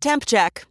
Temp 0.00 0.24
check. 0.26 0.64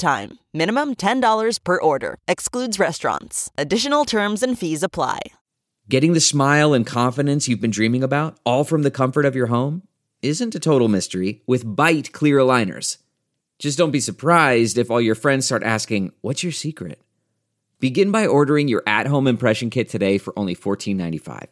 time. 0.00 0.38
Minimum 0.52 0.96
$10 0.96 1.62
per 1.62 1.80
order. 1.80 2.16
Excludes 2.26 2.80
restaurants. 2.80 3.52
Additional 3.56 4.04
terms 4.04 4.42
and 4.42 4.58
fees 4.58 4.82
apply. 4.82 5.20
Getting 5.88 6.12
the 6.12 6.20
smile 6.20 6.72
and 6.72 6.86
confidence 6.86 7.46
you've 7.46 7.60
been 7.60 7.70
dreaming 7.70 8.02
about, 8.02 8.38
all 8.44 8.64
from 8.64 8.82
the 8.82 8.90
comfort 8.90 9.24
of 9.24 9.36
your 9.36 9.46
home, 9.46 9.82
isn't 10.22 10.54
a 10.54 10.60
total 10.60 10.88
mystery 10.88 11.42
with 11.46 11.64
Byte 11.64 12.12
clear 12.12 12.38
aligners. 12.38 12.98
Just 13.58 13.76
don't 13.76 13.90
be 13.90 14.00
surprised 14.00 14.78
if 14.78 14.90
all 14.90 15.00
your 15.00 15.14
friends 15.14 15.46
start 15.46 15.62
asking, 15.62 16.12
What's 16.20 16.42
your 16.42 16.52
secret? 16.52 17.00
Begin 17.78 18.10
by 18.10 18.26
ordering 18.26 18.68
your 18.68 18.82
at 18.86 19.06
home 19.06 19.26
impression 19.26 19.70
kit 19.70 19.88
today 19.88 20.18
for 20.18 20.32
only 20.38 20.54
$14.95. 20.54 21.46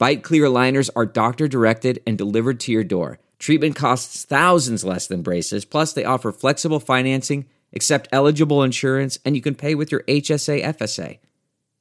Byte 0.00 0.22
clear 0.22 0.44
aligners 0.44 0.90
are 0.96 1.06
doctor 1.06 1.46
directed 1.46 2.00
and 2.06 2.18
delivered 2.18 2.60
to 2.60 2.72
your 2.72 2.84
door. 2.84 3.18
Treatment 3.38 3.76
costs 3.76 4.24
thousands 4.24 4.84
less 4.84 5.06
than 5.06 5.22
braces, 5.22 5.64
plus, 5.64 5.92
they 5.92 6.04
offer 6.04 6.32
flexible 6.32 6.80
financing, 6.80 7.46
accept 7.74 8.08
eligible 8.12 8.62
insurance, 8.62 9.18
and 9.24 9.36
you 9.36 9.42
can 9.42 9.54
pay 9.54 9.74
with 9.74 9.92
your 9.92 10.02
HSA 10.04 10.62
FSA. 10.62 11.18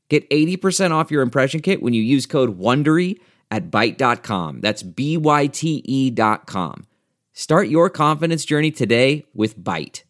Get 0.10 0.30
80% 0.30 0.92
off 0.92 1.12
your 1.12 1.22
impression 1.22 1.62
kit 1.62 1.82
when 1.82 1.94
you 1.94 2.04
use 2.04 2.26
code 2.26 2.60
WONDERY 2.60 3.20
at 3.50 3.72
Byte.com. 3.72 4.62
That's 4.62 4.84
B-Y-T-E 4.84 6.10
dot 6.12 6.46
com. 6.48 6.86
Start 7.34 7.68
your 7.68 7.90
confidence 7.90 8.46
journey 8.46 8.72
today 8.72 9.26
with 9.34 9.58
Byte. 9.58 10.04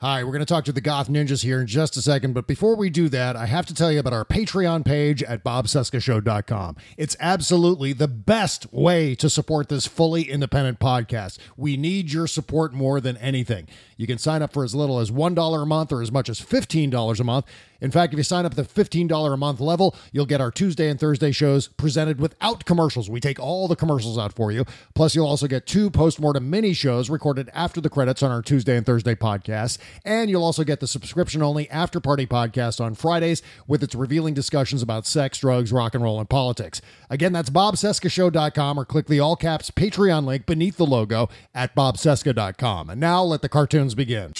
Hi, 0.00 0.22
we're 0.22 0.30
going 0.30 0.38
to 0.38 0.46
talk 0.46 0.64
to 0.66 0.72
the 0.72 0.80
Goth 0.80 1.08
Ninjas 1.08 1.42
here 1.42 1.60
in 1.60 1.66
just 1.66 1.96
a 1.96 2.02
second, 2.02 2.32
but 2.32 2.46
before 2.46 2.76
we 2.76 2.88
do 2.88 3.08
that, 3.08 3.34
I 3.34 3.46
have 3.46 3.66
to 3.66 3.74
tell 3.74 3.90
you 3.90 3.98
about 3.98 4.12
our 4.12 4.24
Patreon 4.24 4.84
page 4.84 5.24
at 5.24 5.42
bobcescashow.com. 5.42 6.76
It's 6.96 7.16
absolutely 7.18 7.92
the 7.92 8.06
best 8.06 8.72
way 8.72 9.16
to 9.16 9.28
support 9.28 9.68
this 9.68 9.88
fully 9.88 10.30
independent 10.30 10.78
podcast. 10.78 11.38
We 11.56 11.76
need 11.76 12.12
your 12.12 12.28
support 12.28 12.72
more 12.72 13.00
than 13.00 13.16
anything. 13.16 13.66
You 13.98 14.06
can 14.06 14.16
sign 14.16 14.40
up 14.40 14.54
for 14.54 14.64
as 14.64 14.74
little 14.74 14.98
as 15.00 15.10
$1 15.10 15.62
a 15.62 15.66
month 15.66 15.92
or 15.92 16.00
as 16.00 16.10
much 16.10 16.30
as 16.30 16.40
$15 16.40 17.20
a 17.20 17.24
month. 17.24 17.44
In 17.80 17.90
fact, 17.90 18.12
if 18.12 18.16
you 18.16 18.24
sign 18.24 18.44
up 18.44 18.58
at 18.58 18.68
the 18.68 18.84
$15 18.84 19.32
a 19.32 19.36
month 19.36 19.60
level, 19.60 19.94
you'll 20.12 20.26
get 20.26 20.40
our 20.40 20.50
Tuesday 20.50 20.88
and 20.88 20.98
Thursday 20.98 21.30
shows 21.30 21.68
presented 21.68 22.20
without 22.20 22.64
commercials. 22.64 23.08
We 23.08 23.20
take 23.20 23.38
all 23.38 23.68
the 23.68 23.76
commercials 23.76 24.18
out 24.18 24.32
for 24.32 24.50
you. 24.50 24.64
Plus, 24.94 25.14
you'll 25.14 25.26
also 25.26 25.46
get 25.46 25.66
two 25.66 25.90
postmortem 25.90 26.48
mini 26.48 26.72
shows 26.72 27.08
recorded 27.08 27.50
after 27.52 27.80
the 27.80 27.90
credits 27.90 28.22
on 28.22 28.30
our 28.30 28.42
Tuesday 28.42 28.76
and 28.76 28.84
Thursday 28.84 29.14
podcasts. 29.14 29.78
And 30.04 30.28
you'll 30.30 30.44
also 30.44 30.64
get 30.64 30.80
the 30.80 30.86
subscription 30.88 31.42
only 31.42 31.68
after 31.70 32.00
party 32.00 32.26
podcast 32.26 32.80
on 32.80 32.94
Fridays 32.94 33.42
with 33.66 33.82
its 33.82 33.94
revealing 33.94 34.34
discussions 34.34 34.82
about 34.82 35.06
sex, 35.06 35.38
drugs, 35.38 35.72
rock 35.72 35.94
and 35.94 36.02
roll, 36.02 36.18
and 36.18 36.28
politics. 36.28 36.80
Again, 37.10 37.32
that's 37.32 37.50
bobcescashow.com 37.50 38.78
or 38.78 38.84
click 38.84 39.06
the 39.06 39.20
all 39.20 39.36
caps 39.36 39.70
Patreon 39.70 40.24
link 40.24 40.46
beneath 40.46 40.76
the 40.76 40.86
logo 40.86 41.28
at 41.54 41.74
bobcesca.com. 41.74 42.90
And 42.90 43.00
now 43.00 43.22
let 43.22 43.42
the 43.42 43.48
cartoons 43.88 43.94
begin. 43.94 44.32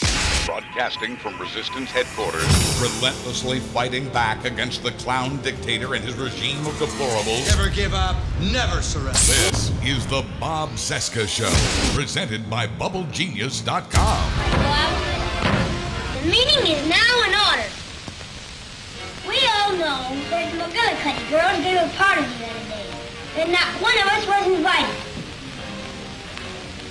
Broadcasting 0.46 1.16
from 1.16 1.38
Resistance 1.38 1.90
headquarters, 1.90 2.42
relentlessly 2.80 3.60
fighting 3.60 4.08
back 4.10 4.44
against 4.44 4.82
the 4.82 4.92
clown 4.92 5.40
dictator 5.42 5.94
and 5.94 6.02
his 6.04 6.14
regime 6.16 6.66
of 6.66 6.72
deplorables. 6.74 7.46
Never 7.56 7.68
give 7.68 7.92
up, 7.92 8.16
never 8.40 8.80
surrender. 8.80 9.12
This 9.12 9.70
is 9.84 10.06
the 10.06 10.24
Bob 10.40 10.70
Cesca 10.70 11.28
Show, 11.28 11.52
presented 11.94 12.48
by 12.48 12.66
BubbleGenius.com. 12.66 14.32
The 16.14 16.28
meeting 16.28 16.66
is 16.66 16.88
now 16.88 17.22
in 17.26 17.34
order. 17.50 17.68
We 19.28 19.36
all 19.52 19.72
know 19.72 20.16
that 20.30 20.50
the 20.50 20.58
McGillicuddy 20.58 21.28
girls 21.28 21.62
gave 21.62 21.76
a 21.76 21.88
party 21.96 22.22
the 22.22 22.46
other 22.46 22.64
day, 22.70 22.88
and 23.36 23.52
not 23.52 23.66
one 23.82 23.98
of 23.98 24.06
us 24.06 24.26
was 24.26 24.46
invited. 24.56 24.96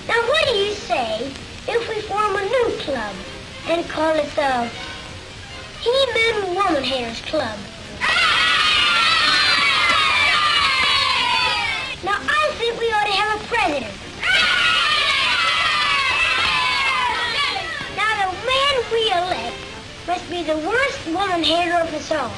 Now, 0.08 0.22
what 0.30 0.46
do 0.48 0.54
you 0.56 0.74
say 0.74 1.34
if 1.70 1.90
we 1.90 2.02
form 2.02 2.36
a 2.36 2.46
new 2.46 2.78
club 2.80 3.14
and 3.68 3.88
call 3.90 4.16
it 4.16 4.30
the 4.36 4.70
He-Men 5.82 6.56
Woman 6.56 6.84
Haters 6.84 7.22
Club? 7.22 7.60
Now, 12.04 12.16
I 12.24 12.52
think 12.56 12.80
we 12.80 12.86
ought 12.88 13.06
to 13.06 13.12
have 13.12 13.42
a 13.42 13.44
president. 13.48 13.94
Now, 17.98 18.12
the 18.24 18.32
man 18.48 18.74
we 18.94 19.12
elect 19.12 19.58
must 20.08 20.30
be 20.30 20.44
the 20.44 20.58
worst 20.66 21.06
woman 21.08 21.44
hater 21.44 21.76
of 21.82 21.94
us 21.94 22.12
all. 22.12 22.32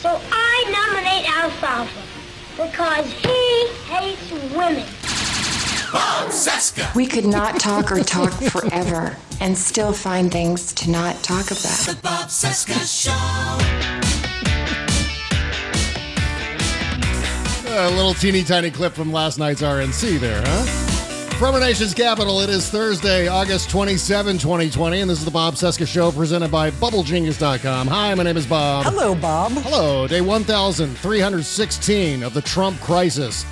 So 0.00 0.18
I 0.32 0.64
nominate 0.72 1.28
Alfalfa 1.36 2.02
because 2.56 3.12
he 3.12 3.68
hates 3.92 4.32
women. 4.54 4.86
Bob 5.92 6.28
Cesca. 6.28 6.94
We 6.94 7.06
could 7.06 7.24
not 7.24 7.58
talk 7.58 7.90
or 7.90 8.02
talk 8.02 8.32
forever 8.32 9.16
and 9.40 9.56
still 9.56 9.92
find 9.92 10.30
things 10.30 10.72
to 10.74 10.90
not 10.90 11.22
talk 11.22 11.46
about. 11.46 11.86
The 11.86 11.98
Bob 12.02 12.28
Cesca 12.28 12.78
Show. 12.86 13.10
A 17.70 17.90
little 17.90 18.14
teeny 18.14 18.42
tiny 18.42 18.70
clip 18.70 18.92
from 18.92 19.12
last 19.12 19.38
night's 19.38 19.62
RNC 19.62 20.18
there, 20.18 20.42
huh? 20.44 20.64
From 21.38 21.54
our 21.54 21.60
nation's 21.60 21.94
capital, 21.94 22.40
it 22.40 22.50
is 22.50 22.68
Thursday, 22.68 23.28
August 23.28 23.70
27, 23.70 24.38
2020, 24.38 25.00
and 25.00 25.08
this 25.08 25.20
is 25.20 25.24
the 25.24 25.30
Bob 25.30 25.54
Cesca 25.54 25.86
Show 25.86 26.10
presented 26.10 26.50
by 26.50 26.72
BubbleGenius.com. 26.72 27.86
Hi, 27.86 28.12
my 28.14 28.24
name 28.24 28.36
is 28.36 28.46
Bob. 28.46 28.86
Hello, 28.86 29.14
Bob. 29.14 29.52
Hello, 29.52 30.08
day 30.08 30.20
1316 30.20 32.22
of 32.24 32.34
the 32.34 32.42
Trump 32.42 32.80
crisis. 32.80 33.46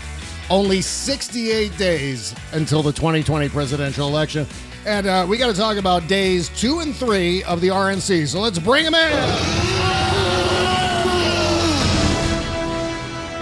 Only 0.48 0.80
68 0.80 1.76
days 1.76 2.34
until 2.52 2.82
the 2.82 2.92
2020 2.92 3.48
presidential 3.48 4.08
election. 4.08 4.46
And 4.84 5.06
uh, 5.06 5.26
we 5.28 5.38
got 5.38 5.48
to 5.48 5.54
talk 5.60 5.76
about 5.76 6.06
days 6.06 6.48
two 6.50 6.80
and 6.80 6.94
three 6.94 7.42
of 7.44 7.60
the 7.60 7.68
RNC. 7.68 8.28
So 8.28 8.40
let's 8.40 8.58
bring 8.58 8.84
them 8.84 8.94
in. 8.94 10.26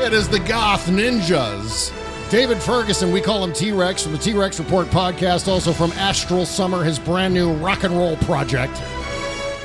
It 0.00 0.12
is 0.12 0.28
the 0.28 0.40
Goth 0.40 0.86
Ninjas. 0.86 1.92
David 2.30 2.60
Ferguson, 2.62 3.12
we 3.12 3.20
call 3.20 3.44
him 3.44 3.52
T 3.52 3.70
Rex 3.72 4.02
from 4.02 4.12
the 4.12 4.18
T 4.18 4.32
Rex 4.32 4.58
Report 4.58 4.86
podcast, 4.88 5.46
also 5.48 5.72
from 5.72 5.92
Astral 5.92 6.44
Summer, 6.46 6.82
his 6.84 6.98
brand 6.98 7.32
new 7.32 7.52
rock 7.54 7.84
and 7.84 7.96
roll 7.96 8.16
project. 8.18 8.72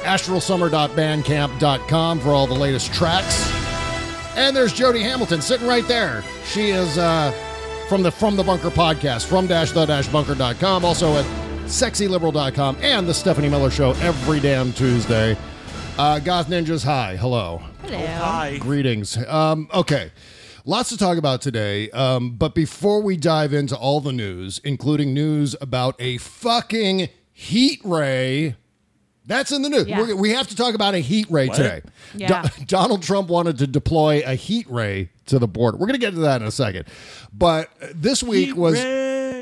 astralsummer.bandcamp.com 0.04 2.20
for 2.20 2.30
all 2.30 2.48
the 2.48 2.54
latest 2.54 2.94
tracks. 2.94 3.59
And 4.36 4.56
there's 4.56 4.74
Jody 4.74 5.02
Hamilton 5.02 5.42
sitting 5.42 5.68
right 5.68 5.88
there. 5.88 6.24
She 6.46 6.70
is 6.70 6.98
uh, 6.98 7.32
from 7.90 8.04
the 8.04 8.12
From 8.12 8.36
the 8.36 8.44
Bunker 8.44 8.70
podcast, 8.70 9.26
from 9.26 9.48
dash 9.48 9.72
the 9.72 9.86
dash 9.86 10.08
bunker.com, 10.08 10.86
also 10.86 11.16
at 11.16 11.26
sexyliberal.com 11.66 12.78
and 12.82 13.08
the 13.08 13.14
Stephanie 13.14 13.50
Miller 13.50 13.70
Show 13.70 13.92
every 14.02 14.40
damn 14.40 14.74
Tuesday. 14.74 15.38
Uh, 15.98 16.20
Goth 16.20 16.48
Ninjas, 16.48 16.84
hi. 16.84 17.16
Hello. 17.18 17.62
Hello. 17.82 17.98
hi, 17.98 18.58
Greetings. 18.58 19.18
Um, 19.28 19.70
okay. 19.74 20.12
Lots 20.66 20.90
to 20.90 20.98
talk 20.98 21.18
about 21.18 21.42
today. 21.42 21.90
Um, 21.92 22.32
but 22.38 22.54
before 22.54 23.02
we 23.02 23.18
dive 23.18 23.54
into 23.54 23.76
all 23.76 24.02
the 24.02 24.14
news, 24.14 24.60
including 24.64 25.14
news 25.14 25.56
about 25.60 25.96
a 26.00 26.18
fucking 26.18 27.10
heat 27.34 27.82
ray. 27.84 28.56
That's 29.30 29.52
in 29.54 29.62
the 29.62 29.70
news. 29.70 29.88
Yeah. 29.88 30.02
We're, 30.02 30.16
we 30.16 30.32
have 30.32 30.48
to 30.48 30.56
talk 30.56 30.74
about 30.76 30.96
a 30.96 31.00
heat 31.00 31.28
ray 31.30 31.48
today. 31.50 31.82
Yeah. 32.16 32.42
Do- 32.42 32.66
Donald 32.68 33.04
Trump 33.04 33.30
wanted 33.30 33.60
to 33.60 33.68
deploy 33.68 34.24
a 34.26 34.34
heat 34.34 34.70
ray 34.70 35.10
to 35.28 35.38
the 35.40 35.48
border. 35.48 35.78
We're 35.78 35.86
going 35.86 36.00
to 36.00 36.06
get 36.06 36.16
to 36.16 36.22
that 36.22 36.42
in 36.42 36.48
a 36.48 36.52
second. 36.52 36.86
But 37.32 37.70
uh, 37.82 37.88
this 37.94 38.24
week 38.24 38.56
was. 38.58 38.78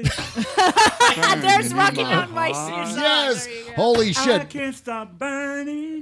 There's 1.42 1.74
Rocky 1.74 2.04
Mountain 2.04 2.36
Mike's 2.36 2.58
your. 2.58 2.98
Yes. 2.98 3.46
There 3.46 3.56
you 3.56 3.66
go. 3.68 3.72
Holy 3.74 4.14
shit. 4.14 4.50
can't 4.50 4.76
stop 4.76 5.18
burning. 5.18 6.02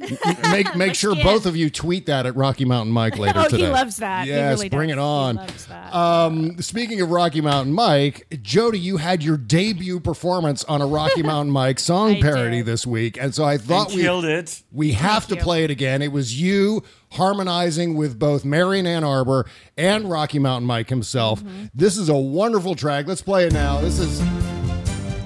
make 0.52 0.76
make 0.76 0.96
sure 0.96 1.16
both 1.16 1.46
of 1.46 1.56
you 1.56 1.70
tweet 1.70 2.06
that 2.08 2.26
at 2.26 2.36
Rocky 2.36 2.66
Mountain 2.66 2.94
Mike 2.94 3.18
later 3.20 3.40
Oh, 3.40 3.48
today. 3.50 3.66
he 3.66 3.70
loves 3.70 3.98
that. 3.98 4.26
He 4.26 4.32
Yes, 4.32 4.58
really 4.58 4.70
bring 4.70 4.90
does. 4.90 4.98
it 4.98 5.00
on. 5.00 5.36
He 5.38 5.42
loves 5.42 5.66
that. 5.68 5.94
Um, 5.96 6.62
speaking 6.62 7.02
of 7.02 7.12
Rocky 7.12 7.42
Mountain 7.42 7.74
Mike, 7.74 8.28
Jody, 8.42 8.80
you 8.80 8.98
had 8.98 9.24
your 9.24 9.38
debut 9.38 10.00
performance 10.00 10.64
on 10.66 10.82
a 10.82 10.88
Rocky 10.88 11.24
Mountain 11.24 11.52
Mike 11.52 11.80
song 11.80 12.12
I 12.16 12.22
parody 12.22 12.58
did. 12.58 12.66
this 12.68 12.86
week, 12.88 13.18
and 13.20 13.34
so 13.36 13.44
I 13.44 13.58
thought 13.58 13.90
we 13.90 14.02
Killed 14.02 14.26
it. 14.26 14.64
we 14.72 14.92
have 14.94 15.28
to 15.28 15.36
you. 15.36 15.42
play 15.42 15.64
it 15.64 15.72
again. 15.72 16.02
It 16.02 16.12
was 16.12 16.40
you 16.40 16.84
harmonizing 17.12 17.96
with 17.96 18.18
both 18.20 18.46
Marion 18.46 18.88
Ann 18.88 19.04
Arbor 19.04 19.46
and 19.78 20.10
Rocky 20.10 20.40
Mountain 20.40 20.68
Mike 20.68 20.90
himself. 20.90 21.44
Mm-hmm. 21.44 21.66
This 21.74 21.98
is 21.98 22.10
a 22.10 22.16
wonderful 22.16 22.76
track. 22.76 23.08
Let's 23.08 23.22
play 23.22 23.46
it 23.48 23.54
now. 23.54 23.82
This 23.82 24.00
is 24.00 24.20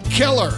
killer. 0.09 0.51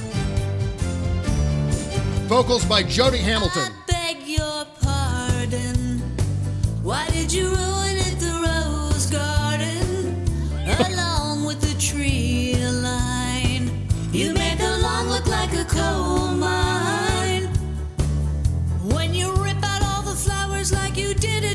vocals 2.28 2.64
by 2.66 2.84
Jody 2.84 3.18
Hamilton. 3.18 3.70
beg 3.88 4.18
your 4.26 4.66
pardon. 4.82 6.00
Why 6.82 7.08
did 7.10 7.32
you 7.32 7.48
ruin 7.48 7.98
it, 7.98 8.20
the 8.20 8.42
rose 8.44 9.06
garden? 9.08 10.26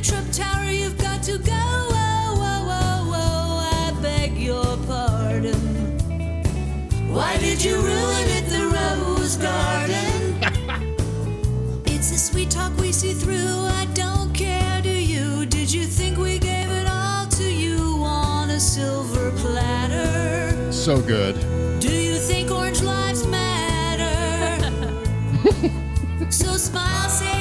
you 0.06 0.12
did 0.12 0.18
at 0.18 0.32
Trump 0.32 0.32
Tower, 0.32 0.70
you've 0.70 0.98
got 0.98 1.22
to 1.24 1.38
go. 1.38 1.52
Oh, 1.52 2.34
oh, 2.38 2.68
oh, 2.70 3.12
oh, 3.14 3.94
I 3.96 4.02
beg 4.02 4.36
your 4.36 4.76
pardon. 4.86 5.54
Why 7.12 7.36
did 7.38 7.64
you 7.64 7.76
ruin 7.76 8.28
it, 8.28 8.46
the 8.48 8.66
rose 8.74 9.36
garden? 9.36 10.34
It's 11.86 12.10
the 12.10 12.18
sweet 12.18 12.50
talk 12.50 12.76
we 12.78 12.92
see 12.92 13.14
through. 13.14 13.66
I 13.80 13.86
don't 13.94 14.32
care, 14.34 14.82
do 14.82 14.90
you? 14.90 15.46
Did 15.46 15.72
you 15.72 15.84
think 15.84 16.18
we 16.18 16.38
gave 16.38 16.70
it 16.70 16.86
all 16.86 17.26
to 17.26 17.50
you 17.50 17.78
on 18.04 18.50
a 18.50 18.60
silver 18.60 19.32
platter? 19.32 20.70
So 20.70 21.00
good. 21.00 21.34
Do 21.80 21.90
you 21.90 22.16
think 22.16 22.50
orange 22.50 22.82
lives 22.82 23.26
matter? 23.26 24.12
so 26.30 26.56
smile, 26.56 27.08
say 27.08 27.35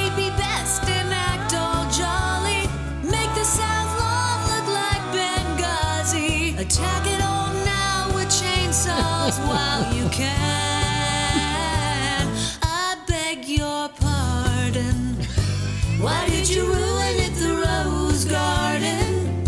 while 9.40 9.94
you 9.94 10.08
can. 10.10 10.28
I 12.62 12.98
beg 13.08 13.46
your 13.46 13.90
pardon. 13.90 15.18
Why 16.00 16.28
did 16.28 16.50
you 16.50 16.66
ruin 16.66 17.16
it, 17.26 17.34
the 17.36 17.54
rose 17.66 18.26
garden? 18.26 19.44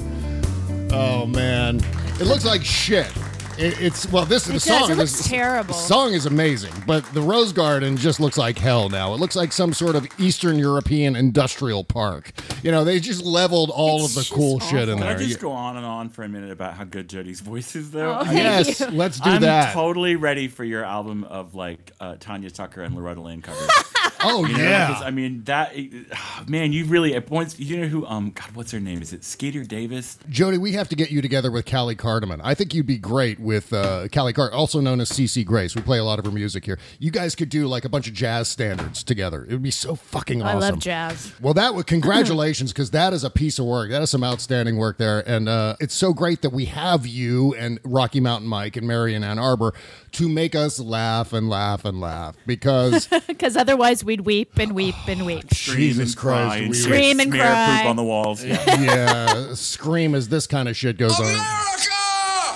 Oh 0.92 1.26
man, 1.26 1.82
it 2.20 2.26
looks 2.26 2.46
like 2.46 2.64
shit. 2.64 3.12
It, 3.58 3.82
it's 3.82 4.12
well, 4.12 4.26
this 4.26 4.46
It 4.48 4.54
the 4.54 4.54
does. 4.54 4.64
song. 4.64 4.92
It 4.92 4.98
looks 4.98 5.20
is, 5.20 5.28
terrible. 5.28 5.68
The 5.74 5.80
song 5.80 6.14
is 6.14 6.26
amazing, 6.26 6.74
but 6.86 7.04
the 7.14 7.22
Rose 7.22 7.52
Garden 7.52 7.98
just 7.98 8.20
looks 8.20 8.38
like 8.38 8.58
hell 8.58 8.90
now. 8.90 9.14
It 9.14 9.20
looks 9.20 9.36
like 9.36 9.52
some 9.52 9.74
sort 9.74 9.96
of 9.96 10.08
Eastern 10.20 10.60
European 10.60 11.16
industrial 11.16 11.84
park. 11.84 12.32
You 12.64 12.72
know, 12.72 12.84
they 12.84 13.00
just 13.00 13.24
leveled 13.26 13.72
all 13.72 13.98
It's 14.04 14.10
of 14.10 14.16
the 14.16 14.22
just 14.22 14.34
cool 14.34 14.60
shit 14.60 14.88
in 14.90 14.98
there. 14.98 14.98
Can 14.98 15.04
I 15.08 15.14
there. 15.16 15.28
just 15.28 15.40
go 15.40 15.52
on 15.52 15.76
and 15.78 15.86
on 15.86 16.10
for 16.10 16.24
a 16.24 16.30
minute 16.30 16.52
about 16.52 16.76
how 16.76 16.84
good 16.84 17.10
Jody's 17.10 17.40
voice 17.42 17.76
is, 17.76 17.92
though? 17.92 18.20
Oh, 18.20 18.24
thank 18.24 18.38
yes, 18.38 18.80
you. 18.80 18.88
let's 18.88 19.20
do 19.20 19.30
I'm 19.32 19.42
that. 19.42 19.74
totally 19.74 20.16
ready 20.16 20.48
for 20.48 20.64
your 20.64 20.84
album 20.84 21.24
of 21.24 21.56
like 21.56 21.92
uh, 22.00 22.16
Tanya 22.20 22.52
Tucker 22.52 22.82
and 22.84 22.96
Loretta 22.96 23.22
Lynn 23.22 23.42
covers. 23.42 23.70
oh 24.24 24.46
You 24.46 24.58
know, 24.58 24.96
I 25.04 25.12
mean 25.12 25.44
that 25.46 25.74
man, 26.48 26.74
you 26.74 26.86
really 26.86 27.16
at 27.16 27.26
points. 27.26 27.60
You 27.60 27.78
know 27.78 27.88
who? 27.88 28.06
Um, 28.06 28.32
God, 28.32 28.52
what's 28.54 28.72
her 28.72 28.80
name? 28.80 29.02
Is 29.02 29.14
it 29.14 29.24
Skeeter 29.24 29.64
Davis? 29.64 30.18
Jody, 30.30 30.58
we 30.58 30.74
have 30.74 30.90
to 30.90 30.96
get 30.96 31.12
you 31.12 31.22
together 31.22 31.52
with 31.52 31.66
Callie 31.70 31.96
Cardamon. 31.96 32.40
I 32.44 32.54
think 32.54 32.74
you'd 32.74 32.86
be 32.86 32.98
great 32.98 33.40
with 33.48 33.72
uh, 33.72 34.10
Callie 34.10 34.34
Card, 34.34 34.52
also 34.52 34.82
known 34.82 35.00
as 35.00 35.10
CC 35.10 35.46
Grace. 35.46 35.74
We 35.74 35.82
play 35.82 35.98
a 35.98 36.04
lot 36.04 36.20
of 36.20 36.26
her 36.26 36.32
music 36.32 36.66
here. 36.66 36.78
You 37.00 37.12
guys 37.12 37.34
could 37.34 37.48
do 37.48 37.66
like 37.66 37.86
a 37.86 37.90
bunch 37.90 38.08
of 38.08 38.14
jazz 38.14 38.50
standards 38.50 39.04
together. 39.04 39.46
It 39.46 39.54
would 39.54 39.64
be 39.64 39.72
so 39.72 39.96
fucking 39.96 40.42
awesome. 40.42 40.58
I 40.58 40.60
love 40.60 40.80
jazz. 40.80 41.34
Well, 41.42 41.54
that 41.54 41.74
would 41.74 41.88
congratulations 41.88 42.74
because 42.74 42.92
that 42.92 43.14
is 43.14 43.24
a 43.24 43.30
piece 43.30 43.58
of 43.58 43.66
work. 43.66 43.90
That 43.90 44.02
is 44.02 44.10
some 44.10 44.24
outstanding 44.24 44.76
work 44.76 44.98
there, 44.98 45.24
and 45.28 45.48
uh, 45.48 45.78
it's 45.80 45.96
so 45.96 46.14
great 46.14 46.42
that 46.42 46.50
we 46.52 46.66
have 46.66 47.08
you 47.08 47.56
and 47.56 47.80
Rocky 47.86 48.20
Mountain 48.20 48.50
Mike 48.50 48.76
and 48.76 48.86
Marion 48.86 49.24
Ann 49.24 49.40
Arbor 49.40 49.74
to 50.12 50.28
make 50.28 50.54
us 50.54 50.80
laugh 50.80 51.32
and 51.32 51.50
laugh 51.50 51.86
and 51.86 52.02
laugh 52.02 52.36
because 52.46 53.08
Because 53.28 53.56
otherwise 53.56 54.04
we'd 54.04 54.22
weep 54.22 54.58
and 54.58 54.74
weep 54.74 54.96
and 55.08 55.26
weep. 55.26 55.48
Jesus 55.52 56.12
Scream 56.12 56.36
and 56.36 56.38
cry 56.38 56.48
Christ, 56.48 56.60
and 56.62 56.70
we 56.70 56.76
Scream 56.76 57.20
and 57.22 57.32
smear 57.32 57.44
cry. 57.44 57.78
poop 57.82 57.90
on 57.90 57.96
the 57.96 58.04
walls. 58.04 58.44
Yeah. 58.44 58.82
yeah, 58.82 59.54
scream 59.54 60.16
as 60.16 60.28
this 60.28 60.48
kind 60.48 60.68
of 60.68 60.76
shit 60.76 60.98
goes 60.98 61.18
on. 61.20 61.36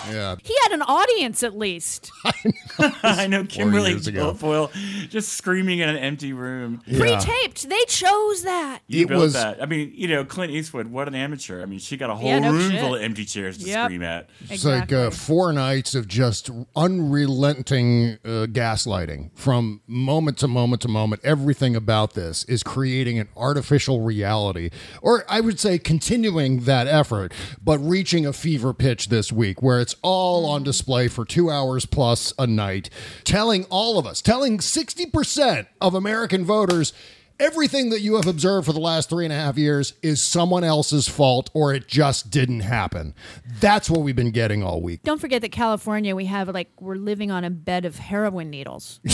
Yeah, 0.09 0.35
He 0.43 0.55
had 0.63 0.71
an 0.71 0.81
audience 0.81 1.43
at 1.43 1.57
least. 1.57 2.11
I 3.03 3.27
know 3.27 3.43
Kimberly 3.49 3.91
years 3.91 4.07
ago. 4.07 4.33
Guilfoyle 4.33 4.71
just 5.09 5.33
screaming 5.33 5.79
in 5.79 5.89
an 5.89 5.97
empty 5.97 6.33
room. 6.33 6.81
Pre-taped. 6.85 7.69
They 7.69 7.83
chose 7.87 8.43
that. 8.43 8.79
You 8.87 9.03
It 9.03 9.07
built 9.09 9.21
was- 9.21 9.33
that. 9.33 9.61
I 9.61 9.65
mean, 9.65 9.91
you 9.95 10.07
know, 10.07 10.25
Clint 10.25 10.51
Eastwood, 10.51 10.87
what 10.87 11.07
an 11.07 11.15
amateur. 11.15 11.61
I 11.61 11.65
mean, 11.65 11.79
she 11.79 11.97
got 11.97 12.09
a 12.09 12.15
whole 12.15 12.27
Yeah, 12.27 12.39
no 12.39 12.51
room 12.53 12.71
shit. 12.71 12.79
full 12.81 12.95
of 12.95 13.01
empty 13.01 13.25
chairs 13.25 13.57
to 13.59 13.65
Yep. 13.65 13.85
scream 13.85 14.03
at. 14.03 14.29
It's 14.49 14.65
like 14.65 14.91
uh, 14.91 15.11
four 15.11 15.53
nights 15.53 15.93
of 15.95 16.07
just 16.07 16.49
unrelenting 16.75 18.17
uh, 18.25 18.47
gaslighting 18.49 19.29
from 19.35 19.81
moment 19.87 20.37
to 20.39 20.47
moment 20.47 20.81
to 20.83 20.87
moment. 20.87 21.21
Everything 21.23 21.75
about 21.75 22.13
this 22.13 22.43
is 22.45 22.63
creating 22.63 23.19
an 23.19 23.27
artificial 23.35 24.01
reality, 24.01 24.69
or 25.01 25.25
I 25.29 25.41
would 25.41 25.59
say 25.59 25.77
continuing 25.77 26.61
that 26.61 26.87
effort, 26.87 27.33
but 27.63 27.79
reaching 27.79 28.25
a 28.25 28.33
fever 28.33 28.73
pitch 28.73 29.09
this 29.09 29.31
week 29.31 29.61
where 29.61 29.79
it's 29.79 29.90
all 30.01 30.45
on 30.45 30.63
display 30.63 31.07
for 31.07 31.25
two 31.25 31.49
hours 31.49 31.85
plus 31.85 32.33
a 32.37 32.47
night, 32.47 32.89
telling 33.23 33.65
all 33.65 33.97
of 33.99 34.05
us, 34.05 34.21
telling 34.21 34.57
60% 34.59 35.67
of 35.79 35.93
American 35.93 36.45
voters. 36.45 36.93
Everything 37.39 37.89
that 37.89 38.01
you 38.01 38.17
have 38.17 38.27
observed 38.27 38.67
for 38.67 38.73
the 38.73 38.79
last 38.79 39.09
three 39.09 39.25
and 39.25 39.33
a 39.33 39.35
half 39.35 39.57
years 39.57 39.93
is 40.03 40.21
someone 40.21 40.63
else's 40.63 41.07
fault 41.07 41.49
or 41.55 41.73
it 41.73 41.87
just 41.87 42.29
didn't 42.29 42.59
happen. 42.59 43.15
That's 43.59 43.89
what 43.89 44.01
we've 44.01 44.15
been 44.15 44.29
getting 44.29 44.61
all 44.61 44.79
week. 44.79 45.01
Don't 45.01 45.19
forget 45.19 45.41
that 45.41 45.51
California, 45.51 46.15
we 46.15 46.25
have 46.25 46.49
like 46.49 46.69
we're 46.79 46.93
living 46.93 47.31
on 47.31 47.43
a 47.43 47.49
bed 47.49 47.83
of 47.85 47.97
heroin 47.97 48.51
needles. 48.51 48.99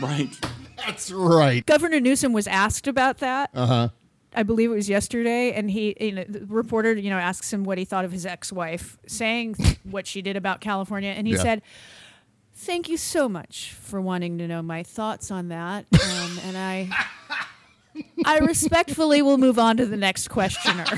Right. 0.00 0.28
That's 0.76 1.10
right. 1.12 1.64
Governor 1.64 2.00
Newsom 2.00 2.32
was 2.32 2.46
asked 2.46 2.86
about 2.86 3.18
that. 3.18 3.50
Uh 3.54 3.66
huh. 3.66 3.88
I 4.34 4.42
believe 4.42 4.70
it 4.70 4.74
was 4.74 4.88
yesterday, 4.88 5.52
and 5.52 5.70
he, 5.70 5.96
you 6.00 6.12
know, 6.12 6.24
the 6.28 6.44
reporter, 6.46 6.92
you 6.94 7.10
know, 7.10 7.18
asks 7.18 7.52
him 7.52 7.64
what 7.64 7.78
he 7.78 7.84
thought 7.84 8.04
of 8.04 8.12
his 8.12 8.26
ex-wife 8.26 8.98
saying 9.06 9.56
what 9.84 10.06
she 10.06 10.22
did 10.22 10.36
about 10.36 10.60
California, 10.60 11.10
and 11.10 11.26
he 11.26 11.34
Yeah. 11.34 11.42
said, 11.42 11.62
"Thank 12.54 12.88
you 12.88 12.96
so 12.96 13.28
much 13.28 13.72
for 13.72 14.00
wanting 14.00 14.38
to 14.38 14.48
know 14.48 14.62
my 14.62 14.82
thoughts 14.82 15.30
on 15.30 15.48
that," 15.48 15.86
um, 15.92 16.38
and 16.46 16.56
I, 16.56 16.88
I 18.24 18.38
respectfully 18.42 19.22
will 19.22 19.38
move 19.38 19.58
on 19.58 19.76
to 19.76 19.86
the 19.86 19.96
next 19.96 20.28
questioner. 20.28 20.84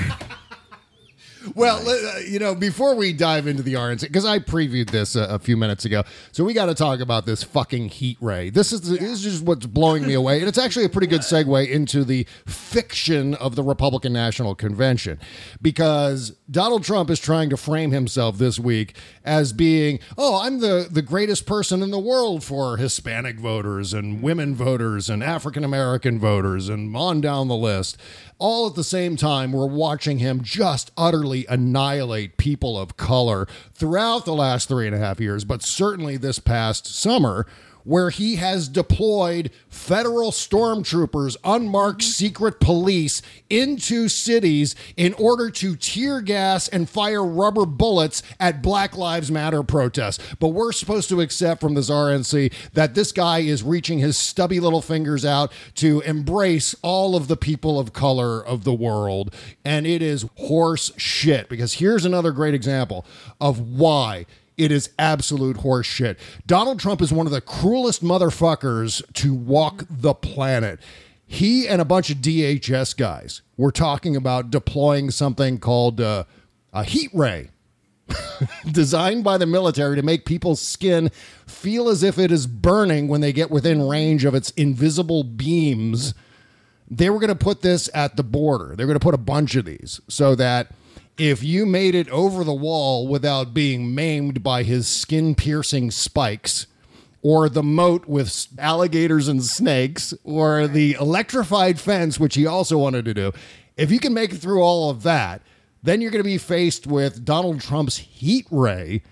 Well, 1.55 1.83
let- 1.83 2.05
uh, 2.17 2.19
you 2.19 2.39
know, 2.39 2.55
before 2.55 2.95
we 2.95 3.13
dive 3.13 3.47
into 3.47 3.63
the 3.63 3.75
RNC, 3.75 4.03
because 4.03 4.25
I 4.25 4.39
previewed 4.39 4.91
this 4.91 5.17
a, 5.17 5.23
a 5.25 5.39
few 5.39 5.57
minutes 5.57 5.85
ago, 5.85 6.03
so 6.33 6.45
we 6.45 6.53
got 6.55 6.67
to 6.67 6.75
talk 6.75 7.01
about 7.01 7.27
this 7.27 7.43
fucking 7.43 7.89
heat 7.89 8.19
ray. 8.21 8.51
This 8.51 8.73
is 8.73 8.83
this 8.83 9.01
is 9.01 9.23
just 9.23 9.45
what's 9.45 9.67
blowing 9.67 10.07
me 10.07 10.15
away, 10.15 10.39
and 10.41 10.49
it's 10.49 10.59
actually 10.59 10.85
a 10.85 10.89
pretty 10.89 11.07
good 11.07 11.21
segue 11.23 11.69
into 11.71 12.05
the 12.05 12.27
fiction 12.47 13.35
of 13.35 13.55
the 13.57 13.63
Republican 13.63 14.13
National 14.13 14.55
Convention, 14.55 15.19
because 15.63 16.31
Donald 16.51 16.85
Trump 16.85 17.11
is 17.11 17.21
trying 17.21 17.51
to 17.51 17.57
frame 17.57 17.91
himself 17.93 18.39
this 18.39 18.59
week 18.59 18.97
as 19.25 19.53
being, 19.53 19.99
oh, 20.17 20.41
I'm 20.43 20.61
the 20.61 20.89
the 20.91 21.03
greatest 21.03 21.47
person 21.47 21.83
in 21.83 21.91
the 21.91 21.99
world 21.99 22.43
for 22.45 22.77
Hispanic 22.77 23.39
voters 23.39 23.93
and 23.95 24.23
women 24.23 24.55
voters 24.55 25.09
and 25.11 25.23
African 25.23 25.65
American 25.65 26.19
voters 26.19 26.69
and 26.69 26.95
on 26.97 27.21
down 27.21 27.49
the 27.49 27.57
list. 27.57 27.97
All 28.39 28.67
at 28.67 28.75
the 28.75 28.85
same 28.85 29.17
time, 29.17 29.53
we're 29.53 29.67
watching 29.67 30.19
him 30.19 30.43
just 30.43 30.93
utterly 30.95 31.47
annihilate 31.49 32.37
people 32.37 32.79
of 32.79 32.99
color 32.99 33.49
throughout 33.73 34.27
the 34.27 34.35
last 34.35 34.69
three 34.69 34.87
and 34.87 34.95
a 34.95 34.99
half 34.99 35.21
years, 35.21 35.45
but 35.47 35.63
certainly 35.63 36.19
this 36.19 36.39
past 36.39 36.87
summer, 36.87 37.47
where 37.87 38.11
he 38.11 38.37
has 38.37 38.69
deployed 38.69 39.51
federal 39.69 40.33
stormtroopers, 40.33 41.37
unmarked 41.45 42.01
mm-hmm. 42.01 42.11
secret 42.11 42.61
police 42.61 43.23
into 43.49 44.09
cities 44.09 44.75
in 44.97 45.15
order 45.15 45.51
to 45.51 45.77
tear 45.77 46.21
gas 46.21 46.67
and 46.69 46.91
fire 46.91 47.25
rubber 47.25 47.65
bullets 47.65 48.25
at 48.41 48.61
Black 48.61 48.97
Lives 48.97 49.31
Matter 49.31 49.63
protests. 49.63 50.19
But 50.41 50.49
we're 50.49 50.73
supposed 50.73 51.09
to 51.11 51.21
accept 51.21 51.61
from 51.61 51.75
this 51.75 51.89
RNC 51.89 52.53
that 52.73 52.95
this 52.95 53.13
guy 53.13 53.39
is 53.39 53.63
reaching 53.63 54.01
his 54.01 54.17
stubby 54.17 54.59
little 54.59 54.83
fingers 54.83 55.25
out 55.25 55.53
to 55.77 56.01
embrace 56.01 56.75
all 56.83 57.15
of 57.15 57.29
the 57.29 57.37
people 57.37 57.79
of 57.79 57.93
color 57.93 58.45
of 58.45 58.65
the 58.65 58.75
world. 58.75 59.33
And 59.65 59.87
it 59.87 60.03
is 60.03 60.27
horse 60.35 60.91
shit 60.97 61.49
because 61.49 61.75
here's 61.75 62.05
another 62.05 62.33
great 62.33 62.55
example 62.55 63.07
of 63.41 63.61
why 63.61 64.27
it 64.57 64.73
is 64.73 64.91
absolute 64.99 65.59
horse 65.59 65.87
shit. 65.87 66.19
Donald 66.47 66.81
Trump 66.81 67.03
is 67.03 67.13
one 67.13 67.27
of 67.27 67.33
the 67.33 67.41
cruelest 67.41 68.03
motherfuckers 68.03 69.03
to 69.15 69.35
walk 69.35 69.85
the 69.89 70.15
planet. 70.15 70.81
He 71.27 71.67
and 71.69 71.81
a 71.81 71.85
bunch 71.85 72.11
of 72.11 72.19
DHS 72.19 72.97
guys 72.97 73.43
were 73.57 73.73
talking 73.73 74.17
about 74.17 74.51
deploying 74.51 75.11
something 75.11 75.59
called 75.59 76.01
uh, 76.01 76.25
a 76.73 76.85
heat 76.85 77.11
ray 77.13 77.51
designed 78.71 79.25
by 79.25 79.37
the 79.37 79.47
military 79.47 79.97
to 79.97 80.03
make 80.03 80.25
people's 80.25 80.61
skin 80.61 81.11
feel 81.47 81.89
as 81.89 82.03
if 82.03 82.19
it 82.19 82.31
is 82.31 82.47
burning 82.47 83.09
when 83.09 83.21
they 83.21 83.33
get 83.33 83.51
within 83.51 83.87
range 83.87 84.25
of 84.25 84.35
its 84.35 84.51
invisible 84.51 85.25
beams. 85.25 86.15
They 86.89 87.11
were 87.11 87.19
going 87.19 87.29
to 87.29 87.35
put 87.35 87.63
this 87.63 87.91
at 87.93 88.17
the 88.17 88.23
border. 88.23 88.75
They're 88.77 88.87
going 88.87 88.99
to 88.99 89.05
put 89.05 89.15
a 89.15 89.19
bunch 89.19 89.57
of 89.57 89.65
these 89.65 90.01
so 90.09 90.37
that 90.37 90.71
if 91.19 91.43
you 91.43 91.67
made 91.67 91.95
it 91.95 92.09
over 92.11 92.45
the 92.45 92.55
wall 92.55 93.07
without 93.09 93.55
being 93.55 93.95
maimed 93.95 94.43
by 94.43 94.63
his 94.63 94.87
skin 94.87 95.35
piercing 95.35 95.91
spikes, 95.91 96.67
or 97.23 97.49
the 97.49 97.63
moat 97.63 98.07
with 98.07 98.47
alligators 98.59 99.27
and 99.27 99.43
snakes, 99.43 100.15
or 100.23 100.67
the 100.69 100.93
electrified 100.95 101.81
fence, 101.81 102.21
which 102.21 102.35
he 102.35 102.47
also 102.47 102.79
wanted 102.79 103.05
to 103.05 103.15
do. 103.15 103.33
If 103.77 103.91
you 103.91 103.99
can 103.99 104.15
make 104.15 104.33
it 104.33 104.37
through 104.37 104.63
all 104.63 104.91
of 104.91 105.03
that, 105.03 105.43
then 105.83 106.01
you're 106.01 106.11
going 106.11 106.23
to 106.23 106.29
be 106.29 106.39
faced 106.39 106.87
with 106.87 107.25
Donald 107.25 107.61
Trump's 107.61 107.97
heat 107.97 108.47
ray, 108.51 109.03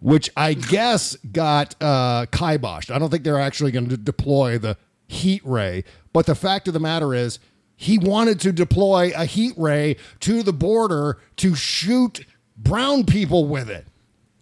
which 0.00 0.30
I 0.36 0.54
guess 0.54 1.16
got 1.32 1.74
uh, 1.80 2.26
kiboshed. 2.26 2.90
I 2.94 2.98
don't 2.98 3.10
think 3.10 3.24
they're 3.24 3.40
actually 3.40 3.72
going 3.72 3.88
to 3.88 3.96
deploy 3.96 4.58
the 4.58 4.76
heat 5.08 5.42
ray. 5.44 5.84
But 6.12 6.26
the 6.26 6.34
fact 6.34 6.68
of 6.68 6.74
the 6.74 6.80
matter 6.80 7.14
is, 7.14 7.38
he 7.76 7.98
wanted 7.98 8.40
to 8.40 8.52
deploy 8.52 9.12
a 9.14 9.26
heat 9.26 9.54
ray 9.56 9.96
to 10.20 10.42
the 10.42 10.52
border 10.52 11.18
to 11.36 11.54
shoot 11.54 12.24
brown 12.56 13.04
people 13.04 13.46
with 13.46 13.68
it, 13.68 13.86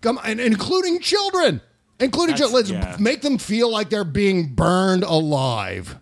Come 0.00 0.21
and 0.25 0.41
including 0.41 1.00
children, 1.00 1.61
including 1.99 2.37
children. 2.37 2.57
Let's 2.57 2.71
yeah. 2.71 2.97
make 3.00 3.23
them 3.23 3.38
feel 3.38 3.71
like 3.71 3.91
they're 3.91 4.05
being 4.05 4.55
burned 4.55 5.03
alive. 5.03 5.99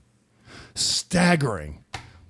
Staggering. 0.74 1.81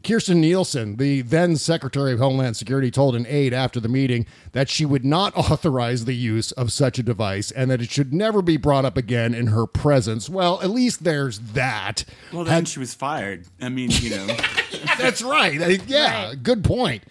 Kirstjen 0.02 0.36
Nielsen, 0.36 0.96
the 0.96 1.22
then 1.22 1.56
Secretary 1.56 2.12
of 2.12 2.18
Homeland 2.18 2.56
Security, 2.56 2.90
told 2.90 3.14
an 3.16 3.26
aide 3.28 3.52
after 3.52 3.78
the 3.80 3.88
meeting 3.88 4.26
that 4.52 4.68
she 4.68 4.84
would 4.84 5.04
not 5.04 5.36
authorize 5.36 6.04
the 6.04 6.14
use 6.14 6.52
of 6.52 6.72
such 6.72 6.98
a 6.98 7.02
device 7.02 7.50
and 7.50 7.70
that 7.70 7.80
it 7.80 7.90
should 7.90 8.12
never 8.12 8.42
be 8.42 8.56
brought 8.56 8.84
up 8.84 8.96
again 8.96 9.34
in 9.34 9.48
her 9.48 9.66
presence. 9.66 10.28
Well, 10.28 10.60
at 10.62 10.70
least 10.70 11.04
there's 11.04 11.38
that. 11.40 12.04
Well, 12.32 12.44
then 12.44 12.64
she 12.64 12.78
was 12.78 12.94
fired. 12.94 13.46
I 13.60 13.68
mean, 13.68 13.90
you 13.92 14.10
know. 14.10 14.26
That's 14.98 15.22
right. 15.22 15.60
I- 15.62 15.78
yeah, 15.86 16.34
good 16.40 16.64
point. 16.64 17.04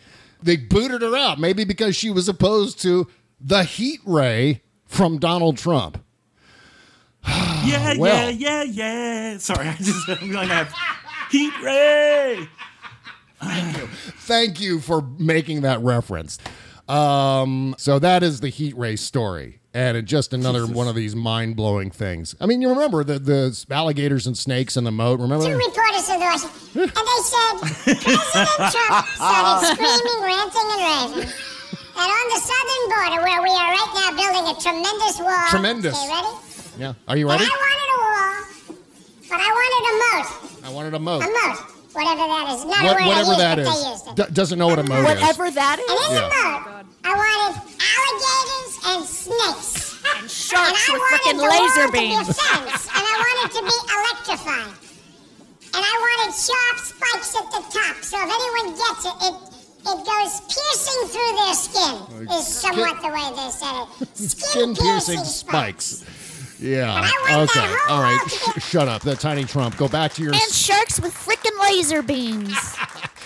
They 0.43 0.55
booted 0.57 1.01
her 1.01 1.15
out, 1.15 1.39
maybe 1.39 1.63
because 1.63 1.95
she 1.95 2.09
was 2.09 2.27
opposed 2.27 2.81
to 2.81 3.07
the 3.39 3.63
heat 3.63 3.99
ray 4.05 4.61
from 4.85 5.17
Donald 5.19 5.57
Trump. 5.57 6.03
yeah, 7.27 7.95
Well. 7.97 8.31
yeah, 8.31 8.63
yeah, 8.63 8.63
yeah. 8.63 9.37
Sorry, 9.37 9.67
I 9.69 9.75
just 9.75 10.09
I'm 10.09 10.31
gonna 10.31 10.47
have 10.53 10.73
heat 11.29 11.53
ray. 11.63 12.47
Thank 13.41 13.77
you 13.77 13.87
Thank 13.87 14.61
you 14.61 14.79
for 14.79 15.01
making 15.01 15.61
that 15.61 15.81
reference. 15.81 16.37
Um, 16.87 17.75
so 17.77 17.99
that 17.99 18.23
is 18.23 18.39
the 18.39 18.49
heat 18.49 18.77
ray 18.77 18.95
story. 18.95 19.59
And 19.73 19.95
it 19.95 20.03
just 20.03 20.33
another 20.33 20.67
one 20.67 20.89
of 20.89 20.95
these 20.95 21.15
mind 21.15 21.55
blowing 21.55 21.91
things. 21.91 22.35
I 22.41 22.45
mean, 22.45 22.61
you 22.61 22.69
remember 22.69 23.05
the, 23.05 23.19
the 23.19 23.65
alligators 23.71 24.27
and 24.27 24.37
snakes 24.37 24.75
in 24.75 24.83
the 24.83 24.91
moat? 24.91 25.19
Remember 25.21 25.45
Two 25.45 25.55
reporters 25.55 26.09
in 26.09 26.19
Washington, 26.19 26.81
and 26.81 26.91
they 26.91 27.21
said 27.23 27.53
President 27.59 28.73
Trump 28.75 29.07
started 29.15 29.67
screaming, 29.71 30.21
ranting, 30.23 30.69
and 30.75 31.15
raving. 31.15 31.31
And 31.95 32.09
on 32.11 32.25
the 32.35 32.39
southern 32.43 32.83
border, 32.91 33.23
where 33.23 33.41
we 33.41 33.49
are 33.49 33.71
right 33.71 33.91
now 33.95 34.09
building 34.11 34.45
a 34.51 34.59
tremendous 34.59 35.19
wall. 35.19 35.47
Tremendous. 35.49 35.95
Okay, 35.95 36.09
ready? 36.09 36.33
Yeah. 36.77 36.93
Are 37.07 37.15
you 37.15 37.29
ready? 37.29 37.43
And 37.43 37.51
I 37.51 37.55
wanted 37.55 37.89
a 37.95 37.99
wall, 38.03 38.75
but 39.29 39.39
I 39.39 39.49
wanted 39.55 39.83
a 39.87 39.93
moat. 40.03 40.65
I 40.65 40.69
wanted 40.73 40.93
a 40.95 40.99
moat. 40.99 41.23
A 41.23 41.27
moat. 41.27 41.80
Whatever 41.93 42.23
that 42.27 42.55
is. 42.55 42.65
Not 42.65 42.83
What- 42.83 43.01
a 43.01 43.03
word 43.03 43.07
whatever 43.07 43.11
I 43.11 43.19
used, 43.19 43.39
that 43.39 43.55
but 43.57 43.67
is. 43.67 43.67
they 43.83 43.89
used 43.89 44.07
it. 44.07 44.15
D- 44.27 44.33
doesn't 44.33 44.59
know 44.59 44.67
what 44.67 44.79
a 44.79 44.83
moat 44.83 44.99
is. 44.99 45.05
Whatever 45.05 45.51
that 45.51 45.79
is. 45.79 45.89
And 45.89 45.99
in 45.99 46.11
Yeah. 46.11 46.21
the 46.21 46.29
moat, 46.29 46.85
I 47.03 47.11
wanted 47.15 47.61
alligators 47.95 48.73
and 48.85 49.01
snakes. 49.07 49.91
And 50.01 50.31
sharks 50.31 50.87
and 50.89 50.89
I 50.89 50.93
with 50.93 51.01
wanted 51.01 51.21
frickin' 51.21 51.37
the 51.37 51.43
wall 51.43 51.61
laser 51.61 51.85
to 51.85 51.91
be 51.91 51.97
a 51.99 52.01
beams. 52.01 52.27
fence, 52.41 52.83
and 52.95 53.03
I 53.05 53.15
wanted 53.21 53.49
to 53.55 53.61
be 53.63 53.77
electrified. 53.97 54.73
And 55.73 55.83
I 55.85 55.93
wanted 56.03 56.31
sharp 56.35 56.77
spikes 56.83 57.35
at 57.35 57.47
the 57.51 57.61
top, 57.79 57.95
so 58.03 58.17
if 58.17 58.29
anyone 58.29 58.75
gets 58.75 59.05
it, 59.05 59.15
it 59.27 59.35
it 59.83 59.97
goes 60.05 60.41
piercing 60.45 61.07
through 61.09 61.33
their 61.41 61.55
skin. 61.55 62.27
Like 62.27 62.39
Is 62.39 62.47
somewhat 62.47 63.01
the 63.01 63.07
way 63.07 63.31
they 63.35 63.49
said 63.49 63.87
it. 63.99 64.17
Skin 64.51 64.75
piercing 64.75 65.23
spikes. 65.23 66.03
Yeah. 66.61 67.09
Okay. 67.31 67.75
All 67.89 68.01
right. 68.01 68.19
Sh- 68.29 68.63
shut 68.63 68.87
up. 68.87 69.01
That 69.01 69.19
tiny 69.19 69.45
Trump. 69.45 69.77
Go 69.77 69.87
back 69.87 70.13
to 70.13 70.21
your. 70.21 70.33
And 70.33 70.51
sharks 70.51 70.99
with 71.01 71.13
freaking 71.13 71.59
laser 71.61 72.01
beams. 72.03 72.75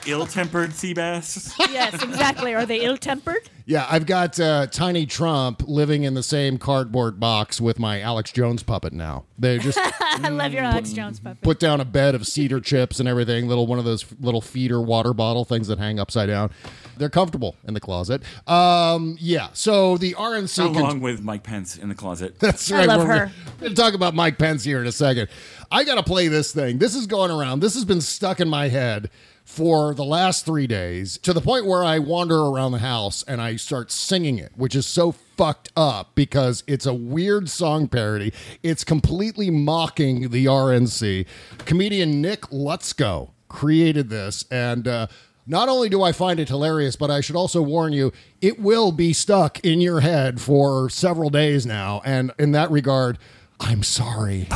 Ill-tempered 0.07 0.73
sea 0.73 0.93
bass. 0.93 1.53
yes, 1.59 2.01
exactly. 2.03 2.53
Are 2.53 2.65
they 2.65 2.81
ill-tempered? 2.81 3.49
Yeah, 3.67 3.87
I've 3.89 4.05
got 4.05 4.39
uh, 4.39 4.67
Tiny 4.67 5.07
Trump 5.07 5.63
living 5.67 6.03
in 6.03 6.13
the 6.13 6.21
same 6.21 6.59
cardboard 6.59 7.19
box 7.19 7.59
with 7.59 7.79
my 7.79 7.99
Alex 7.99 8.31
Jones 8.31 8.61
puppet 8.61 8.93
now. 8.93 9.25
They 9.39 9.57
just 9.57 9.79
I 9.81 10.29
love 10.29 10.53
your 10.53 10.63
Alex 10.63 10.93
Jones 10.93 11.19
puppet. 11.19 11.41
put 11.41 11.59
down 11.59 11.81
a 11.81 11.85
bed 11.85 12.13
of 12.13 12.27
cedar 12.27 12.61
chips 12.61 12.99
and 12.99 13.09
everything, 13.09 13.47
little 13.47 13.65
one 13.65 13.79
of 13.79 13.85
those 13.85 14.05
little 14.19 14.41
feeder 14.41 14.79
water 14.79 15.13
bottle 15.13 15.45
things 15.45 15.67
that 15.67 15.79
hang 15.79 15.99
upside 15.99 16.27
down. 16.27 16.51
They're 16.97 17.09
comfortable 17.09 17.55
in 17.67 17.73
the 17.73 17.79
closet. 17.79 18.21
Um, 18.47 19.17
yeah, 19.19 19.47
so 19.53 19.97
the 19.97 20.13
RNC. 20.13 20.57
con- 20.57 20.75
Along 20.75 20.99
with 21.01 21.23
Mike 21.23 21.41
Pence 21.43 21.75
in 21.75 21.89
the 21.89 21.95
closet. 21.95 22.39
That's 22.39 22.69
right. 22.71 22.87
we're, 22.87 22.97
We're 23.07 23.31
going 23.59 23.69
to 23.69 23.73
talk 23.73 23.95
about 23.95 24.13
Mike 24.13 24.37
Pence 24.37 24.63
here 24.63 24.79
in 24.79 24.85
a 24.87 24.91
second. 24.91 25.27
I 25.71 25.83
got 25.83 25.95
to 25.95 26.03
play 26.03 26.27
this 26.27 26.53
thing. 26.53 26.77
This 26.77 26.93
is 26.93 27.07
going 27.07 27.31
around. 27.31 27.61
This 27.61 27.73
has 27.73 27.83
been 27.83 27.99
stuck 28.01 28.39
in 28.39 28.47
my 28.47 28.67
head 28.67 29.09
for 29.45 29.93
the 29.93 30.03
last 30.03 30.43
three 30.43 30.65
days 30.65 31.19
to 31.19 31.31
the 31.31 31.39
point 31.39 31.65
where 31.67 31.83
I 31.83 31.99
wander 31.99 32.37
around 32.37 32.71
the 32.71 32.79
house 32.79 33.23
and 33.27 33.39
I 33.39 33.55
start 33.55 33.91
singing 33.91 34.39
it, 34.39 34.51
which 34.55 34.75
is 34.75 34.87
so 34.87 35.11
fucked 35.11 35.71
up 35.77 36.15
because 36.15 36.63
it's 36.65 36.87
a 36.87 36.93
weird 36.93 37.47
song 37.47 37.87
parody. 37.87 38.33
It's 38.63 38.83
completely 38.83 39.51
mocking 39.51 40.29
the 40.31 40.45
RNC. 40.45 41.27
Comedian 41.59 42.21
Nick 42.21 42.41
Lutsko 42.47 43.31
created 43.47 44.09
this 44.09 44.45
and, 44.49 44.87
uh, 44.87 45.07
not 45.47 45.69
only 45.69 45.89
do 45.89 46.01
I 46.01 46.11
find 46.11 46.39
it 46.39 46.49
hilarious, 46.49 46.95
but 46.95 47.11
I 47.11 47.21
should 47.21 47.35
also 47.35 47.61
warn 47.61 47.93
you, 47.93 48.11
it 48.41 48.59
will 48.59 48.91
be 48.91 49.13
stuck 49.13 49.59
in 49.59 49.79
your 49.79 49.99
head 49.99 50.41
for 50.41 50.89
several 50.89 51.29
days 51.29 51.67
now. 51.67 52.01
And 52.03 52.31
in 52.39 52.51
that 52.53 52.71
regard, 52.71 53.19
I'm 53.59 53.83
sorry. 53.83 54.47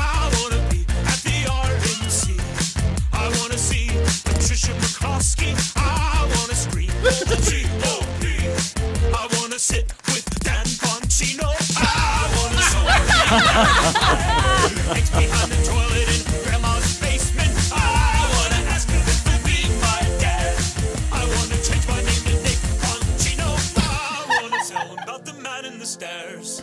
I 9.12 9.28
wanna 9.34 9.58
sit 9.58 9.92
with 10.06 10.30
Dan. 10.42 10.64
I 11.76 12.30
wanna 12.38 12.62
behind 15.18 15.52
the 15.52 15.58
toilet 15.66 16.08
in 16.14 16.22
Grandma's 16.44 17.00
basement. 17.00 17.50
I 17.74 18.30
wanna 18.36 18.62
ask 18.70 18.88
be 19.44 19.66
my 19.82 20.02
dad. 20.22 20.54
I 21.12 21.26
wanna 21.26 21.58
change 21.64 21.88
my 21.88 21.98
name 21.98 22.24
to 22.30 22.36
Nick. 22.46 22.60
I 23.78 24.26
wanna 24.30 24.62
tell 24.68 24.86
him 24.86 25.00
about 25.02 25.26
the 25.26 25.34
man 25.34 25.66
in 25.66 25.80
the 25.80 25.88
stairs. 25.88 26.62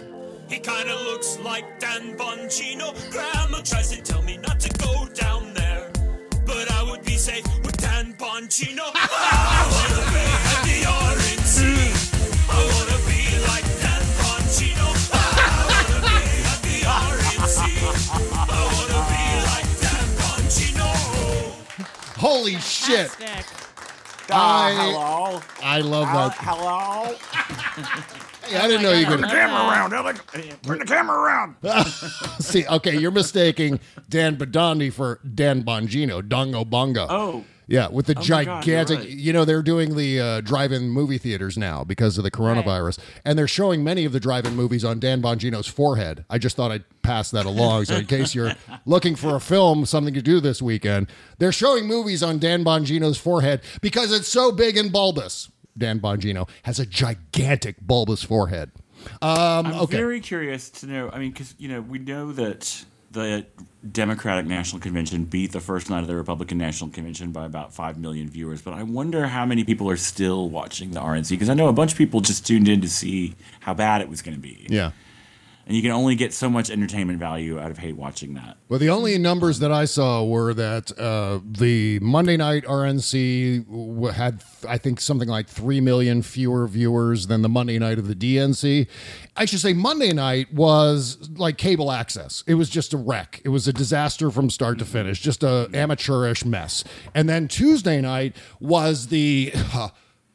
He 0.49 0.61
kinda 0.61 0.95
looks 0.95 1.39
like 1.41 1.81
Dan. 1.81 2.15
Grandma 3.11 3.63
tries 3.65 3.91
to 3.91 4.01
tell 4.01 4.23
me 4.23 4.37
not 4.37 4.61
to 4.61 4.69
go 4.79 5.07
down 5.07 5.55
there. 5.55 5.91
But 6.45 6.71
I 6.71 6.85
would 6.85 7.05
be 7.05 7.17
safe 7.17 7.47
with 7.65 7.77
Dan 7.79 8.15
Bongino. 8.17 8.93
Holy 22.27 22.57
shit. 22.57 23.09
Uh, 24.29 24.35
I, 24.35 24.73
hello. 24.77 25.41
I 25.63 25.81
love 25.81 26.09
Uh, 26.09 26.29
that. 26.29 26.37
hello. 26.41 27.15
Hey, 28.49 28.57
I 28.57 28.67
didn't 28.67 28.83
know 28.83 28.91
you 28.93 29.05
Turn 29.05 29.15
could. 29.21 29.25
the 29.25 29.29
camera 29.29 29.61
around, 29.71 29.93
Alec. 29.93 30.17
Turn 30.63 30.79
the 30.81 30.85
camera 30.85 31.17
around. 31.17 31.55
See, 32.41 32.67
okay, 32.67 32.99
you're 32.99 33.13
mistaking 33.13 33.79
Dan 34.09 34.37
Badandi 34.37 34.93
for 34.93 35.21
Dan 35.35 35.63
Bongino, 35.63 36.21
Dongo 36.21 36.69
Bongo. 36.69 37.07
Oh. 37.09 37.45
Yeah, 37.69 37.89
with 37.89 38.07
the 38.07 38.13
Oh 38.13 38.21
my 38.21 38.45
God, 38.45 38.63
gigantic, 38.63 38.99
right. 39.01 39.09
you 39.09 39.33
know, 39.33 39.45
they're 39.45 39.63
doing 39.63 39.97
the 39.97 40.21
uh, 40.21 40.41
drive-in 40.41 40.89
movie 40.89 41.19
theaters 41.19 41.59
now 41.59 41.83
because 41.83 42.17
of 42.17 42.23
the 42.23 42.31
coronavirus, 42.31 42.99
and 43.25 43.37
they're 43.37 43.49
showing 43.49 43.83
many 43.83 44.05
of 44.05 44.13
the 44.13 44.21
drive-in 44.21 44.55
movies 44.55 44.85
on 44.85 45.01
Dan 45.01 45.21
Bongino's 45.21 45.67
forehead. 45.67 46.25
I 46.31 46.39
just 46.39 46.55
thought 46.55 46.71
I'd 46.71 46.85
pass 47.03 47.33
that 47.33 47.45
along, 47.45 47.87
so 47.87 47.97
in 47.97 48.07
case 48.17 48.37
you're 48.37 48.53
looking 48.85 49.17
for 49.17 49.35
a 49.35 49.41
film, 49.41 49.85
something 49.85 50.15
to 50.15 50.23
do 50.23 50.39
this 50.39 50.63
weekend, 50.63 51.09
they're 51.39 51.51
showing 51.51 51.87
movies 51.87 52.23
on 52.23 52.39
Dan 52.39 52.65
Bongino's 52.65 53.19
forehead 53.19 53.63
because 53.81 54.13
it's 54.13 54.29
so 54.29 54.53
big 54.53 54.77
and 54.77 54.93
bulbous. 54.93 55.51
Dan 55.77 56.01
Bongino 56.01 56.49
has 56.63 56.79
a 56.79 56.87
gigantic 56.87 57.81
bulbous 57.81 58.23
forehead. 58.23 58.71
Um, 59.21 59.67
I'm 59.67 59.75
okay. 59.83 59.97
very 59.97 60.21
curious 60.21 60.71
to 60.71 60.87
know. 60.87 61.11
I 61.13 61.19
mean, 61.19 61.31
because 61.33 61.55
you 61.59 61.69
know, 61.69 61.81
we 61.81 61.99
know 61.99 62.33
that 62.33 62.85
the 63.17 63.47
Democratic 63.91 64.47
National 64.47 64.81
Convention 64.81 65.25
beat 65.25 65.53
the 65.53 65.61
first 65.61 65.91
night 65.91 66.01
of 66.01 66.07
the 66.07 66.15
Republican 66.15 66.59
National 66.59 66.91
Convention 66.91 67.33
by 67.33 67.47
about 67.47 67.75
five 67.75 67.99
million 67.99 68.29
viewers. 68.29 68.63
But 68.63 68.75
I 68.75 68.83
wonder 68.83 69.27
how 69.27 69.47
many 69.47 69.65
people 69.65 69.91
are 69.91 69.97
still 69.97 70.49
watching 70.49 70.93
the 70.93 71.01
RNC 71.01 71.31
because 71.31 71.49
I 71.49 71.55
know 71.55 71.69
a 71.69 71.73
bunch 71.73 71.93
of 71.93 71.99
people 71.99 72.21
just 72.21 72.47
tuned 72.47 72.69
in 72.69 72.81
to 72.83 72.89
see 72.89 73.35
how 73.61 73.75
bad 73.75 74.03
it 74.03 74.09
was 74.09 74.23
going 74.23 74.37
to 74.37 74.41
be. 74.41 74.67
yeah. 74.69 74.93
And 75.67 75.75
you 75.75 75.83
can 75.83 75.91
only 75.91 76.15
get 76.15 76.33
so 76.33 76.49
much 76.49 76.71
entertainment 76.71 77.19
value 77.19 77.59
out 77.59 77.73
of 77.73 77.79
hate 77.79 77.97
watching 77.97 78.35
that. 78.35 78.57
Well, 78.69 78.79
the 78.79 78.89
only 78.89 79.19
numbers 79.19 79.59
that 79.59 79.73
I 79.73 79.85
saw 79.85 80.25
were 80.25 80.55
that 80.55 80.97
uh, 80.97 81.41
the 81.45 81.99
Monday 81.99 82.37
night 82.37 82.65
RNC 82.65 84.13
had, 84.13 84.45
I 84.69 84.79
think, 84.79 85.01
something 85.01 85.29
like 85.29 85.49
3 85.49 85.81
million 85.81 86.23
fewer 86.23 86.69
viewers 86.69 87.27
than 87.27 87.43
the 87.43 87.49
Monday 87.49 87.81
night 87.81 87.99
of 87.99 88.07
the 88.07 88.15
DNC. 88.15 88.87
I 89.37 89.45
should 89.45 89.59
say 89.59 89.73
Monday 89.73 90.13
night 90.13 90.55
was 90.55 91.29
like 91.31 91.59
cable 91.59 91.91
access. 91.91 92.45
It 92.47 92.55
was 92.55 92.71
just 92.71 92.95
a 92.95 92.97
wreck. 92.97 93.41
It 93.45 93.49
was 93.49 93.67
a 93.67 93.73
disaster 93.73 94.31
from 94.31 94.51
start 94.51 94.79
to 94.79 94.85
finish, 94.85 95.21
just 95.21 95.43
a 95.43 95.69
amateurish 95.75 96.45
mess. 96.45 96.85
And 97.13 97.29
then 97.29 97.49
Tuesday 97.49 98.01
night 98.01 98.37
was 98.61 99.09
the 99.09 99.53
uh, 99.75 99.89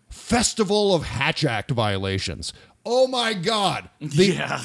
Festival 0.09 0.93
of 0.93 1.03
Hatch 1.03 1.45
Act 1.45 1.71
violations. 1.71 2.51
Oh 2.85 3.07
my 3.07 3.33
God. 3.33 3.89
The, 4.01 4.25
yeah. 4.33 4.61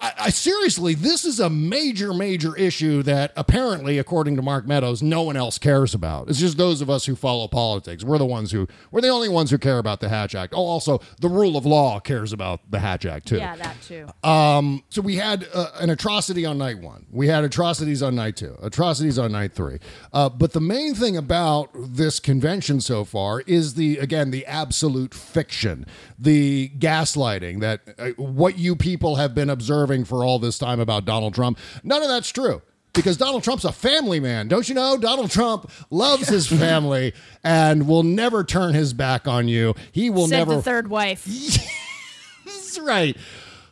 I, 0.00 0.12
I 0.18 0.30
seriously, 0.30 0.94
this 0.94 1.24
is 1.24 1.40
a 1.40 1.48
major, 1.48 2.12
major 2.12 2.56
issue 2.56 3.02
that 3.04 3.32
apparently, 3.36 3.98
according 3.98 4.36
to 4.36 4.42
Mark 4.42 4.66
Meadows, 4.66 5.02
no 5.02 5.22
one 5.22 5.36
else 5.36 5.58
cares 5.58 5.94
about. 5.94 6.28
It's 6.28 6.38
just 6.38 6.56
those 6.56 6.80
of 6.80 6.90
us 6.90 7.06
who 7.06 7.14
follow 7.14 7.48
politics. 7.48 8.04
We're 8.04 8.18
the 8.18 8.26
ones 8.26 8.52
who 8.52 8.66
we're 8.90 9.00
the 9.00 9.08
only 9.08 9.28
ones 9.28 9.50
who 9.50 9.58
care 9.58 9.78
about 9.78 10.00
the 10.00 10.08
Hatch 10.08 10.34
Act. 10.34 10.52
Oh, 10.54 10.64
also, 10.64 11.00
the 11.20 11.28
rule 11.28 11.56
of 11.56 11.64
law 11.64 12.00
cares 12.00 12.32
about 12.32 12.60
the 12.70 12.80
Hatch 12.80 13.06
Act 13.06 13.28
too. 13.28 13.36
Yeah, 13.36 13.56
that 13.56 13.76
too. 13.82 14.06
Um, 14.28 14.82
so 14.88 15.02
we 15.02 15.16
had 15.16 15.46
uh, 15.54 15.68
an 15.80 15.90
atrocity 15.90 16.44
on 16.44 16.58
night 16.58 16.80
one. 16.80 17.06
We 17.10 17.28
had 17.28 17.44
atrocities 17.44 18.02
on 18.02 18.14
night 18.14 18.36
two, 18.36 18.56
atrocities 18.62 19.18
on 19.18 19.32
night 19.32 19.52
three. 19.52 19.78
Uh, 20.12 20.28
but 20.28 20.52
the 20.52 20.60
main 20.60 20.94
thing 20.94 21.16
about 21.16 21.70
this 21.74 22.18
convention 22.18 22.80
so 22.80 23.04
far 23.04 23.40
is 23.42 23.74
the 23.74 23.98
again 23.98 24.30
the 24.30 24.46
absolute 24.46 25.14
fiction, 25.14 25.86
the 26.18 26.70
gaslighting 26.78 27.60
that 27.60 27.80
uh, 27.98 28.10
what 28.16 28.58
you 28.58 28.74
people 28.74 29.16
have 29.16 29.34
been 29.34 29.50
observing 29.50 29.75
for 30.04 30.24
all 30.24 30.38
this 30.38 30.58
time 30.58 30.80
about 30.80 31.04
Donald 31.04 31.34
Trump. 31.34 31.58
None 31.82 32.02
of 32.02 32.08
that's 32.08 32.30
true. 32.30 32.62
Because 32.94 33.18
Donald 33.18 33.44
Trump's 33.44 33.64
a 33.66 33.72
family 33.72 34.20
man. 34.20 34.48
Don't 34.48 34.66
you 34.70 34.74
know? 34.74 34.96
Donald 34.96 35.30
Trump 35.30 35.70
loves 35.90 36.28
his 36.28 36.46
family 36.60 37.12
and 37.44 37.86
will 37.86 38.02
never 38.02 38.42
turn 38.42 38.72
his 38.72 38.94
back 38.94 39.28
on 39.28 39.48
you. 39.48 39.74
He 39.92 40.08
will 40.08 40.28
never. 40.28 40.28
Said 40.28 40.38
never 40.38 40.54
the 40.54 40.62
third 40.62 40.88
wife. 40.88 41.24
that's 42.46 42.78
right. 42.78 43.16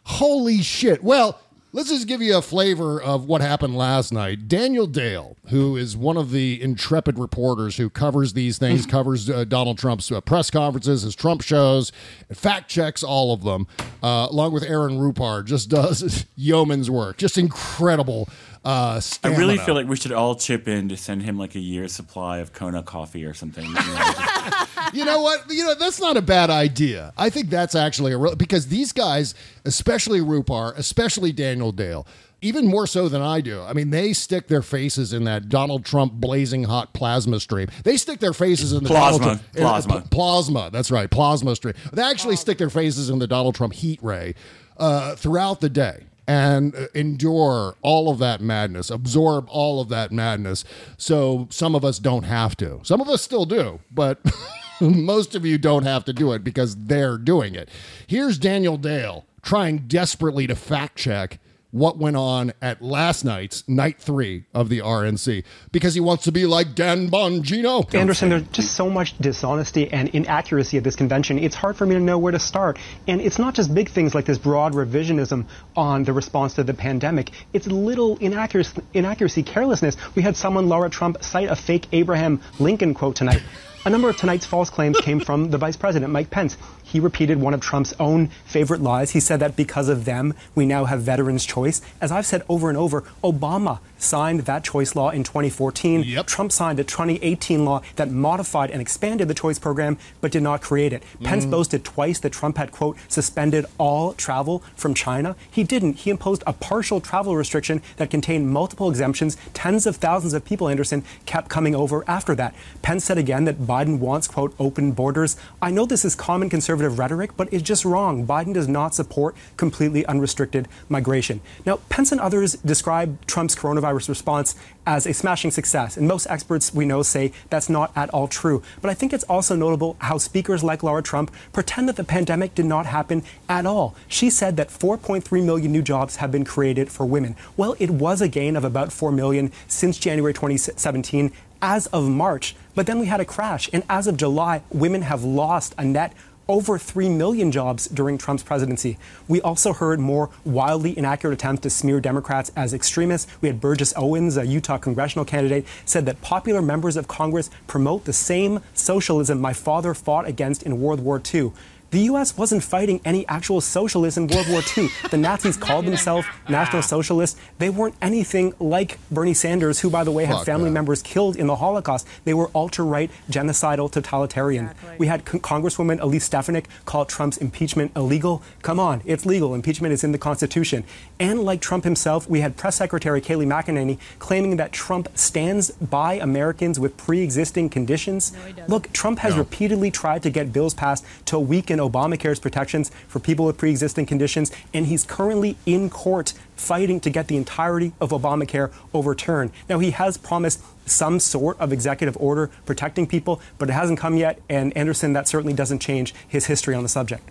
Holy 0.03 0.61
shit. 0.61 1.03
Well, 1.03 1.41
let's 1.75 1.89
just 1.89 2.07
give 2.07 2.23
you 2.23 2.37
a 2.39 2.41
flavor 2.41 3.03
of 3.03 3.25
what 3.27 3.41
happened 3.41 3.77
last 3.77 4.13
night. 4.13 4.47
Daniel 4.47 4.87
Dale, 4.87 5.37
who 5.49 5.77
is 5.77 5.97
one 5.97 6.17
of 6.17 6.31
the 6.31 6.63
intrepid 6.63 7.19
reporters 7.19 7.77
who 7.77 7.91
covers 7.91 8.33
these 8.33 8.59
things, 8.59 8.87
covers 8.87 9.29
uh, 9.29 9.43
Donald 9.45 9.77
Trump's 9.77 10.11
uh, 10.13 10.21
press 10.21 10.51
conferences, 10.51 11.03
his 11.03 11.17
Trump 11.17 11.43
shows, 11.43 11.91
fact 12.33 12.71
checks 12.71 13.03
all 13.03 13.33
of 13.35 13.43
them, 13.43 13.67
uh, 14.03 14.29
along 14.31 14.53
with 14.53 14.63
Aaron 14.63 14.99
Rupar, 14.99 15.45
just 15.45 15.69
does 15.69 16.25
yeoman's 16.37 16.89
work. 16.91 17.17
Just 17.17 17.37
incredible. 17.37 18.29
Uh, 18.65 18.99
I 19.23 19.29
really 19.29 19.59
feel 19.59 19.75
like 19.75 19.87
we 19.89 19.97
should 19.97 20.13
all 20.13 20.37
chip 20.37 20.67
in 20.69 20.89
to 20.89 20.97
send 20.97 21.23
him 21.23 21.37
like 21.37 21.55
a 21.55 21.61
year's 21.61 21.93
supply 21.93 22.39
of 22.39 22.53
Kona 22.55 22.83
coffee 22.83 23.25
or 23.27 23.35
something. 23.35 23.65
you 23.67 23.75
know, 23.75 23.81
just- 23.83 24.34
you 24.93 25.05
know 25.05 25.21
what? 25.23 25.45
You 25.51 25.65
know 25.65 25.75
that's 25.75 26.01
not 26.01 26.17
a 26.17 26.23
bad 26.23 26.51
idea. 26.51 27.13
I 27.17 27.31
think 27.31 27.51
that's 27.51 27.75
actually 27.75 28.13
a 28.13 28.19
real 28.19 28.37
because 28.37 28.69
these 28.69 28.93
guys, 28.93 29.35
especially 29.65 30.21
Rupar, 30.21 30.77
especially 30.77 31.33
Daniel 31.33 31.73
Dale, 31.73 32.07
even 32.41 32.67
more 32.67 32.87
so 32.87 33.09
than 33.09 33.23
I 33.23 33.41
do. 33.41 33.63
I 33.63 33.73
mean, 33.73 33.91
they 33.91 34.13
stick 34.13 34.49
their 34.49 34.63
faces 34.63 35.13
in 35.13 35.25
that 35.25 35.49
Donald 35.49 35.85
Trump 35.85 36.13
blazing 36.15 36.65
hot 36.65 36.93
plasma 36.93 37.41
stream. 37.41 37.69
They 37.85 37.97
stick 37.97 38.21
their 38.21 38.35
faces 38.35 38.73
in 38.73 38.83
the 38.85 38.89
Plasma. 38.91 39.25
Trump, 39.25 39.43
in- 39.55 39.63
Plasma. 39.63 40.01
pl- 40.01 40.09
plasma. 40.11 40.71
That's 40.73 40.91
right, 40.91 41.11
plasma 41.11 41.57
stream. 41.57 41.75
They 41.93 42.03
actually 42.03 42.37
stick 42.37 42.59
their 42.59 42.71
faces 42.71 43.09
in 43.11 43.19
the 43.19 43.27
Donald 43.27 43.55
Trump 43.55 43.73
heat 43.73 43.99
ray 44.03 44.35
uh, 44.77 45.15
throughout 45.17 45.61
the 45.61 45.71
day. 45.71 46.05
And 46.27 46.75
uh, 46.75 46.87
endure 46.95 47.77
all 47.83 48.11
of 48.11 48.19
that 48.19 48.41
madness, 48.41 48.91
absorb 48.91 49.47
all 49.51 49.81
of 49.81 49.91
that 49.91 50.11
madness. 50.11 50.65
So 50.97 51.49
some 51.51 51.75
of 51.75 51.85
us 51.85 51.99
don't 51.99 52.23
have 52.23 52.57
to. 52.57 52.81
Some 52.83 53.03
of 53.03 53.09
us 53.09 53.21
still 53.21 53.45
do, 53.45 53.81
but 53.93 54.21
most 54.81 55.35
of 55.35 55.45
you 55.45 55.59
don't 55.59 55.85
have 55.85 56.05
to 56.07 56.13
do 56.13 56.33
it 56.33 56.43
because 56.43 56.77
they're 56.77 57.19
doing 57.19 57.55
it. 57.55 57.69
Here's 58.07 58.39
Daniel 58.39 58.79
Dale 58.79 59.27
trying 59.43 59.87
desperately 59.87 60.47
to 60.47 60.57
fact 60.57 60.97
check 60.97 61.39
what 61.75 61.99
went 61.99 62.17
on 62.17 62.53
at 62.63 62.81
last 62.81 63.25
night's 63.25 63.69
night 63.69 63.99
three 63.99 64.45
of 64.55 64.69
the 64.69 64.79
RNC 64.79 65.43
because 65.73 65.93
he 65.93 65.99
wants 65.99 66.23
to 66.23 66.31
be 66.31 66.47
like 66.47 66.73
Dan 66.77 67.11
Bongino. 67.11 67.93
Anderson, 67.93 68.29
there's 68.29 68.47
just 68.53 68.77
so 68.77 68.89
much 68.89 69.19
dishonesty 69.19 69.93
and 69.93 70.09
inaccuracy 70.11 70.79
at 70.79 70.85
this 70.85 70.95
convention. 70.95 71.37
It's 71.37 71.57
hard 71.57 71.77
for 71.77 71.85
me 71.85 71.97
to 71.97 72.01
know 72.01 72.17
where 72.17 72.31
to 72.31 72.39
start. 72.39 72.79
And 73.09 73.21
it's 73.21 73.41
not 73.41 73.55
just 73.55 73.75
big 73.75 73.89
things 73.91 74.15
like 74.15 74.25
this 74.25 74.39
broad 74.39 74.73
revisionism 74.73 75.47
on 75.75 76.05
the 76.05 76.13
response 76.13 76.55
to 76.55 76.63
the 76.63 76.75
pandemic. 76.75 77.33
It's 77.53 77.67
little 77.67 78.19
inaccuracy, 78.19 78.81
inaccuracy 78.93 79.43
carelessness. 79.43 79.97
We 80.15 80.23
had 80.23 80.37
someone, 80.37 80.69
Laura 80.69 80.89
Trump, 80.89 81.25
cite 81.25 81.49
a 81.51 81.57
fake 81.57 81.89
Abraham 81.91 82.41
Lincoln 82.61 82.95
quote 82.95 83.17
tonight. 83.17 83.43
A 83.87 83.91
number 83.91 84.09
of 84.09 84.17
tonight's 84.17 84.47
false 84.47 84.71
claims 84.71 84.99
came 85.01 85.21
from 85.21 85.51
the 85.51 85.59
vice 85.59 85.77
president, 85.77 86.11
Mike 86.11 86.31
Pence. 86.31 86.57
He 86.95 87.01
repeated 87.01 87.41
one 87.41 87.55
of 87.55 87.61
Trump's 87.61 87.93
own 87.99 88.29
favorite 88.47 88.81
lies. 88.81 89.11
He 89.11 89.19
said 89.19 89.41
that 89.41 89.57
because 89.57 89.89
of 89.89 90.05
them, 90.05 90.33
we 90.55 90.65
now 90.65 90.85
have 90.85 91.03
veterans' 91.03 91.45
choice. 91.45 91.83
As 92.01 92.13
I've 92.13 92.25
said 92.25 92.45
over 92.49 92.69
and 92.69 92.79
over, 92.79 93.01
Obama 93.25 93.81
signed 93.99 94.41
that 94.41 94.65
choice 94.65 94.95
law 94.95 95.11
in 95.11 95.23
2014. 95.25 96.05
Trump 96.27 96.53
signed 96.53 96.79
a 96.81 96.85
2018 96.85 97.65
law 97.65 97.81
that 97.97 98.11
modified 98.11 98.71
and 98.71 98.81
expanded 98.81 99.29
the 99.29 99.35
choice 99.35 99.59
program 99.59 99.97
but 100.21 100.31
did 100.33 100.43
not 100.43 100.61
create 100.61 100.93
it. 100.93 101.03
Pence 101.23 101.45
Mm. 101.47 101.51
boasted 101.51 101.85
twice 101.85 102.19
that 102.21 102.33
Trump 102.33 102.57
had, 102.59 102.73
quote, 102.73 102.97
suspended 103.09 103.67
all 103.79 104.13
travel 104.15 104.63
from 104.77 104.95
China. 104.95 105.37
He 105.51 105.65
didn't. 105.65 105.95
He 105.99 106.11
imposed 106.11 106.43
a 106.47 106.53
partial 106.53 107.01
travel 107.01 107.37
restriction 107.37 107.83
that 107.97 108.11
contained 108.11 108.51
multiple 108.51 108.89
exemptions. 108.91 109.37
Tens 109.55 109.87
of 109.87 109.97
thousands 109.97 110.35
of 110.35 110.45
people, 110.45 110.69
Anderson, 110.69 111.03
kept 111.27 111.49
coming 111.49 111.75
over 111.75 112.05
after 112.09 112.35
that. 112.35 112.55
Pence 112.83 113.05
said 113.05 113.19
again 113.19 113.45
that 113.45 113.63
Biden 113.63 113.99
wants, 113.99 114.29
quote, 114.29 114.55
open 114.59 114.93
borders. 114.93 115.37
I 115.63 115.71
know 115.71 115.87
this 115.87 116.05
is 116.05 116.15
common 116.15 116.51
conservative 116.51 116.99
rhetoric, 116.99 117.31
but 117.37 117.49
it's 117.53 117.63
just 117.63 117.85
wrong. 117.85 118.27
Biden 118.27 118.53
does 118.55 118.69
not 118.69 118.95
support 118.95 119.35
completely 119.57 120.05
unrestricted 120.07 120.69
migration. 120.89 121.41
Now, 121.65 121.77
Pence 121.89 122.13
and 122.13 122.21
others 122.21 122.55
describe 122.65 123.25
Trump's 123.27 123.55
coronavirus 123.55 123.94
response 124.09 124.55
as 124.87 125.07
a 125.07 125.15
smashing 125.15 125.51
success, 125.51 125.97
and 125.97 126.07
most 126.07 126.27
experts 126.29 126.75
we 126.75 126.85
know 126.85 127.03
say 127.03 127.33
that's 127.51 127.69
not 127.69 127.93
at 127.97 128.11
all 128.11 128.29
true. 128.29 128.63
But 128.83 128.91
I 128.91 128.95
think 128.95 129.13
it's 129.13 129.25
also 129.25 129.57
notable 129.57 129.97
how 130.01 130.19
speakers 130.19 130.63
like 130.63 130.83
Laura 130.83 131.03
Trump 131.03 131.33
pretend 131.53 131.89
that 131.89 131.97
the 131.97 132.05
pandemic 132.05 132.55
did 132.55 132.67
not 132.67 132.87
happen 132.87 133.23
at 133.49 133.67
all. 133.67 133.95
She 134.09 134.31
said 134.31 134.57
that 134.57 134.69
4.3 134.69 135.45
million 135.45 135.73
new 135.73 135.83
jobs 135.83 136.17
have 136.17 136.31
been 136.31 136.45
created 136.45 136.91
for 136.91 137.07
women. 137.07 137.37
Well, 137.57 137.77
it 137.79 137.91
was 137.91 138.21
a 138.21 138.29
gain 138.29 138.57
of 138.57 138.65
about 138.65 138.93
4 138.93 139.13
million 139.13 139.53
since 139.69 139.99
January 139.99 140.35
2017 140.35 141.33
as 141.63 141.87
of 141.87 142.09
March, 142.09 142.55
but 142.75 142.87
then 142.87 142.99
we 142.99 143.07
had 143.07 143.21
a 143.21 143.25
crash, 143.25 143.71
and 143.73 143.83
as 143.89 144.07
of 144.07 144.19
July, 144.19 144.61
women 144.71 145.01
have 145.03 145.25
lost 145.25 145.75
a 145.79 145.85
net 145.85 146.13
over 146.49 146.79
3 146.79 147.09
million 147.09 147.51
jobs 147.51 147.87
during 147.89 148.19
Trump's 148.19 148.43
presidency. 148.43 148.99
We 149.29 149.41
also 149.41 149.73
heard 149.73 150.01
more 150.01 150.31
wildly 150.45 150.97
inaccurate 150.97 151.35
attempts 151.35 151.63
to 151.63 151.71
smear 151.71 152.01
Democrats 152.01 152.51
as 152.57 152.75
extremists. 152.75 153.31
We 153.41 153.49
had 153.49 153.61
Burgess 153.61 153.93
Owens, 153.97 154.37
a 154.37 154.47
Utah 154.47 154.79
congressional 154.79 155.25
candidate, 155.25 155.67
said 155.85 156.07
that 156.07 156.21
popular 156.21 156.63
members 156.63 156.97
of 156.97 157.09
Congress 157.09 157.51
promote 157.67 158.05
the 158.05 158.13
same 158.13 158.61
socialism 158.75 159.41
my 159.41 159.53
father 159.53 159.95
fought 159.95 160.27
against 160.27 160.63
in 160.63 160.81
World 160.81 161.01
War 161.01 161.21
II. 161.33 161.53
The 161.95 162.11
U.S. 162.11 162.37
wasn't 162.37 162.65
fighting 162.65 163.01
any 163.05 163.25
actual 163.29 163.61
socialists 163.61 164.19
in 164.19 164.27
World 164.27 164.49
War 164.49 164.63
II. 164.77 164.89
The 165.13 165.17
Nazis 165.17 165.57
called 165.57 165.87
themselves 165.87 166.27
National 166.49 166.83
Socialists. 166.83 167.39
They 167.59 167.71
weren't 167.71 167.95
anything 168.03 168.53
like 168.59 168.99
Bernie 169.13 169.33
Sanders, 169.33 169.79
who, 169.79 169.91
by 169.91 170.03
the 170.03 170.11
way, 170.11 170.25
had 170.25 170.39
Fuck 170.39 170.47
family 170.47 170.71
that. 170.71 170.75
members 170.75 171.03
killed 171.03 171.37
in 171.37 171.47
the 171.47 171.55
Holocaust. 171.55 172.09
They 172.25 172.35
were 172.35 172.51
ultra 172.53 172.85
right, 172.85 173.13
genocidal, 173.31 173.93
totalitarian. 173.93 174.71
We 174.99 175.07
had 175.07 175.25
Con- 175.25 175.39
Congresswoman 175.39 176.01
Elise 176.01 176.25
Stefanik 176.25 176.67
call 176.85 177.05
Trump's 177.05 177.37
impeachment 177.37 177.93
illegal. 177.95 178.43
Come 178.63 178.81
on, 178.81 179.01
it's 179.05 179.25
legal. 179.25 179.55
Impeachment 179.55 179.95
is 179.95 180.03
in 180.03 180.11
the 180.11 180.19
Constitution. 180.19 180.83
And 181.21 181.45
like 181.45 181.61
Trump 181.61 181.85
himself, 181.85 182.29
we 182.29 182.41
had 182.41 182.57
Press 182.57 182.75
Secretary 182.75 183.21
Kayleigh 183.21 183.47
McEnany 183.47 184.01
claiming 184.19 184.57
that 184.57 184.73
Trump 184.73 185.17
stands 185.17 185.71
by 185.71 186.15
Americans 186.15 186.81
with 186.81 186.97
pre 186.97 187.21
existing 187.21 187.69
conditions. 187.69 188.33
Look, 188.67 188.93
Trump 188.93 189.21
has 189.21 189.37
repeatedly 189.37 189.93
tried 189.93 190.25
to 190.25 190.31
get 190.31 190.53
bills 190.53 190.75
passed 190.75 191.05
to 191.27 191.39
weaken 191.39 191.84
Obamacare's 191.89 192.41
protections 192.41 192.91
for 193.09 193.19
people 193.19 193.45
with 193.45 193.59
pre 193.59 193.71
existing 193.71 194.07
conditions, 194.07 194.51
and 194.73 194.87
he's 194.87 195.05
currently 195.05 195.57
in 195.67 195.91
court 195.91 196.33
fighting 196.57 197.01
to 197.01 197.11
get 197.11 197.29
the 197.29 197.37
entirety 197.37 197.93
of 198.01 198.11
Obamacare 198.11 198.73
overturned. 198.93 199.51
Now, 199.69 199.79
he 199.79 199.91
has 199.93 200.17
promised 200.17 200.63
some 200.87 201.19
sort 201.21 201.59
of 201.59 201.73
executive 201.73 202.17
order 202.19 202.51
protecting 202.67 203.07
people, 203.07 203.41
but 203.59 203.69
it 203.69 203.73
hasn't 203.73 203.99
come 203.99 204.17
yet, 204.17 204.41
and 204.49 204.77
Anderson, 204.77 205.13
that 205.15 205.29
certainly 205.29 205.55
doesn't 205.55 205.81
change 205.81 206.15
his 206.27 206.47
history 206.47 206.75
on 206.75 206.83
the 206.83 206.89
subject. 206.89 207.31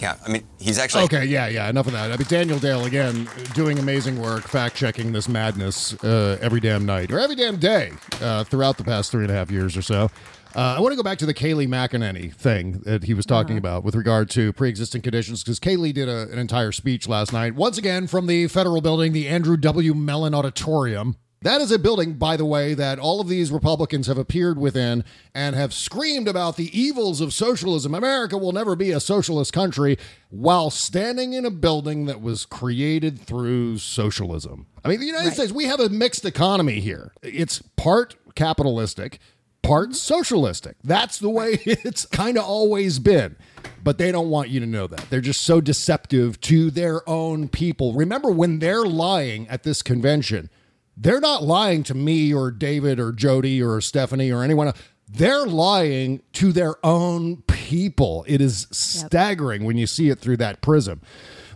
Yeah, 0.00 0.16
I 0.26 0.30
mean, 0.30 0.44
he's 0.58 0.78
actually. 0.78 1.04
Okay, 1.04 1.24
yeah, 1.24 1.46
yeah. 1.46 1.68
Enough 1.70 1.86
of 1.86 1.92
that. 1.92 2.10
I 2.10 2.16
mean, 2.16 2.26
Daniel 2.28 2.58
Dale 2.58 2.84
again 2.84 3.28
doing 3.54 3.78
amazing 3.78 4.20
work, 4.20 4.42
fact 4.42 4.74
checking 4.74 5.12
this 5.12 5.28
madness 5.28 5.94
uh, 6.02 6.36
every 6.40 6.60
damn 6.60 6.84
night 6.84 7.12
or 7.12 7.20
every 7.20 7.36
damn 7.36 7.56
day 7.58 7.92
uh, 8.20 8.42
throughout 8.44 8.76
the 8.76 8.84
past 8.84 9.12
three 9.12 9.22
and 9.22 9.30
a 9.30 9.34
half 9.34 9.50
years 9.50 9.76
or 9.76 9.82
so. 9.82 10.10
Uh, 10.56 10.76
I 10.76 10.80
want 10.80 10.92
to 10.92 10.96
go 10.96 11.02
back 11.02 11.18
to 11.18 11.26
the 11.26 11.34
Kayleigh 11.34 11.66
McEnany 11.66 12.32
thing 12.32 12.80
that 12.84 13.02
he 13.04 13.14
was 13.14 13.26
talking 13.26 13.58
about 13.58 13.82
with 13.82 13.96
regard 13.96 14.30
to 14.30 14.52
pre-existing 14.52 15.02
conditions 15.02 15.42
because 15.42 15.58
Kayleigh 15.58 15.92
did 15.92 16.08
a, 16.08 16.30
an 16.30 16.38
entire 16.38 16.70
speech 16.70 17.08
last 17.08 17.32
night, 17.32 17.56
once 17.56 17.76
again 17.76 18.06
from 18.06 18.28
the 18.28 18.46
federal 18.46 18.80
building, 18.80 19.12
the 19.12 19.26
Andrew 19.26 19.56
W. 19.56 19.94
Mellon 19.94 20.32
Auditorium. 20.32 21.16
That 21.42 21.60
is 21.60 21.72
a 21.72 21.78
building, 21.78 22.14
by 22.14 22.36
the 22.36 22.44
way, 22.44 22.72
that 22.72 23.00
all 23.00 23.20
of 23.20 23.28
these 23.28 23.50
Republicans 23.50 24.06
have 24.06 24.16
appeared 24.16 24.56
within 24.56 25.04
and 25.34 25.56
have 25.56 25.74
screamed 25.74 26.28
about 26.28 26.56
the 26.56 26.70
evils 26.78 27.20
of 27.20 27.34
socialism. 27.34 27.92
America 27.92 28.38
will 28.38 28.52
never 28.52 28.76
be 28.76 28.92
a 28.92 29.00
socialist 29.00 29.52
country 29.52 29.98
while 30.30 30.70
standing 30.70 31.32
in 31.32 31.44
a 31.44 31.50
building 31.50 32.06
that 32.06 32.22
was 32.22 32.46
created 32.46 33.18
through 33.18 33.78
socialism. 33.78 34.68
I 34.84 34.88
mean, 34.88 35.00
the 35.00 35.06
United 35.06 35.32
States, 35.32 35.50
we 35.50 35.64
have 35.64 35.80
a 35.80 35.88
mixed 35.88 36.24
economy 36.24 36.78
here. 36.78 37.12
It's 37.22 37.60
part 37.76 38.14
capitalistic, 38.34 39.18
part 39.64 39.96
socialistic. 39.96 40.76
That's 40.84 41.18
the 41.18 41.30
way 41.30 41.58
it's 41.64 42.06
kind 42.06 42.38
of 42.38 42.44
always 42.44 42.98
been. 42.98 43.36
But 43.82 43.98
they 43.98 44.12
don't 44.12 44.30
want 44.30 44.48
you 44.48 44.60
to 44.60 44.66
know 44.66 44.86
that. 44.86 45.10
They're 45.10 45.20
just 45.20 45.42
so 45.42 45.60
deceptive 45.60 46.40
to 46.42 46.70
their 46.70 47.06
own 47.08 47.48
people. 47.48 47.92
Remember, 47.92 48.30
when 48.30 48.58
they're 48.58 48.84
lying 48.84 49.46
at 49.48 49.62
this 49.62 49.82
convention, 49.82 50.48
they're 50.96 51.20
not 51.20 51.42
lying 51.42 51.82
to 51.84 51.94
me 51.94 52.32
or 52.32 52.50
David 52.50 52.98
or 52.98 53.12
Jody 53.12 53.62
or 53.62 53.80
Stephanie 53.80 54.30
or 54.30 54.42
anyone 54.42 54.68
else. 54.68 54.78
They're 55.06 55.46
lying 55.46 56.22
to 56.34 56.50
their 56.50 56.76
own 56.84 57.42
people. 57.42 58.24
It 58.26 58.40
is 58.40 58.68
staggering 58.70 59.64
when 59.64 59.76
you 59.76 59.86
see 59.86 60.08
it 60.08 60.18
through 60.18 60.38
that 60.38 60.62
prism. 60.62 61.02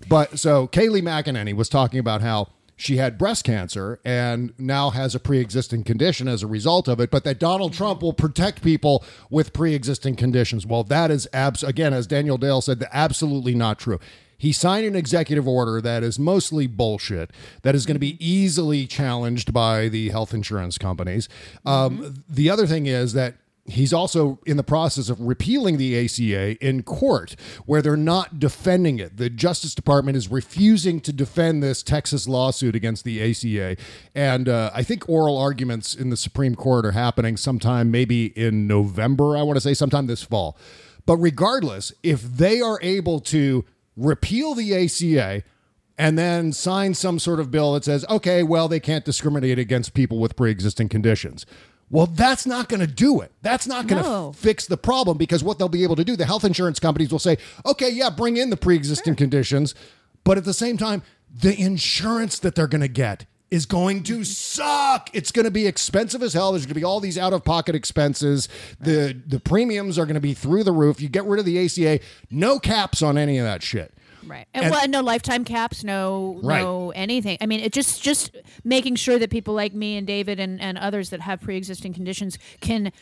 But 0.08 0.38
so 0.38 0.68
Kayleigh 0.68 1.02
McEnany 1.02 1.54
was 1.54 1.68
talking 1.68 1.98
about 1.98 2.20
how 2.20 2.48
she 2.78 2.96
had 2.96 3.18
breast 3.18 3.44
cancer 3.44 4.00
and 4.04 4.54
now 4.56 4.90
has 4.90 5.14
a 5.14 5.20
pre-existing 5.20 5.82
condition 5.82 6.28
as 6.28 6.44
a 6.44 6.46
result 6.46 6.86
of 6.86 7.00
it, 7.00 7.10
but 7.10 7.24
that 7.24 7.40
Donald 7.40 7.72
Trump 7.74 8.00
will 8.00 8.12
protect 8.12 8.62
people 8.62 9.04
with 9.28 9.52
pre-existing 9.52 10.14
conditions. 10.14 10.64
Well, 10.64 10.84
that 10.84 11.10
is 11.10 11.28
abs 11.32 11.64
again, 11.64 11.92
as 11.92 12.06
Daniel 12.06 12.38
Dale 12.38 12.60
said, 12.60 12.86
absolutely 12.92 13.54
not 13.56 13.80
true. 13.80 13.98
He 14.38 14.52
signed 14.52 14.86
an 14.86 14.94
executive 14.94 15.48
order 15.48 15.80
that 15.80 16.04
is 16.04 16.20
mostly 16.20 16.68
bullshit, 16.68 17.32
that 17.62 17.74
is 17.74 17.84
going 17.84 17.96
to 17.96 18.00
be 18.00 18.16
easily 18.24 18.86
challenged 18.86 19.52
by 19.52 19.88
the 19.88 20.10
health 20.10 20.32
insurance 20.32 20.78
companies. 20.78 21.28
Um, 21.66 22.22
the 22.28 22.48
other 22.48 22.68
thing 22.68 22.86
is 22.86 23.12
that 23.14 23.34
he's 23.68 23.92
also 23.92 24.38
in 24.46 24.56
the 24.56 24.62
process 24.62 25.08
of 25.08 25.20
repealing 25.20 25.76
the 25.76 26.04
ACA 26.04 26.56
in 26.64 26.82
court, 26.82 27.36
where 27.66 27.82
they're 27.82 27.96
not 27.96 28.38
defending 28.38 28.98
it. 28.98 29.16
The 29.16 29.30
Justice 29.30 29.74
Department 29.74 30.16
is 30.16 30.28
refusing 30.28 31.00
to 31.00 31.12
defend 31.12 31.62
this 31.62 31.82
Texas 31.82 32.26
lawsuit 32.26 32.74
against 32.74 33.04
the 33.04 33.22
ACA. 33.30 33.76
And 34.14 34.48
uh, 34.48 34.70
I 34.74 34.82
think 34.82 35.08
oral 35.08 35.36
arguments 35.36 35.94
in 35.94 36.10
the 36.10 36.16
Supreme 36.16 36.54
Court 36.54 36.86
are 36.86 36.92
happening 36.92 37.36
sometime, 37.36 37.90
maybe 37.90 38.26
in 38.26 38.66
November, 38.66 39.36
I 39.36 39.42
want 39.42 39.56
to 39.56 39.60
say, 39.60 39.74
sometime 39.74 40.06
this 40.06 40.22
fall. 40.22 40.56
But 41.06 41.16
regardless, 41.16 41.92
if 42.02 42.22
they 42.22 42.60
are 42.60 42.78
able 42.82 43.20
to 43.20 43.64
repeal 43.96 44.54
the 44.54 44.74
ACA 44.74 45.42
and 45.98 46.16
then 46.16 46.52
sign 46.52 46.94
some 46.94 47.18
sort 47.18 47.40
of 47.40 47.50
bill 47.50 47.74
that 47.74 47.84
says, 47.84 48.04
okay, 48.08 48.42
well, 48.42 48.68
they 48.68 48.78
can't 48.78 49.04
discriminate 49.04 49.58
against 49.58 49.94
people 49.94 50.18
with 50.18 50.36
pre 50.36 50.50
existing 50.50 50.88
conditions. 50.88 51.44
Well, 51.90 52.06
that's 52.06 52.46
not 52.46 52.68
going 52.68 52.80
to 52.80 52.86
do 52.86 53.20
it. 53.20 53.32
That's 53.42 53.66
not 53.66 53.86
going 53.86 54.02
to 54.02 54.08
No. 54.08 54.32
fix 54.32 54.66
the 54.66 54.76
problem 54.76 55.16
because 55.16 55.42
what 55.42 55.58
they'll 55.58 55.68
be 55.68 55.84
able 55.84 55.96
to 55.96 56.04
do, 56.04 56.16
the 56.16 56.26
health 56.26 56.44
insurance 56.44 56.78
companies 56.78 57.10
will 57.10 57.18
say, 57.18 57.38
okay, 57.64 57.88
yeah, 57.90 58.10
bring 58.10 58.36
in 58.36 58.50
the 58.50 58.56
pre 58.56 58.76
existing 58.76 59.14
conditions. 59.16 59.74
But 60.24 60.36
at 60.36 60.44
the 60.44 60.52
same 60.54 60.76
time, 60.76 61.02
the 61.34 61.58
insurance 61.58 62.38
that 62.40 62.54
they're 62.54 62.66
going 62.66 62.82
to 62.82 62.88
get 62.88 63.24
is 63.50 63.64
going 63.64 64.02
to 64.02 64.24
suck. 64.24 65.08
It's 65.14 65.32
going 65.32 65.46
to 65.46 65.50
be 65.50 65.66
expensive 65.66 66.22
as 66.22 66.34
hell. 66.34 66.52
There's 66.52 66.66
going 66.66 66.74
to 66.74 66.80
be 66.80 66.84
all 66.84 67.00
these 67.00 67.16
out 67.16 67.32
of 67.32 67.44
pocket 67.44 67.74
expenses. 67.74 68.46
The 68.78 69.18
the 69.26 69.40
premiums 69.40 69.98
are 69.98 70.04
going 70.04 70.14
to 70.16 70.20
be 70.20 70.34
through 70.34 70.64
the 70.64 70.72
roof. 70.72 71.00
You 71.00 71.08
get 71.08 71.24
rid 71.24 71.40
of 71.40 71.46
the 71.46 71.64
ACA, 71.64 72.00
no 72.30 72.58
caps 72.58 73.00
on 73.00 73.16
any 73.16 73.38
of 73.38 73.44
that 73.46 73.62
shit. 73.62 73.94
Right. 74.26 74.46
And, 74.54 74.64
And- 74.64 74.72
well, 74.72 74.88
no 74.88 75.00
lifetime 75.00 75.44
caps, 75.44 75.84
no 75.84 76.40
no 76.42 76.90
anything. 76.90 77.38
I 77.40 77.46
mean, 77.46 77.60
it 77.60 77.72
just 77.72 78.02
just 78.02 78.36
making 78.64 78.96
sure 78.96 79.18
that 79.18 79.30
people 79.30 79.54
like 79.54 79.74
me 79.74 79.96
and 79.96 80.06
David 80.06 80.40
and, 80.40 80.60
and 80.60 80.76
others 80.78 81.10
that 81.10 81.20
have 81.20 81.40
pre 81.40 81.56
existing 81.56 81.94
conditions 81.94 82.38
can 82.60 82.92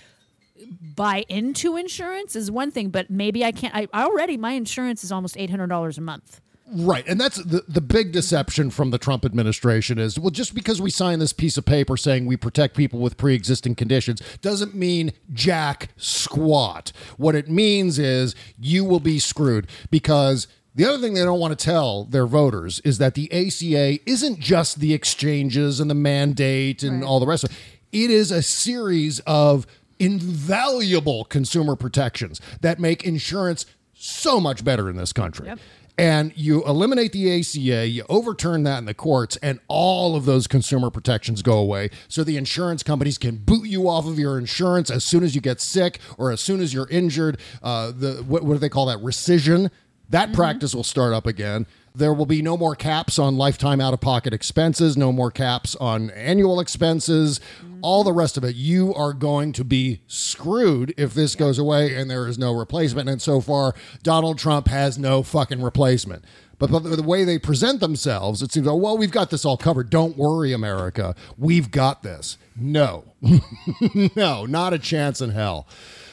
buy 0.94 1.24
into 1.28 1.76
insurance 1.76 2.34
is 2.34 2.50
one 2.50 2.70
thing, 2.70 2.88
but 2.88 3.10
maybe 3.10 3.44
I 3.44 3.52
can't 3.52 3.74
I 3.74 3.88
already 3.92 4.36
my 4.36 4.52
insurance 4.52 5.04
is 5.04 5.12
almost 5.12 5.36
eight 5.36 5.50
hundred 5.50 5.68
dollars 5.68 5.98
a 5.98 6.00
month. 6.00 6.40
Right. 6.68 7.06
And 7.06 7.20
that's 7.20 7.36
the, 7.36 7.62
the 7.68 7.80
big 7.80 8.10
deception 8.10 8.70
from 8.70 8.90
the 8.90 8.98
Trump 8.98 9.24
administration 9.24 9.98
is 10.00 10.18
well, 10.18 10.30
just 10.30 10.52
because 10.52 10.80
we 10.82 10.90
sign 10.90 11.20
this 11.20 11.32
piece 11.32 11.56
of 11.56 11.64
paper 11.64 11.96
saying 11.96 12.26
we 12.26 12.36
protect 12.36 12.76
people 12.76 12.98
with 12.98 13.16
pre 13.16 13.34
existing 13.34 13.76
conditions 13.76 14.20
doesn't 14.42 14.74
mean 14.74 15.12
jack 15.32 15.90
squat. 15.96 16.90
What 17.18 17.36
it 17.36 17.48
means 17.48 17.98
is 17.98 18.34
you 18.58 18.84
will 18.84 19.00
be 19.00 19.18
screwed 19.18 19.68
because. 19.90 20.48
The 20.76 20.84
other 20.84 20.98
thing 20.98 21.14
they 21.14 21.24
don't 21.24 21.40
want 21.40 21.58
to 21.58 21.64
tell 21.64 22.04
their 22.04 22.26
voters 22.26 22.80
is 22.80 22.98
that 22.98 23.14
the 23.14 23.32
ACA 23.32 23.98
isn't 24.08 24.38
just 24.38 24.78
the 24.78 24.92
exchanges 24.92 25.80
and 25.80 25.90
the 25.90 25.94
mandate 25.94 26.82
and 26.82 27.02
all 27.02 27.18
the 27.18 27.26
rest 27.26 27.44
of 27.44 27.50
it. 27.50 27.56
It 27.92 28.10
is 28.10 28.30
a 28.30 28.42
series 28.42 29.20
of 29.20 29.66
invaluable 29.98 31.24
consumer 31.24 31.76
protections 31.76 32.42
that 32.60 32.78
make 32.78 33.04
insurance 33.04 33.64
so 33.94 34.38
much 34.38 34.64
better 34.64 34.90
in 34.90 34.96
this 34.96 35.14
country. 35.14 35.50
And 35.98 36.36
you 36.36 36.62
eliminate 36.66 37.12
the 37.12 37.40
ACA, 37.40 37.86
you 37.88 38.04
overturn 38.10 38.64
that 38.64 38.76
in 38.76 38.84
the 38.84 38.92
courts, 38.92 39.38
and 39.38 39.60
all 39.68 40.14
of 40.14 40.26
those 40.26 40.46
consumer 40.46 40.90
protections 40.90 41.40
go 41.40 41.56
away. 41.56 41.88
So 42.06 42.22
the 42.22 42.36
insurance 42.36 42.82
companies 42.82 43.16
can 43.16 43.36
boot 43.36 43.66
you 43.66 43.88
off 43.88 44.06
of 44.06 44.18
your 44.18 44.36
insurance 44.36 44.90
as 44.90 45.04
soon 45.04 45.24
as 45.24 45.34
you 45.34 45.40
get 45.40 45.58
sick 45.58 46.00
or 46.18 46.30
as 46.30 46.42
soon 46.42 46.60
as 46.60 46.74
you're 46.74 46.88
injured. 46.90 47.38
Uh, 47.62 47.92
the 47.92 48.22
what, 48.28 48.42
what 48.42 48.52
do 48.52 48.58
they 48.58 48.68
call 48.68 48.84
that? 48.86 48.98
Rescission. 48.98 49.70
That 50.10 50.28
mm-hmm. 50.28 50.36
practice 50.36 50.74
will 50.74 50.84
start 50.84 51.12
up 51.12 51.26
again. 51.26 51.66
There 51.94 52.12
will 52.12 52.26
be 52.26 52.42
no 52.42 52.58
more 52.58 52.76
caps 52.76 53.18
on 53.18 53.38
lifetime 53.38 53.80
out 53.80 53.94
of 53.94 54.00
pocket 54.00 54.34
expenses, 54.34 54.96
no 54.98 55.12
more 55.12 55.30
caps 55.30 55.74
on 55.76 56.10
annual 56.10 56.60
expenses, 56.60 57.40
mm-hmm. 57.62 57.78
all 57.80 58.04
the 58.04 58.12
rest 58.12 58.36
of 58.36 58.44
it. 58.44 58.54
You 58.54 58.92
are 58.94 59.14
going 59.14 59.52
to 59.52 59.64
be 59.64 60.00
screwed 60.06 60.92
if 60.98 61.14
this 61.14 61.34
goes 61.34 61.58
away 61.58 61.94
and 61.94 62.10
there 62.10 62.28
is 62.28 62.38
no 62.38 62.52
replacement. 62.52 63.08
And 63.08 63.22
so 63.22 63.40
far, 63.40 63.74
Donald 64.02 64.38
Trump 64.38 64.68
has 64.68 64.98
no 64.98 65.22
fucking 65.22 65.62
replacement. 65.62 66.24
But 66.58 66.70
the, 66.70 66.80
the 66.80 67.02
way 67.02 67.24
they 67.24 67.38
present 67.38 67.80
themselves, 67.80 68.42
it 68.42 68.52
seems, 68.52 68.66
oh, 68.66 68.76
well, 68.76 68.96
we've 68.96 69.10
got 69.10 69.30
this 69.30 69.44
all 69.44 69.56
covered. 69.56 69.90
Don't 69.90 70.16
worry, 70.16 70.52
America. 70.52 71.14
We've 71.36 71.70
got 71.70 72.02
this. 72.02 72.38
No, 72.54 73.04
no, 74.16 74.46
not 74.46 74.72
a 74.72 74.78
chance 74.78 75.20
in 75.20 75.30
hell. 75.30 75.66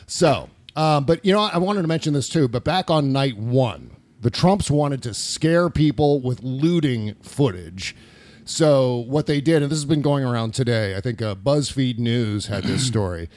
So, 0.05 0.49
um, 0.75 1.05
but 1.05 1.23
you 1.25 1.33
know, 1.33 1.39
I 1.41 1.57
wanted 1.57 1.81
to 1.83 1.87
mention 1.87 2.13
this 2.13 2.29
too. 2.29 2.47
But 2.47 2.63
back 2.63 2.89
on 2.89 3.11
night 3.11 3.37
one, 3.37 3.95
the 4.21 4.29
Trumps 4.29 4.71
wanted 4.71 5.03
to 5.03 5.13
scare 5.13 5.69
people 5.69 6.21
with 6.21 6.41
looting 6.41 7.15
footage. 7.21 7.95
So 8.45 9.05
what 9.07 9.25
they 9.25 9.39
did, 9.39 9.61
and 9.61 9.71
this 9.71 9.77
has 9.77 9.85
been 9.85 10.01
going 10.01 10.23
around 10.23 10.53
today. 10.53 10.95
I 10.95 11.01
think 11.01 11.21
uh, 11.21 11.35
BuzzFeed 11.35 11.97
News 11.97 12.47
had 12.47 12.63
this 12.63 12.85
story. 12.87 13.29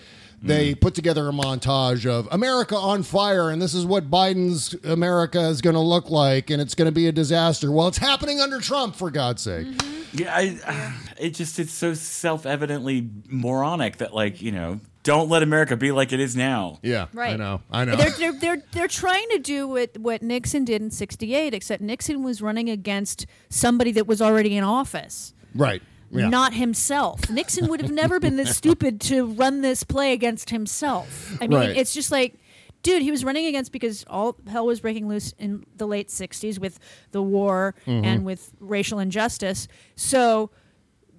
They 0.42 0.74
put 0.74 0.94
together 0.94 1.28
a 1.28 1.32
montage 1.32 2.06
of 2.06 2.28
America 2.30 2.76
on 2.76 3.02
fire, 3.02 3.50
and 3.50 3.60
this 3.60 3.74
is 3.74 3.84
what 3.84 4.10
Biden's 4.10 4.74
America 4.84 5.40
is 5.40 5.60
going 5.60 5.74
to 5.74 5.80
look 5.80 6.10
like, 6.10 6.50
and 6.50 6.60
it's 6.60 6.74
going 6.74 6.86
to 6.86 6.92
be 6.92 7.08
a 7.08 7.12
disaster. 7.12 7.72
Well, 7.72 7.88
it's 7.88 7.98
happening 7.98 8.40
under 8.40 8.60
Trump, 8.60 8.94
for 8.94 9.10
God's 9.10 9.42
sake. 9.42 9.66
Yeah, 10.12 10.34
I, 10.34 10.94
it 11.18 11.30
just 11.30 11.58
it's 11.58 11.72
so 11.72 11.94
self-evidently 11.94 13.08
moronic 13.28 13.96
that 13.96 14.14
like 14.14 14.40
you 14.40 14.52
know 14.52 14.80
don't 15.06 15.28
let 15.30 15.42
America 15.42 15.76
be 15.76 15.90
like 15.92 16.12
it 16.12 16.20
is 16.20 16.36
now. 16.36 16.78
Yeah, 16.82 17.06
Right. 17.14 17.32
I 17.34 17.36
know. 17.36 17.62
I 17.70 17.84
know. 17.84 17.96
They're, 17.96 18.10
they're, 18.10 18.32
they're, 18.32 18.62
they're 18.72 18.88
trying 18.88 19.26
to 19.30 19.38
do 19.38 19.66
what, 19.68 19.96
what 19.98 20.22
Nixon 20.22 20.64
did 20.64 20.82
in 20.82 20.90
68, 20.90 21.54
except 21.54 21.80
Nixon 21.82 22.22
was 22.22 22.42
running 22.42 22.68
against 22.68 23.26
somebody 23.48 23.92
that 23.92 24.06
was 24.06 24.20
already 24.20 24.56
in 24.56 24.64
office, 24.64 25.32
right. 25.54 25.80
Yeah. 26.10 26.28
not 26.28 26.54
himself. 26.54 27.28
Nixon 27.30 27.66
would 27.68 27.80
have 27.80 27.90
never 27.90 28.20
been 28.20 28.36
this 28.36 28.56
stupid 28.56 29.00
to 29.02 29.26
run 29.26 29.60
this 29.62 29.82
play 29.84 30.12
against 30.12 30.50
himself. 30.50 31.36
I 31.40 31.46
mean, 31.48 31.58
Right. 31.58 31.76
it's 31.76 31.92
just 31.94 32.12
like, 32.12 32.34
dude, 32.82 33.02
he 33.02 33.10
was 33.10 33.24
running 33.24 33.46
against 33.46 33.72
because 33.72 34.04
all 34.08 34.36
hell 34.46 34.66
was 34.66 34.80
breaking 34.80 35.08
loose 35.08 35.34
in 35.38 35.64
the 35.76 35.86
late 35.86 36.08
60s 36.08 36.58
with 36.60 36.78
the 37.10 37.20
war 37.22 37.74
Mhm. 37.86 38.04
and 38.04 38.24
with 38.24 38.52
racial 38.60 38.98
injustice. 39.00 39.66
So 39.96 40.50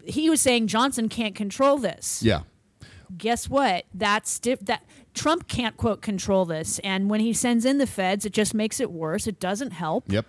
he 0.06 0.30
was 0.30 0.40
saying 0.40 0.68
Johnson 0.68 1.10
can't 1.10 1.36
control 1.36 1.78
this 1.78 2.24
yeah. 2.24 2.44
Guess 3.18 3.50
what? 3.50 3.86
That's 3.94 4.40
diff- 4.40 4.62
that 4.62 4.84
Trump 5.14 5.48
can't 5.48 5.78
quote 5.78 6.02
control 6.02 6.46
this, 6.46 6.80
and 6.80 7.10
when 7.10 7.20
he 7.20 7.34
sends 7.34 7.66
in 7.66 7.78
the 7.78 7.88
feds, 7.88 8.26
it 8.26 8.34
just 8.34 8.54
makes 8.54 8.80
it 8.80 8.92
worse. 8.92 9.28
It 9.28 9.40
doesn't 9.40 9.72
help. 9.72 10.12
Yep. 10.12 10.26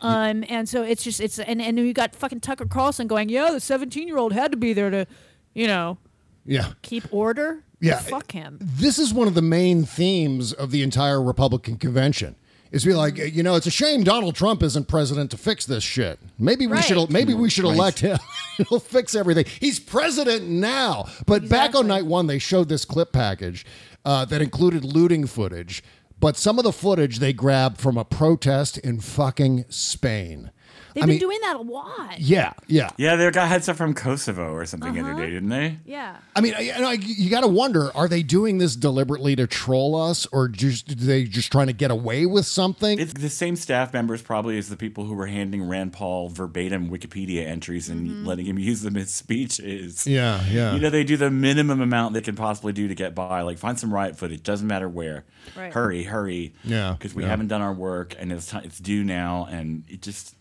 Um, 0.00 0.44
and 0.48 0.68
so 0.68 0.82
it's 0.82 1.02
just 1.04 1.20
it's 1.20 1.38
and 1.38 1.60
and 1.60 1.78
you 1.78 1.92
got 1.92 2.14
fucking 2.14 2.40
Tucker 2.40 2.64
Carlson 2.66 3.06
going, 3.06 3.28
yeah, 3.28 3.50
the 3.50 3.60
seventeen 3.60 4.08
year 4.08 4.16
old 4.18 4.32
had 4.32 4.50
to 4.52 4.56
be 4.56 4.72
there 4.72 4.90
to, 4.90 5.06
you 5.52 5.66
know, 5.66 5.98
Yeah. 6.46 6.72
keep 6.82 7.04
order. 7.12 7.64
Yeah. 7.80 7.98
fuck 7.98 8.32
him. 8.32 8.58
This 8.62 8.98
is 8.98 9.12
one 9.12 9.28
of 9.28 9.34
the 9.34 9.42
main 9.42 9.84
themes 9.84 10.54
of 10.54 10.70
the 10.70 10.82
entire 10.82 11.22
Republican 11.22 11.76
convention 11.76 12.34
is 12.74 12.84
be 12.84 12.92
like, 12.92 13.16
you 13.18 13.42
know, 13.42 13.54
it's 13.54 13.66
a 13.66 13.70
shame 13.70 14.02
Donald 14.02 14.34
Trump 14.34 14.62
isn't 14.62 14.88
president 14.88 15.30
to 15.30 15.36
fix 15.36 15.64
this 15.64 15.84
shit. 15.84 16.18
Maybe 16.38 16.66
we 16.66 16.74
Right. 16.74 16.84
should 16.84 17.10
maybe 17.10 17.32
we 17.32 17.48
should 17.48 17.64
Right. 17.64 17.74
elect 17.74 18.00
him. 18.00 18.18
He'll 18.68 18.80
fix 18.80 19.14
everything. 19.14 19.44
He's 19.60 19.78
president 19.78 20.48
now. 20.48 21.06
But 21.24 21.48
back 21.48 21.74
on 21.76 21.86
night 21.86 22.04
one, 22.04 22.26
they 22.26 22.38
showed 22.40 22.68
this 22.68 22.84
clip 22.84 23.12
package 23.12 23.64
uh, 24.04 24.24
that 24.26 24.42
included 24.42 24.84
looting 24.84 25.26
footage. 25.26 25.82
But 26.20 26.36
some 26.36 26.58
of 26.58 26.64
the 26.64 26.72
footage 26.72 27.20
they 27.20 27.32
grabbed 27.32 27.78
from 27.80 27.96
a 27.96 28.04
protest 28.04 28.76
in 28.78 28.98
fucking 29.00 29.66
Spain. 29.68 30.50
They've 30.94 31.02
I 31.02 31.06
been 31.06 31.10
mean, 31.14 31.18
doing 31.20 31.38
that 31.42 31.56
a 31.56 31.60
lot. 31.62 32.20
yeah, 32.20 32.52
yeah. 32.68 32.90
Yeah, 32.96 33.16
they 33.16 33.28
got 33.32 33.48
had 33.48 33.62
stuff 33.64 33.76
from 33.76 33.94
Kosovo 33.94 34.52
or 34.52 34.64
something 34.64 34.94
the 34.94 35.00
Uh-huh. 35.00 35.10
other 35.12 35.22
day, 35.26 35.30
didn't 35.32 35.48
they? 35.48 35.78
Yeah. 35.84 36.16
I 36.36 36.40
mean, 36.40 36.54
I- 36.56 36.70
I, 36.84 36.92
you 36.92 37.28
got 37.30 37.40
to 37.40 37.48
wonder: 37.48 37.90
Are 37.96 38.06
they 38.08 38.22
doing 38.22 38.58
this 38.58 38.76
deliberately 38.76 39.34
to 39.36 39.46
troll 39.48 39.96
us, 40.00 40.26
or 40.32 40.46
just 40.48 40.92
are 40.92 40.94
they 40.94 41.24
just 41.24 41.50
trying 41.50 41.66
to 41.66 41.72
get 41.72 41.90
away 41.90 42.26
with 42.26 42.46
something? 42.46 42.98
It's 42.98 43.12
the 43.12 43.28
same 43.28 43.56
staff 43.56 43.92
members 43.92 44.22
probably 44.22 44.56
as 44.56 44.68
the 44.68 44.76
people 44.76 45.04
who 45.04 45.14
were 45.14 45.26
handing 45.26 45.64
Rand 45.68 45.92
Paul 45.92 46.28
verbatim 46.28 46.88
Wikipedia 46.90 47.44
entries 47.44 47.88
and 47.88 48.24
letting 48.26 48.46
him 48.46 48.58
use 48.58 48.82
them 48.82 48.96
in 48.96 49.06
speeches. 49.06 50.06
Yeah, 50.06 50.44
yeah. 50.48 50.74
You 50.74 50.80
know, 50.80 50.90
they 50.90 51.04
do 51.04 51.16
the 51.16 51.30
minimum 51.30 51.80
amount 51.80 52.14
they 52.14 52.20
can 52.20 52.36
possibly 52.36 52.72
do 52.72 52.88
to 52.88 52.94
get 52.94 53.14
by. 53.14 53.42
Like, 53.42 53.58
find 53.58 53.78
some 53.78 53.92
riot 53.92 54.16
footage. 54.16 54.42
Doesn't 54.42 54.66
matter 54.68 54.88
where. 54.88 55.24
Right. 55.56 55.72
Hurry, 55.72 56.04
hurry. 56.04 56.54
Yeah, 56.64 56.92
Because 56.96 57.14
we 57.14 57.22
yeah. 57.24 57.30
haven't 57.30 57.48
done 57.48 57.60
our 57.62 57.72
work 57.72 58.14
and 58.18 58.32
it's 58.32 58.46
time, 58.46 58.62
it's 58.64 58.78
due 58.78 59.04
now. 59.04 59.46
And 59.50 59.84
it 59.88 60.00
just, 60.02 60.34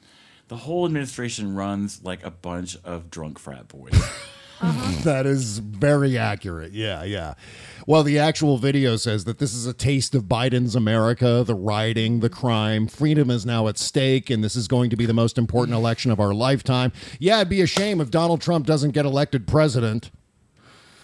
the 0.47 0.57
whole 0.57 0.85
administration 0.85 1.55
runs 1.55 2.03
like 2.03 2.23
a 2.23 2.31
bunch 2.31 2.77
of 2.83 3.09
drunk 3.09 3.39
frat 3.39 3.67
boys. 3.67 3.93
Uh-huh. 4.63 4.91
That 5.03 5.25
is 5.25 5.57
very 5.57 6.17
accurate. 6.17 6.71
Yeah, 6.71 7.03
yeah. 7.03 7.33
Well, 7.85 8.03
the 8.03 8.17
actual 8.17 8.57
video 8.57 8.95
says 8.95 9.25
that 9.25 9.37
this 9.37 9.53
is 9.53 9.65
a 9.65 9.73
taste 9.73 10.15
of 10.15 10.23
Biden's 10.23 10.75
America, 10.75 11.43
the 11.45 11.55
rioting, 11.55 12.21
the 12.21 12.29
crime. 12.29 12.87
Freedom 12.87 13.29
is 13.29 13.45
now 13.45 13.67
at 13.67 13.77
stake, 13.77 14.29
and 14.29 14.41
this 14.41 14.55
is 14.55 14.69
going 14.69 14.89
to 14.89 14.95
be 14.95 15.05
the 15.05 15.13
most 15.13 15.37
important 15.37 15.75
election 15.75 16.11
of 16.11 16.21
our 16.21 16.33
lifetime. 16.33 16.93
Yeah, 17.19 17.37
it'd 17.39 17.49
be 17.49 17.59
a 17.59 17.67
shame 17.67 17.99
if 17.99 18.09
Donald 18.09 18.39
Trump 18.39 18.65
doesn't 18.65 18.91
get 18.91 19.05
elected 19.05 19.45
president. 19.45 20.11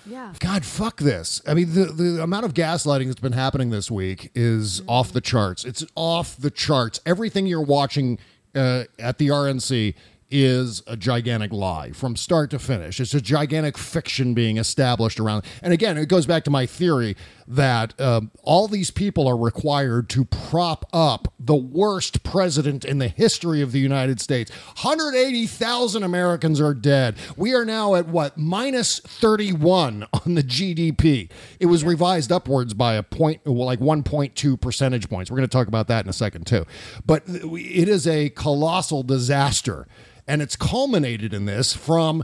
Yeah. 0.06 0.34
God, 0.40 0.64
fuck 0.64 1.02
this. 1.02 1.42
I 1.46 1.54
mean, 1.54 1.74
the, 1.74 1.86
the 1.86 2.24
amount 2.24 2.46
of 2.46 2.54
gaslighting 2.54 3.08
that's 3.08 3.20
been 3.20 3.34
happening 3.34 3.70
this 3.70 3.92
week 3.92 4.32
is 4.34 4.80
mm-hmm. 4.80 4.90
off 4.90 5.12
the 5.12 5.22
charts. 5.22 5.66
It's 5.66 5.84
off 5.96 6.38
the 6.38 6.50
charts. 6.50 7.02
Everything 7.06 7.46
you're 7.46 7.62
watching 7.62 8.18
uh, 8.56 8.84
at 8.98 9.18
the 9.18 9.28
RNC 9.28 9.96
is 10.32 10.84
a 10.86 10.96
gigantic 10.96 11.52
lie 11.52 11.92
from 11.92 12.16
start 12.16 12.52
to 12.52 12.60
finish. 12.60 13.00
It's 13.00 13.14
a 13.14 13.22
gigantic 13.22 13.78
fiction 13.78 14.34
being 14.34 14.58
established 14.58 15.20
around. 15.20 15.44
And 15.62 15.74
again, 15.74 15.98
it 15.98 16.08
goes 16.08 16.26
back 16.26 16.44
to 16.44 16.52
my 16.52 16.66
theory 16.66 17.16
that 17.48 18.00
um, 18.00 18.30
all 18.44 18.68
these 18.68 18.92
people 18.92 19.28
are 19.28 19.36
required 19.36 20.08
to 20.10 20.24
prop 20.26 20.86
up 20.94 21.34
the 21.40 21.56
worst 21.56 22.22
president 22.22 22.86
in 22.86 23.00
the 23.00 23.08
history 23.08 23.62
of 23.62 23.72
the 23.72 23.80
United 23.80 24.22
States. 24.22 24.52
180,000 24.52 26.04
Americans 26.04 26.62
are 26.62 26.76
dead. 26.76 27.16
We 27.36 27.56
are 27.56 27.66
now 27.66 27.96
at 27.96 28.08
what? 28.08 28.38
Minus 28.38 29.00
31 29.00 30.06
on 30.14 30.36
the 30.36 30.44
GDP. 30.44 31.32
It 31.60 31.66
was 31.66 31.84
revised 31.84 32.32
upwards 32.32 32.76
by 32.76 32.94
a 32.94 33.04
point, 33.04 33.42
well, 33.46 33.66
like 33.66 33.80
1.2 33.80 34.62
percentage 34.62 35.10
points. 35.10 35.32
We're 35.32 35.38
going 35.38 35.50
to 35.50 35.52
talk 35.58 35.68
about 35.68 35.88
that 35.88 36.06
in 36.06 36.10
a 36.10 36.14
second, 36.14 36.46
too. 36.46 36.66
But 37.04 37.24
it 37.28 37.90
is 37.90 38.08
a 38.08 38.30
colossal 38.30 39.02
disaster. 39.02 39.88
And 40.30 40.42
it's 40.42 40.56
culminated 40.56 41.34
in 41.34 41.44
this 41.44 41.74
from 41.74 42.24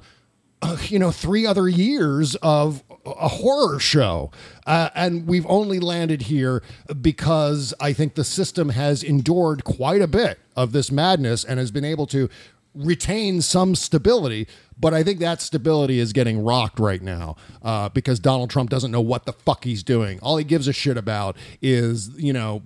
uh, 0.62 0.78
you 0.88 0.98
know, 0.98 1.12
three 1.12 1.46
other 1.46 1.68
years 1.68 2.36
of 2.36 2.84
a 3.06 3.28
horror 3.28 3.80
show. 3.80 4.32
Uh, 4.66 4.90
and 4.96 5.28
we've 5.28 5.46
only 5.48 5.80
landed 5.80 6.24
here 6.24 6.64
because 7.02 7.74
I 7.80 7.94
think 7.94 8.16
the 8.16 8.24
system 8.24 8.70
has 8.70 9.04
endured 9.04 9.64
quite 9.64 10.02
a 10.02 10.08
bit 10.08 10.40
of 10.56 10.72
this 10.72 10.92
madness 10.92 11.44
and 11.44 11.60
has 11.60 11.72
been 11.72 11.86
able 11.86 12.08
to 12.08 12.30
retain 12.74 13.42
some 13.42 13.76
stability. 13.76 14.48
But 14.78 14.94
I 14.94 15.04
think 15.04 15.20
that 15.20 15.40
stability 15.40 16.00
is 16.00 16.14
getting 16.14 16.44
rocked 16.44 16.80
right 16.80 17.02
now 17.02 17.36
uh, 17.62 17.90
because 17.90 18.20
Donald 18.20 18.50
Trump 18.50 18.70
doesn't 18.70 18.92
know 18.92 19.02
what 19.02 19.26
the 19.26 19.34
fuck 19.34 19.64
he's 19.64 19.84
doing. 19.84 20.20
All 20.22 20.38
he 20.38 20.44
gives 20.44 20.68
a 20.68 20.74
shit 20.74 20.98
about 20.98 21.38
is, 21.62 22.10
you 22.18 22.34
know, 22.34 22.64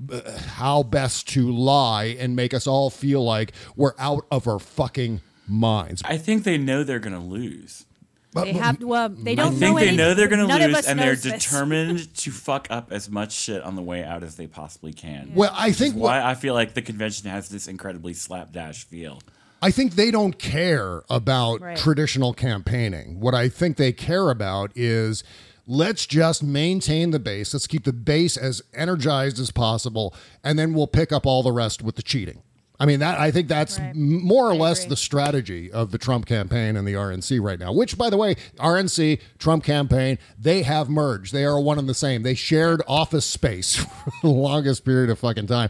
how 0.47 0.83
best 0.83 1.27
to 1.29 1.51
lie 1.51 2.15
and 2.19 2.35
make 2.35 2.53
us 2.53 2.65
all 2.65 2.89
feel 2.89 3.23
like 3.23 3.51
we're 3.75 3.93
out 3.99 4.25
of 4.31 4.47
our 4.47 4.59
fucking 4.59 5.21
minds. 5.49 6.01
I 6.05 6.17
think 6.17 6.43
they 6.43 6.57
know 6.57 6.83
they're 6.83 6.99
going 6.99 7.13
to 7.15 7.19
lose. 7.19 7.85
They 8.31 8.53
have 8.53 8.79
well, 8.83 9.09
they 9.09 9.33
don't 9.33 9.55
think 9.55 9.61
know 9.73 9.79
they 9.79 9.95
know 9.95 10.13
they're 10.13 10.27
going 10.27 10.47
to 10.47 10.55
lose, 10.55 10.85
and 10.85 10.99
they're 10.99 11.15
this. 11.15 11.23
determined 11.49 12.13
to 12.17 12.29
fuck 12.31 12.67
up 12.69 12.91
as 12.91 13.09
much 13.09 13.31
shit 13.31 13.63
on 13.63 13.75
the 13.75 13.81
way 13.81 14.03
out 14.03 14.21
as 14.21 14.35
they 14.35 14.45
possibly 14.45 14.93
can. 14.93 15.31
Well, 15.33 15.51
I 15.51 15.67
Which 15.69 15.71
is 15.71 15.79
think 15.79 15.95
what- 15.95 16.03
why 16.09 16.21
I 16.23 16.35
feel 16.35 16.53
like 16.53 16.75
the 16.75 16.83
convention 16.83 17.27
has 17.29 17.49
this 17.49 17.67
incredibly 17.67 18.13
slapdash 18.13 18.85
feel. 18.85 19.19
I 19.63 19.71
think 19.71 19.95
they 19.95 20.11
don't 20.11 20.37
care 20.37 21.01
about 21.09 21.59
Right. 21.59 21.75
traditional 21.75 22.33
campaigning. 22.33 23.19
What 23.19 23.33
I 23.33 23.49
think 23.49 23.77
they 23.77 23.91
care 23.91 24.29
about 24.29 24.71
is 24.75 25.23
let's 25.65 26.05
just 26.05 26.43
maintain 26.43 27.09
the 27.09 27.19
base. 27.19 27.53
Let's 27.53 27.67
keep 27.67 27.83
the 27.83 27.91
base 27.93 28.37
as 28.37 28.61
energized 28.75 29.39
as 29.39 29.49
possible, 29.51 30.13
and 30.43 30.57
then 30.59 30.73
we'll 30.75 30.87
pick 30.87 31.11
up 31.11 31.25
all 31.25 31.41
the 31.41 31.51
rest 31.51 31.81
with 31.81 31.95
the 31.95 32.03
cheating. 32.03 32.43
I 32.79 32.85
mean 32.85 32.99
that 33.01 33.19
I 33.19 33.29
think 33.31 33.47
that's 33.49 33.77
m- 33.77 34.23
more 34.23 34.49
or 34.49 34.55
less 34.55 34.85
the 34.85 34.95
strategy 34.95 35.69
of 35.71 35.91
the 35.91 35.97
Trump 35.97 36.25
campaign 36.25 36.77
and 36.77 36.87
the 36.87 36.93
RNC 36.93 37.41
right 37.41 37.59
now. 37.59 37.73
Which, 37.73 37.97
by 37.97 38.09
the 38.09 38.15
way, 38.17 38.35
RNC 38.57 39.19
Trump 39.37 39.63
campaign 39.65 40.17
they 40.39 40.61
have 40.63 40.89
merged. 40.89 41.33
They 41.33 41.43
are 41.43 41.59
one 41.59 41.77
and 41.77 41.89
the 41.89 41.93
same. 41.93 42.23
They 42.23 42.35
shared 42.35 42.81
office 42.87 43.25
space 43.25 43.75
for 43.75 44.11
the 44.23 44.29
longest 44.29 44.85
period 44.85 45.09
of 45.09 45.19
fucking 45.19 45.47
time. 45.47 45.69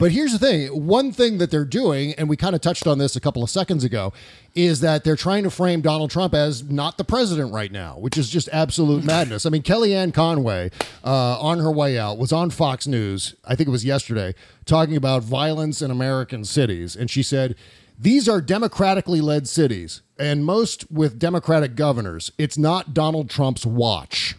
But 0.00 0.12
here's 0.12 0.32
the 0.32 0.38
thing: 0.38 0.86
one 0.86 1.12
thing 1.12 1.36
that 1.38 1.50
they're 1.50 1.66
doing, 1.66 2.14
and 2.14 2.26
we 2.26 2.34
kind 2.34 2.54
of 2.54 2.62
touched 2.62 2.86
on 2.86 2.96
this 2.96 3.16
a 3.16 3.20
couple 3.20 3.42
of 3.42 3.50
seconds 3.50 3.84
ago, 3.84 4.14
is 4.54 4.80
that 4.80 5.04
they're 5.04 5.14
trying 5.14 5.42
to 5.44 5.50
frame 5.50 5.82
Donald 5.82 6.10
Trump 6.10 6.32
as 6.32 6.64
not 6.64 6.96
the 6.96 7.04
president 7.04 7.52
right 7.52 7.70
now, 7.70 7.98
which 7.98 8.16
is 8.16 8.30
just 8.30 8.48
absolute 8.50 9.04
madness. 9.14 9.44
I 9.44 9.50
mean, 9.50 9.62
Kellyanne 9.62 10.14
Conway, 10.14 10.70
uh, 11.04 11.38
on 11.38 11.58
her 11.58 11.70
way 11.70 11.98
out, 11.98 12.16
was 12.16 12.32
on 12.32 12.48
Fox 12.48 12.86
News. 12.86 13.34
I 13.44 13.54
think 13.54 13.68
it 13.68 13.72
was 13.72 13.84
yesterday, 13.84 14.34
talking 14.64 14.96
about 14.96 15.22
violence 15.22 15.82
in 15.82 15.90
American 15.90 16.44
cities, 16.44 16.96
and 16.96 17.10
she 17.10 17.22
said. 17.22 17.54
These 18.02 18.30
are 18.30 18.40
democratically 18.40 19.20
led 19.20 19.46
cities, 19.46 20.00
and 20.18 20.42
most 20.42 20.90
with 20.90 21.18
Democratic 21.18 21.74
governors. 21.74 22.32
It's 22.38 22.56
not 22.56 22.94
Donald 22.94 23.28
Trump's 23.28 23.66
watch, 23.66 24.36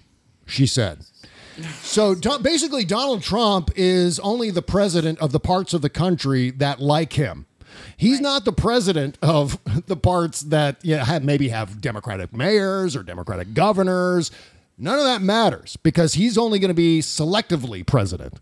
she 0.48 0.66
said. 0.66 1.06
So 1.82 2.16
do- 2.16 2.40
basically, 2.40 2.86
Donald 2.86 3.22
Trump 3.22 3.72
is 3.76 4.20
only 4.20 4.52
the 4.52 4.62
president 4.62 5.20
of 5.20 5.32
the 5.32 5.40
parts 5.40 5.74
of 5.74 5.82
the 5.82 5.90
country 5.90 6.52
that 6.52 6.80
like 6.80 7.14
him. 7.14 7.46
He's 7.98 8.20
not 8.20 8.46
the 8.46 8.52
president 8.52 9.18
of 9.22 9.60
the 9.88 9.98
parts 9.98 10.42
that 10.42 10.84
know, 10.84 11.04
have, 11.04 11.24
maybe 11.24 11.50
have 11.50 11.82
Democratic 11.82 12.34
mayors 12.34 12.96
or 12.96 13.04
Democratic 13.04 13.54
governors. 13.54 14.32
None 14.78 14.98
of 14.98 15.06
that 15.06 15.22
matters 15.22 15.78
because 15.78 16.16
he's 16.16 16.38
only 16.38 16.60
going 16.60 16.70
to 16.70 16.74
be 16.74 17.00
selectively 17.00 17.86
president. 17.86 18.40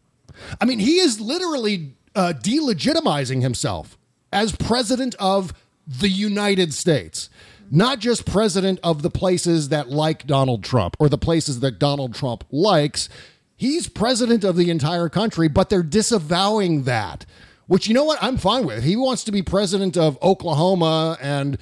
I 0.61 0.65
mean, 0.65 0.79
he 0.79 0.99
is 0.99 1.19
literally 1.19 1.93
uh, 2.15 2.33
delegitimizing 2.35 3.41
himself 3.41 3.97
as 4.31 4.55
president 4.55 5.15
of 5.15 5.53
the 5.85 6.09
United 6.09 6.73
States, 6.73 7.29
not 7.71 7.99
just 7.99 8.25
president 8.25 8.79
of 8.83 9.01
the 9.01 9.09
places 9.09 9.69
that 9.69 9.89
like 9.89 10.25
Donald 10.25 10.63
Trump 10.63 10.95
or 10.99 11.09
the 11.09 11.17
places 11.17 11.59
that 11.59 11.79
Donald 11.79 12.13
Trump 12.13 12.43
likes. 12.51 13.09
He's 13.55 13.87
president 13.89 14.43
of 14.43 14.55
the 14.55 14.69
entire 14.69 15.09
country, 15.09 15.47
but 15.47 15.69
they're 15.69 15.83
disavowing 15.83 16.83
that, 16.83 17.25
which 17.67 17.87
you 17.87 17.93
know 17.93 18.05
what? 18.05 18.21
I'm 18.21 18.37
fine 18.37 18.65
with. 18.65 18.83
He 18.83 18.95
wants 18.95 19.23
to 19.25 19.31
be 19.31 19.41
president 19.41 19.97
of 19.97 20.17
Oklahoma 20.21 21.17
and, 21.21 21.57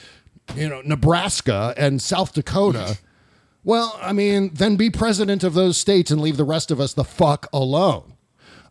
you 0.55 0.69
know, 0.69 0.81
Nebraska 0.85 1.73
and 1.77 2.01
South 2.01 2.33
Dakota. 2.33 2.97
Well, 3.63 3.99
I 4.01 4.13
mean, 4.13 4.51
then 4.53 4.77
be 4.77 4.89
president 4.89 5.43
of 5.43 5.53
those 5.53 5.77
states 5.77 6.09
and 6.09 6.21
leave 6.21 6.37
the 6.37 6.45
rest 6.45 6.71
of 6.71 6.79
us 6.79 6.93
the 6.93 7.03
fuck 7.03 7.47
alone. 7.51 8.13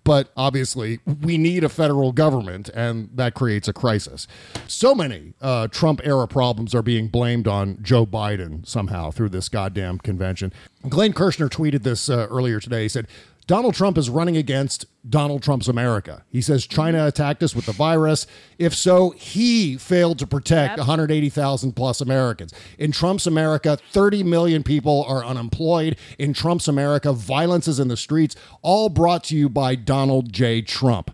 But 0.07 0.31
obviously, 0.37 1.01
we 1.05 1.37
need 1.37 1.65
a 1.65 1.69
federal 1.69 2.13
government, 2.13 2.71
and 2.73 3.11
that 3.13 3.35
creates 3.35 3.67
a 3.67 3.73
crisis. 3.73 4.29
So 4.69 4.95
many 4.95 5.35
uh, 5.41 5.67
Trump 5.67 6.01
era 6.05 6.29
problems 6.29 6.77
are 6.77 6.83
being 6.83 7.09
blamed 7.09 7.49
on 7.49 7.79
Joe 7.83 8.07
Biden 8.07 8.65
somehow 8.65 9.11
through 9.11 9.31
this 9.31 9.49
goddamn 9.49 9.99
convention. 9.99 10.53
Glenn 10.89 11.13
Kirshner 11.13 11.51
tweeted 11.51 11.83
this 11.83 12.09
uh, 12.09 12.29
earlier 12.31 12.61
today. 12.61 12.85
He 12.85 12.89
said, 12.89 13.09
Donald 13.47 13.75
Trump 13.75 13.97
is 13.97 14.11
running 14.11 14.37
against 14.37 14.87
Donald 15.09 15.41
Trump's 15.41 15.69
America. 15.69 16.25
He 16.29 16.41
says 16.41 16.67
China 16.67 17.07
attacked 17.07 17.45
us 17.45 17.55
with 17.55 17.67
the 17.67 17.73
virus. 17.73 18.27
If 18.59 18.75
so, 18.75 19.11
he 19.11 19.77
failed 19.77 20.19
to 20.19 20.27
protect 20.27 20.79
180,000 20.79 21.73
plus 21.73 22.01
Americans. 22.01 22.53
In 22.77 22.91
Trump's 22.91 23.27
America, 23.27 23.79
30 23.93 24.25
million 24.25 24.65
people 24.65 25.05
are 25.07 25.25
unemployed. 25.25 25.97
In 26.19 26.33
Trump's 26.33 26.67
America, 26.67 27.13
violence 27.13 27.69
is 27.69 27.79
in 27.79 27.87
the 27.87 27.97
streets, 27.97 28.35
all 28.63 28.89
brought 28.89 29.23
to 29.25 29.37
you 29.37 29.49
by 29.49 29.77
Donald 29.77 30.33
J. 30.33 30.61
Trump. 30.61 31.13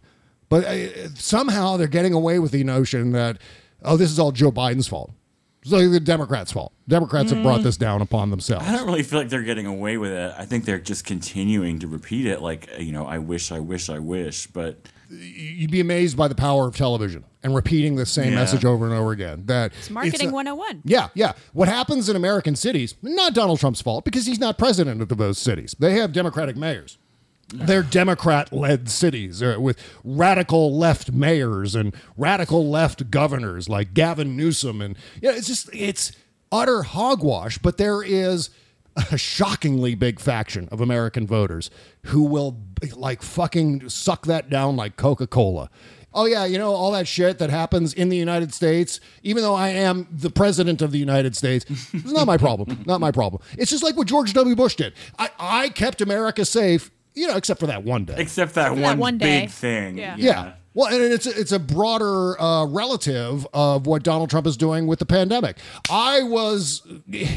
But 0.49 0.65
uh, 0.65 1.09
somehow 1.15 1.77
they're 1.77 1.87
getting 1.87 2.15
away 2.15 2.39
with 2.39 2.53
the 2.53 2.65
notion 2.65 3.13
that, 3.13 3.39
oh, 3.83 3.99
this 3.99 4.11
is 4.11 4.19
all 4.19 4.33
Joe 4.33 4.53
Biden's 4.53 4.89
fault. 4.89 5.13
It's 5.63 5.71
like 5.71 5.91
the 5.91 6.01
Democrats' 6.01 6.51
fault. 6.53 6.73
Democrats 6.89 7.31
have 7.31 7.43
brought 7.43 7.61
Mm. 7.61 7.65
this 7.65 7.77
down 7.77 8.03
upon 8.03 8.31
themselves. 8.31 8.67
I 8.67 8.73
don't 8.73 8.87
really 8.87 9.03
feel 9.05 9.21
like 9.21 9.29
they're 9.29 9.43
getting 9.43 9.67
away 9.67 9.97
with 9.97 10.11
it. 10.11 10.35
I 10.37 10.45
think 10.45 10.65
they're 10.65 10.79
just 10.81 11.05
continuing 11.05 11.79
to 11.79 11.87
repeat 11.87 12.27
it 12.27 12.43
like, 12.43 12.69
you 12.81 12.91
know, 12.93 13.07
I 13.07 13.19
wish, 13.19 13.53
I 13.53 13.61
wish, 13.61 13.89
I 13.89 14.01
wish. 14.01 14.49
But 14.49 14.89
you'd 15.09 15.71
be 15.71 15.81
amazed 15.81 16.17
by 16.17 16.27
the 16.27 16.35
power 16.35 16.67
of 16.67 16.75
television 16.77 17.23
and 17.45 17.55
repeating 17.55 17.97
the 17.97 18.07
same 18.07 18.33
Yeah. 18.33 18.39
message 18.41 18.65
over 18.65 18.87
and 18.87 18.95
over 18.95 19.13
again. 19.13 19.45
That 19.47 19.73
It's 19.79 19.91
marketing 19.91 20.31
a- 20.31 20.33
101. 20.33 20.81
yeah, 20.85 21.09
yeah. 21.15 21.33
What 21.53 21.69
happens 21.69 22.09
in 22.09 22.17
American 22.17 22.57
cities, 22.57 22.95
not 23.03 23.33
Donald 23.35 23.61
Trump's 23.61 23.81
fault 23.83 24.05
because 24.05 24.27
he's 24.27 24.41
not 24.41 24.59
president 24.59 25.01
of 25.03 25.17
those 25.17 25.39
cities. 25.39 25.77
They 25.79 25.95
have 25.99 26.13
Democratic 26.13 26.57
mayors. 26.57 26.99
They're 27.53 27.83
Democrat 27.83 28.53
led 28.53 28.89
cities 28.89 29.43
uh, 29.43 29.57
with 29.59 29.79
radical 30.05 30.77
left 30.77 31.13
mayors 31.13 31.75
and 31.75 31.95
radical 32.17 32.69
left 32.69 33.11
governors 33.11 33.69
like 33.69 33.95
Gavin 33.95 34.37
Newsom. 34.37 34.81
And 34.81 34.97
yeah, 35.21 35.33
it's 35.33 35.47
just, 35.47 35.69
it's 35.73 36.13
utter 36.51 36.83
hogwash. 36.83 37.59
But 37.59 37.77
there 37.77 38.03
is 38.03 38.51
a 39.11 39.17
shockingly 39.17 39.95
big 39.95 40.21
faction 40.21 40.69
of 40.71 40.81
American 40.81 41.27
voters 41.27 41.71
who 42.07 42.23
will 42.23 42.59
like 42.95 43.23
fucking 43.23 43.89
suck 43.89 44.27
that 44.27 44.51
down 44.51 44.77
like 44.77 44.97
Coca 44.97 45.27
Cola. 45.27 45.71
Oh, 46.15 46.27
yeah, 46.27 46.45
you 46.45 46.59
know, 46.59 46.73
all 46.73 46.93
that 46.93 47.09
shit 47.09 47.39
that 47.39 47.49
happens 47.49 47.95
in 47.95 48.11
the 48.11 48.19
United 48.19 48.53
States, 48.53 49.01
even 49.23 49.43
though 49.43 49.55
I 49.55 49.69
am 49.69 50.07
the 50.13 50.29
president 50.29 50.83
of 50.83 50.93
the 50.93 50.99
United 50.99 51.35
States, 51.35 51.65
it's 51.95 52.13
not 52.13 52.27
my 52.27 52.37
problem. 52.37 52.85
Not 52.85 53.01
my 53.01 53.11
problem. 53.11 53.43
It's 53.57 53.71
just 53.71 53.83
like 53.83 53.97
what 53.97 54.09
George 54.09 54.35
W. 54.35 54.55
Bush 54.55 54.77
did. 54.77 54.93
I, 55.19 55.31
I 55.39 55.69
kept 55.71 56.03
America 56.03 56.45
safe, 56.45 56.91
you 57.15 57.27
know, 57.27 57.37
except 57.37 57.61
for 57.61 57.67
that 57.67 57.85
one 57.85 58.05
day. 58.05 58.15
Except 58.19 58.55
that, 58.55 58.71
for 58.71 58.77
that 58.77 58.83
one, 58.83 58.99
one 58.99 59.19
day. 59.19 59.43
big 59.43 59.51
thing. 59.51 59.99
Yeah. 59.99 60.17
Yeah. 60.19 60.53
Well, 60.75 60.93
and 60.93 61.03
it's 61.03 61.27
a, 61.27 61.39
it's 61.39 61.53
a 61.53 61.59
broader 61.59 62.41
uh, 62.41 62.65
relative 62.65 63.47
of 63.53 63.87
what 63.87 64.03
Donald 64.03 64.31
Trump 64.31 64.47
is 64.47 64.57
doing 64.57 64.87
with 64.87 65.01
the 65.01 65.07
pandemic. 65.07 65.59
I 65.91 66.23
was 66.23 66.83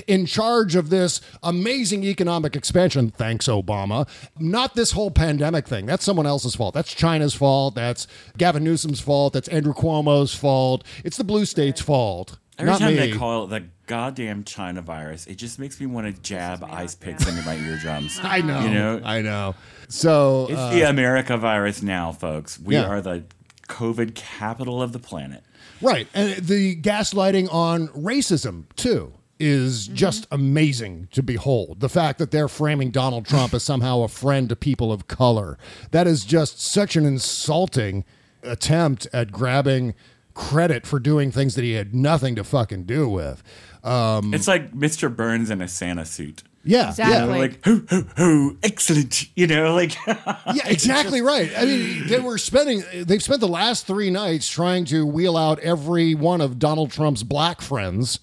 in 0.07 0.25
charge 0.25 0.75
of 0.75 0.89
this 0.89 1.19
amazing 1.43 2.05
economic 2.05 2.55
expansion, 2.55 3.11
thanks 3.11 3.47
Obama. 3.47 4.07
Not 4.39 4.75
this 4.75 4.91
whole 4.91 5.11
pandemic 5.11 5.67
thing. 5.67 5.85
That's 5.85 6.05
someone 6.05 6.25
else's 6.25 6.55
fault. 6.55 6.73
That's 6.73 6.93
China's 6.93 7.33
fault. 7.33 7.75
That's 7.75 8.07
Gavin 8.37 8.63
Newsom's 8.63 9.01
fault. 9.01 9.33
That's 9.33 9.49
Andrew 9.49 9.73
Cuomo's 9.73 10.33
fault. 10.33 10.85
It's 11.03 11.17
the 11.17 11.25
blue 11.25 11.43
states' 11.43 11.81
fault. 11.81 12.37
Every 12.57 12.71
not 12.71 12.79
time 12.79 12.95
me. 12.95 12.99
they 12.99 13.11
call 13.11 13.43
it 13.43 13.49
the 13.49 13.65
goddamn 13.87 14.43
China 14.43 14.81
virus, 14.81 15.27
it 15.27 15.35
just 15.35 15.59
makes 15.59 15.79
me 15.79 15.85
want 15.85 16.07
to 16.13 16.21
jab 16.21 16.63
ice 16.63 16.95
picks 16.95 17.27
into 17.27 17.41
my 17.43 17.55
eardrums. 17.55 18.19
I 18.23 18.41
know. 18.41 18.59
You 18.61 18.69
know, 18.73 19.01
I 19.03 19.21
know. 19.21 19.55
So 19.87 20.47
it's 20.49 20.57
uh, 20.59 20.69
the 20.71 20.81
America 20.83 21.37
virus 21.37 21.81
now, 21.81 22.11
folks. 22.11 22.59
We 22.59 22.75
Yeah. 22.75 22.87
are 22.87 23.01
the 23.01 23.23
COVID 23.67 24.15
capital 24.15 24.81
of 24.81 24.91
the 24.93 24.99
planet. 24.99 25.43
Right. 25.81 26.07
And 26.13 26.35
the 26.37 26.75
gaslighting 26.77 27.51
on 27.53 27.87
racism, 27.89 28.65
too, 28.75 29.13
is 29.39 29.87
just 29.87 30.25
amazing 30.31 31.09
to 31.11 31.21
behold. 31.21 31.79
The 31.81 31.89
fact 31.89 32.19
that 32.19 32.31
they're 32.31 32.47
framing 32.47 32.91
Donald 32.91 33.25
Trump 33.27 33.53
as 33.53 33.63
somehow 33.63 34.01
a 34.01 34.07
friend 34.07 34.47
to 34.49 34.55
people 34.55 34.91
of 34.93 35.07
color. 35.07 35.57
That 35.91 36.07
is 36.07 36.23
just 36.25 36.61
such 36.61 36.95
an 36.95 37.05
insulting 37.05 38.05
attempt 38.43 39.07
at 39.11 39.31
grabbing 39.31 39.93
credit 40.33 40.85
for 40.85 40.99
doing 40.99 41.31
things 41.31 41.55
that 41.55 41.63
he 41.63 41.71
had 41.73 41.95
nothing 41.95 42.35
to 42.35 42.43
fucking 42.43 42.83
do 42.83 43.07
with. 43.09 43.41
Um, 43.85 44.33
It's 44.33 44.47
like 44.47 44.71
Mr. 44.73 45.15
Burns 45.15 45.49
in 45.49 45.61
a 45.61 45.67
Santa 45.67 46.05
suit. 46.05 46.43
Yeah, 46.63 46.89
Exactly. 46.89 47.15
yeah. 47.15 47.25
Like, 47.41 47.63
hoo, 47.63 47.85
hoo, 47.89 48.01
hoo, 48.17 48.57
excellent. 48.63 49.29
You 49.37 49.45
know, 49.45 49.75
like, 49.75 49.95
Yeah, 50.07 50.67
exactly 50.67 51.21
right. 51.21 51.51
I 51.55 51.65
mean, 51.65 52.07
they 52.07 52.19
were 52.19 52.39
spending, 52.39 52.83
they've 53.05 53.21
spent 53.21 53.39
the 53.41 53.47
last 53.47 53.85
three 53.85 54.09
nights 54.09 54.49
trying 54.49 54.85
to 54.85 55.05
wheel 55.05 55.37
out 55.37 55.59
every 55.59 56.15
one 56.15 56.41
of 56.41 56.57
Donald 56.57 56.89
Trump's 56.89 57.21
black 57.21 57.61
friends, 57.61 58.19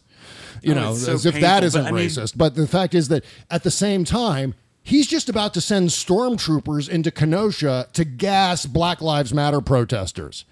you 0.61 0.73
Oh, 0.73 0.75
know, 0.75 0.95
so 0.97 1.13
as 1.13 1.25
if 1.25 1.35
that 1.35 1.61
painful, 1.63 1.67
isn't 1.67 1.83
but 1.85 1.89
I 1.89 1.93
mean- 1.93 2.09
racist. 2.09 2.33
but 2.37 2.57
the 2.57 2.67
fact 2.67 2.95
is 2.97 3.07
that 3.09 3.25
at 3.49 3.63
the 3.63 3.71
same 3.71 4.05
time, 4.05 4.55
he's 4.83 5.07
just 5.07 5.29
about 5.29 5.55
to 5.55 5.61
send 5.61 5.91
stormtroopers 5.91 6.89
into 6.89 7.13
Kenosha 7.13 7.87
to 7.93 8.05
gas 8.05 8.67
Black 8.67 9.01
Lives 9.01 9.33
Matter 9.33 9.61
protesters 9.61 10.45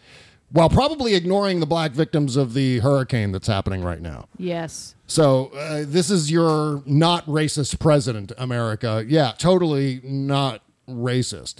while 0.53 0.69
probably 0.69 1.15
ignoring 1.15 1.61
the 1.61 1.67
black 1.67 1.93
victims 1.93 2.37
of 2.37 2.55
the 2.55 2.81
hurricane 2.81 3.33
that's 3.33 3.47
happening 3.47 3.83
right 3.83 4.01
now. 4.01 4.27
Yes. 4.37 4.95
So 5.07 5.47
uh, 5.55 5.85
this 5.87 6.11
is 6.11 6.31
your 6.31 6.83
not 6.87 7.25
racist 7.27 7.79
president, 7.79 8.33
America. 8.39 9.05
Yeah, 9.07 9.33
totally 9.39 10.01
not 10.05 10.63
racist. 10.89 11.57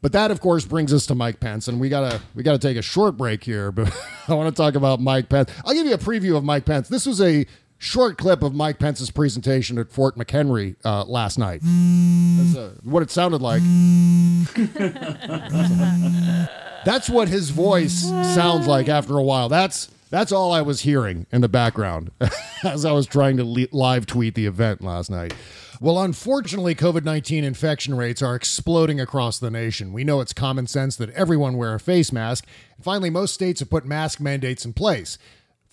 But 0.00 0.12
that, 0.12 0.30
of 0.30 0.40
course, 0.40 0.66
brings 0.66 0.92
us 0.92 1.06
to 1.06 1.14
Mike 1.14 1.40
Pence, 1.40 1.66
and 1.66 1.80
we 1.80 1.88
gotta 1.88 2.20
we 2.34 2.42
gotta 2.42 2.58
take 2.58 2.76
a 2.76 2.82
short 2.82 3.16
break 3.16 3.42
here. 3.42 3.72
But 3.72 3.90
I 4.28 4.34
want 4.34 4.54
to 4.54 4.62
talk 4.62 4.74
about 4.74 5.00
Mike 5.00 5.30
Pence. 5.30 5.50
I'll 5.64 5.72
give 5.72 5.86
you 5.86 5.94
a 5.94 5.98
preview 5.98 6.36
of 6.36 6.44
Mike 6.44 6.66
Pence. 6.66 6.88
This 6.88 7.06
was 7.06 7.22
a 7.22 7.46
short 7.78 8.18
clip 8.18 8.42
of 8.42 8.54
Mike 8.54 8.78
Pence's 8.78 9.10
presentation 9.10 9.78
at 9.78 9.90
Fort 9.90 10.16
McHenry 10.16 10.76
uh, 10.84 11.04
last 11.04 11.38
night. 11.38 11.60
That's 11.62 12.56
uh, 12.56 12.74
what 12.82 13.02
it 13.02 13.10
sounded 13.10 13.42
like. 13.42 13.62
That's 16.84 17.08
what 17.08 17.28
his 17.28 17.50
voice 17.50 18.02
sounds 18.02 18.66
like 18.66 18.88
after 18.88 19.16
a 19.16 19.22
while. 19.22 19.48
That's 19.48 19.88
that's 20.10 20.30
all 20.30 20.52
I 20.52 20.62
was 20.62 20.82
hearing 20.82 21.26
in 21.32 21.40
the 21.40 21.48
background 21.48 22.12
as 22.62 22.84
I 22.84 22.92
was 22.92 23.06
trying 23.06 23.36
to 23.38 23.44
le- 23.44 23.66
live 23.72 24.06
tweet 24.06 24.34
the 24.34 24.46
event 24.46 24.80
last 24.80 25.10
night. 25.10 25.34
Well, 25.80 26.00
unfortunately, 26.00 26.74
COVID 26.74 27.04
19 27.04 27.42
infection 27.42 27.96
rates 27.96 28.22
are 28.22 28.36
exploding 28.36 29.00
across 29.00 29.38
the 29.38 29.50
nation. 29.50 29.92
We 29.92 30.04
know 30.04 30.20
it's 30.20 30.32
common 30.32 30.66
sense 30.66 30.96
that 30.96 31.10
everyone 31.10 31.56
wear 31.56 31.74
a 31.74 31.80
face 31.80 32.12
mask. 32.12 32.46
And 32.76 32.84
finally, 32.84 33.10
most 33.10 33.34
states 33.34 33.60
have 33.60 33.70
put 33.70 33.84
mask 33.84 34.20
mandates 34.20 34.64
in 34.64 34.72
place. 34.72 35.18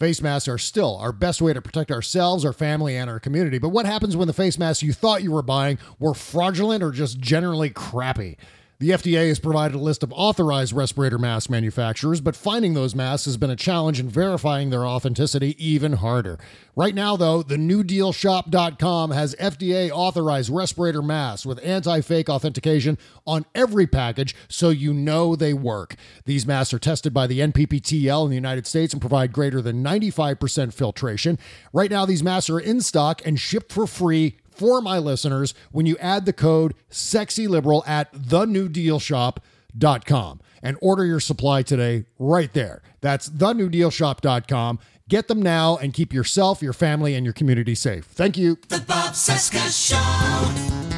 Face 0.02 0.20
masks 0.20 0.48
are 0.48 0.58
still 0.58 0.98
our 0.98 1.12
best 1.12 1.44
way 1.44 1.54
to 1.54 1.62
protect 1.62 1.92
ourselves, 1.92 2.44
our 2.44 2.54
family, 2.54 2.98
and 2.98 3.08
our 3.08 3.20
community. 3.20 3.60
But 3.60 3.70
what 3.70 3.86
happens 3.86 4.18
when 4.18 4.26
the 4.26 4.34
face 4.34 4.58
masks 4.58 4.82
you 4.82 4.94
thought 4.94 5.22
you 5.22 5.32
were 5.32 5.44
buying 5.44 5.78
were 6.00 6.16
fraudulent 6.16 6.82
or 6.82 6.90
just 6.90 7.20
generally 7.20 7.70
crappy? 7.70 8.36
The 8.82 8.90
FDA 8.90 9.28
has 9.28 9.38
provided 9.38 9.76
a 9.76 9.78
list 9.78 10.02
of 10.02 10.12
authorized 10.12 10.74
respirator 10.74 11.20
mask 11.20 11.52
manufacturers, 11.52 12.20
but 12.20 12.36
finding 12.36 12.74
those 12.74 12.96
masks 12.96 13.26
has 13.26 13.38
been 13.38 13.52
a 13.52 13.56
challenge 13.56 14.00
and 14.00 14.12
verifying 14.12 14.72
their 14.72 14.88
authenticity 14.88 15.56
even 15.64 15.94
harder. 15.94 16.40
Right 16.76 16.96
now, 16.96 17.16
though, 17.16 17.44
the 17.44 17.58
newdealshop.com 17.58 19.12
has 19.12 19.36
FDA 19.36 19.92
authorized 19.92 20.50
respirator 20.50 21.04
masks 21.04 21.46
with 21.46 21.64
anti 21.64 22.02
fake 22.02 22.28
authentication 22.28 22.98
on 23.28 23.46
every 23.54 23.86
package 23.86 24.36
so 24.48 24.70
you 24.70 24.96
know 24.96 25.36
they 25.36 25.54
work. 25.54 25.96
These 26.26 26.48
masks 26.48 26.74
are 26.74 26.80
tested 26.80 27.14
by 27.14 27.28
the 27.28 27.40
NPPTL 27.40 28.24
in 28.24 28.30
the 28.32 28.36
United 28.36 28.66
States 28.66 28.94
and 28.94 29.00
provide 29.00 29.32
greater 29.32 29.62
than 29.62 29.84
95% 29.84 30.74
filtration. 30.74 31.38
Right 31.72 31.92
now, 31.92 32.08
these 32.08 32.24
masks 32.24 32.50
are 32.50 32.60
in 32.60 32.82
stock 32.82 33.22
and 33.28 33.40
shipped 33.40 33.72
for 33.72 33.86
free 33.86 34.40
for 34.62 34.80
my 34.80 35.00
listeners 35.00 35.56
when 35.72 35.88
you 35.88 35.98
add 35.98 36.28
the 36.28 36.34
code 36.34 36.76
sexyliberal 36.92 37.82
at 37.88 38.14
thenewdealshop.com 38.14 40.42
and 40.62 40.78
order 40.82 41.04
your 41.04 41.20
supply 41.20 41.64
today 41.64 42.06
right 42.20 42.54
there. 42.54 42.84
That's 43.02 43.28
thenewdealshop.com. 43.28 44.80
Get 45.10 45.28
them 45.28 45.42
now 45.42 45.78
and 45.78 45.96
keep 45.96 46.14
yourself, 46.14 46.62
your 46.62 46.74
family, 46.74 47.16
and 47.16 47.26
your 47.26 47.34
community 47.34 47.74
safe. 47.74 48.06
Thank 48.06 48.38
you. 48.38 48.60
The 48.70 48.84
Bob 48.88 49.14
Cesca 49.14 49.90
Show. 49.90 50.91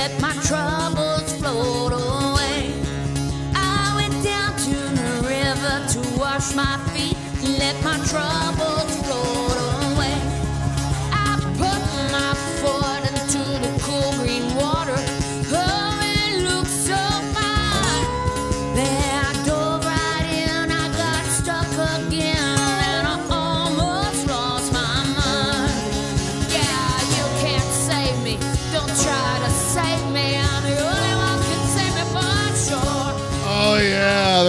Let 0.00 0.18
my 0.18 0.32
troubles 0.48 1.30
float 1.38 1.92
away. 1.92 2.72
I 3.54 3.92
went 3.98 4.16
down 4.24 4.56
to 4.66 4.76
the 5.00 5.12
river 5.28 5.76
to 5.92 6.00
wash 6.18 6.54
my 6.54 6.78
feet, 6.94 7.16
let 7.58 7.76
my 7.84 7.98
troubles 8.06 8.69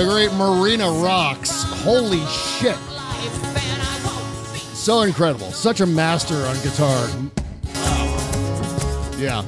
the 0.05 0.11
great 0.11 0.33
Marina 0.33 0.89
Rocks. 0.89 1.63
Holy 1.83 2.25
shit. 2.25 2.75
So 4.75 5.01
incredible. 5.01 5.51
Such 5.51 5.81
a 5.81 5.85
master 5.85 6.35
on 6.35 6.55
guitar. 6.61 7.07
Yeah. 9.19 9.45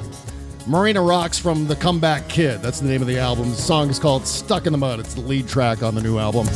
Marina 0.68 1.02
Rocks 1.02 1.40
from 1.40 1.68
The 1.68 1.76
Comeback 1.76 2.30
Kid. 2.30 2.62
That's 2.62 2.80
the 2.80 2.88
name 2.88 3.02
of 3.02 3.08
the 3.08 3.18
album. 3.18 3.50
The 3.50 3.56
song 3.56 3.90
is 3.90 3.98
called 3.98 4.28
Stuck 4.28 4.68
in 4.68 4.72
the 4.72 4.78
Mud. 4.78 5.00
It's 5.00 5.16
the 5.16 5.22
lead 5.22 5.48
track 5.48 5.82
on 5.82 5.96
the 5.96 6.02
new 6.02 6.20
album. 6.20 6.48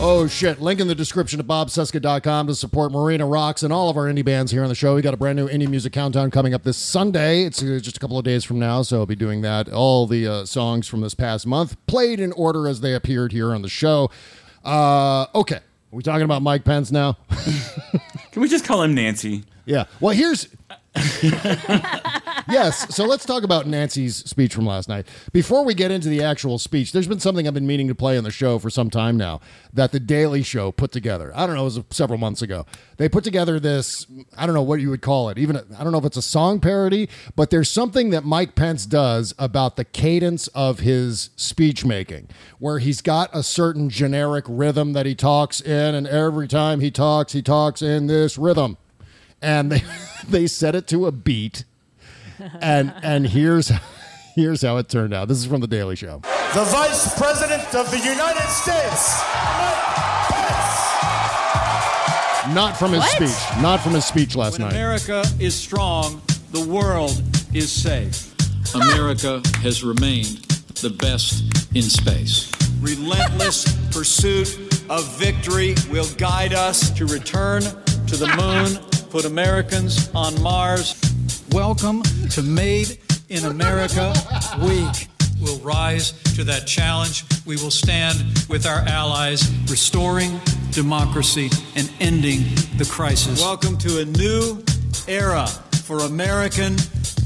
Oh 0.00 0.28
shit! 0.28 0.60
Link 0.60 0.78
in 0.78 0.86
the 0.86 0.94
description 0.94 1.40
at 1.40 1.46
bobcesca.com 1.46 2.46
to 2.46 2.54
support 2.54 2.92
Marina 2.92 3.26
Rocks 3.26 3.64
and 3.64 3.72
all 3.72 3.90
of 3.90 3.96
our 3.96 4.04
indie 4.04 4.24
bands 4.24 4.52
here 4.52 4.62
on 4.62 4.68
the 4.68 4.74
show. 4.76 4.94
We 4.94 5.02
got 5.02 5.12
a 5.12 5.16
brand 5.16 5.36
new 5.36 5.48
indie 5.48 5.68
music 5.68 5.92
countdown 5.92 6.30
coming 6.30 6.54
up 6.54 6.62
this 6.62 6.76
Sunday. 6.76 7.42
It's 7.42 7.60
uh, 7.60 7.80
just 7.82 7.96
a 7.96 8.00
couple 8.00 8.16
of 8.16 8.24
days 8.24 8.44
from 8.44 8.60
now, 8.60 8.82
so 8.82 8.98
I'll 8.98 9.06
be 9.06 9.16
doing 9.16 9.40
that. 9.40 9.68
All 9.68 10.06
the 10.06 10.24
uh, 10.28 10.44
songs 10.44 10.86
from 10.86 11.00
this 11.00 11.14
past 11.14 11.48
month 11.48 11.76
played 11.88 12.20
in 12.20 12.30
order 12.32 12.68
as 12.68 12.80
they 12.80 12.94
appeared 12.94 13.32
here 13.32 13.52
on 13.52 13.62
the 13.62 13.68
show. 13.68 14.08
Uh, 14.64 15.26
okay, 15.34 15.56
are 15.56 15.62
we 15.90 16.04
talking 16.04 16.22
about 16.22 16.42
Mike 16.42 16.62
Pence 16.62 16.92
now? 16.92 17.16
Can 18.30 18.40
we 18.40 18.48
just 18.48 18.64
call 18.64 18.82
him 18.82 18.94
Nancy? 18.94 19.44
Yeah. 19.66 19.86
Well, 19.98 20.14
here's. 20.14 20.48
yes. 22.50 22.94
So 22.94 23.04
let's 23.04 23.24
talk 23.24 23.42
about 23.42 23.66
Nancy's 23.66 24.16
speech 24.16 24.54
from 24.54 24.66
last 24.66 24.88
night. 24.88 25.06
Before 25.32 25.64
we 25.64 25.74
get 25.74 25.90
into 25.90 26.08
the 26.08 26.22
actual 26.22 26.58
speech, 26.58 26.92
there's 26.92 27.08
been 27.08 27.20
something 27.20 27.46
I've 27.46 27.54
been 27.54 27.66
meaning 27.66 27.88
to 27.88 27.94
play 27.94 28.18
on 28.18 28.24
the 28.24 28.30
show 28.30 28.58
for 28.58 28.70
some 28.70 28.90
time 28.90 29.16
now 29.16 29.40
that 29.72 29.92
the 29.92 30.00
Daily 30.00 30.42
Show 30.42 30.72
put 30.72 30.92
together. 30.92 31.32
I 31.34 31.46
don't 31.46 31.56
know, 31.56 31.62
it 31.62 31.76
was 31.76 31.80
several 31.90 32.18
months 32.18 32.42
ago. 32.42 32.66
They 32.96 33.08
put 33.08 33.24
together 33.24 33.60
this, 33.60 34.06
I 34.36 34.46
don't 34.46 34.54
know 34.54 34.62
what 34.62 34.80
you 34.80 34.90
would 34.90 35.02
call 35.02 35.28
it, 35.28 35.38
even, 35.38 35.56
I 35.56 35.82
don't 35.82 35.92
know 35.92 35.98
if 35.98 36.04
it's 36.04 36.16
a 36.16 36.22
song 36.22 36.60
parody, 36.60 37.08
but 37.36 37.50
there's 37.50 37.70
something 37.70 38.10
that 38.10 38.24
Mike 38.24 38.54
Pence 38.54 38.86
does 38.86 39.34
about 39.38 39.76
the 39.76 39.84
cadence 39.84 40.48
of 40.48 40.80
his 40.80 41.30
speech 41.36 41.84
making, 41.84 42.28
where 42.58 42.78
he's 42.78 43.00
got 43.00 43.30
a 43.32 43.42
certain 43.42 43.88
generic 43.88 44.44
rhythm 44.48 44.92
that 44.94 45.06
he 45.06 45.14
talks 45.14 45.60
in, 45.60 45.94
and 45.94 46.06
every 46.06 46.48
time 46.48 46.80
he 46.80 46.90
talks, 46.90 47.32
he 47.32 47.42
talks 47.42 47.82
in 47.82 48.06
this 48.06 48.36
rhythm 48.36 48.76
and 49.40 49.70
they 49.70 49.82
they 50.28 50.46
set 50.46 50.74
it 50.74 50.86
to 50.88 51.06
a 51.06 51.12
beat 51.12 51.64
and 52.60 52.92
and 53.02 53.26
here's 53.26 53.70
here's 54.34 54.62
how 54.62 54.76
it 54.76 54.88
turned 54.88 55.12
out 55.14 55.28
this 55.28 55.38
is 55.38 55.46
from 55.46 55.60
the 55.60 55.66
daily 55.66 55.96
show 55.96 56.20
The 56.54 56.64
Vice 56.70 57.16
President 57.18 57.62
of 57.74 57.90
the 57.90 57.98
United 57.98 58.48
States, 58.48 59.20
not 62.54 62.76
from 62.78 62.92
his 62.92 63.00
What? 63.00 63.10
speech 63.30 63.62
not 63.62 63.80
from 63.80 63.92
his 63.92 64.04
speech 64.04 64.34
last 64.36 64.52
When 64.58 64.62
night 64.68 64.72
America 64.72 65.22
is 65.38 65.54
strong, 65.54 66.20
the 66.52 66.64
world 66.64 67.20
is 67.54 67.70
safe. 67.70 68.34
America 68.74 69.42
has 69.62 69.82
remained 69.84 70.38
the 70.80 70.90
best 70.90 71.44
in 71.74 71.82
space. 71.82 72.50
Relentless 72.80 73.64
pursuit 73.90 74.48
of 74.88 75.04
victory 75.18 75.74
will 75.90 76.08
guide 76.16 76.52
us 76.54 76.90
to 76.90 77.06
return 77.06 77.62
to 77.62 78.16
the 78.16 78.28
moon, 78.36 78.78
put 79.10 79.24
Americans 79.24 80.10
on 80.14 80.40
Mars. 80.42 80.94
Welcome 81.52 82.02
to 82.30 82.42
Made 82.42 82.98
in 83.30 83.46
America 83.46 84.12
Week. 84.60 85.08
We'll 85.40 85.58
rise 85.60 86.12
to 86.34 86.44
that 86.44 86.66
challenge. 86.66 87.24
We 87.46 87.56
will 87.56 87.70
stand 87.70 88.18
with 88.50 88.66
our 88.66 88.80
allies, 88.80 89.50
restoring 89.70 90.40
democracy 90.72 91.48
and 91.74 91.90
ending 92.00 92.40
the 92.76 92.86
crisis. 92.88 93.40
Welcome 93.40 93.78
to 93.78 94.00
a 94.00 94.04
new 94.04 94.62
era 95.06 95.48
for 95.88 96.00
American 96.00 96.76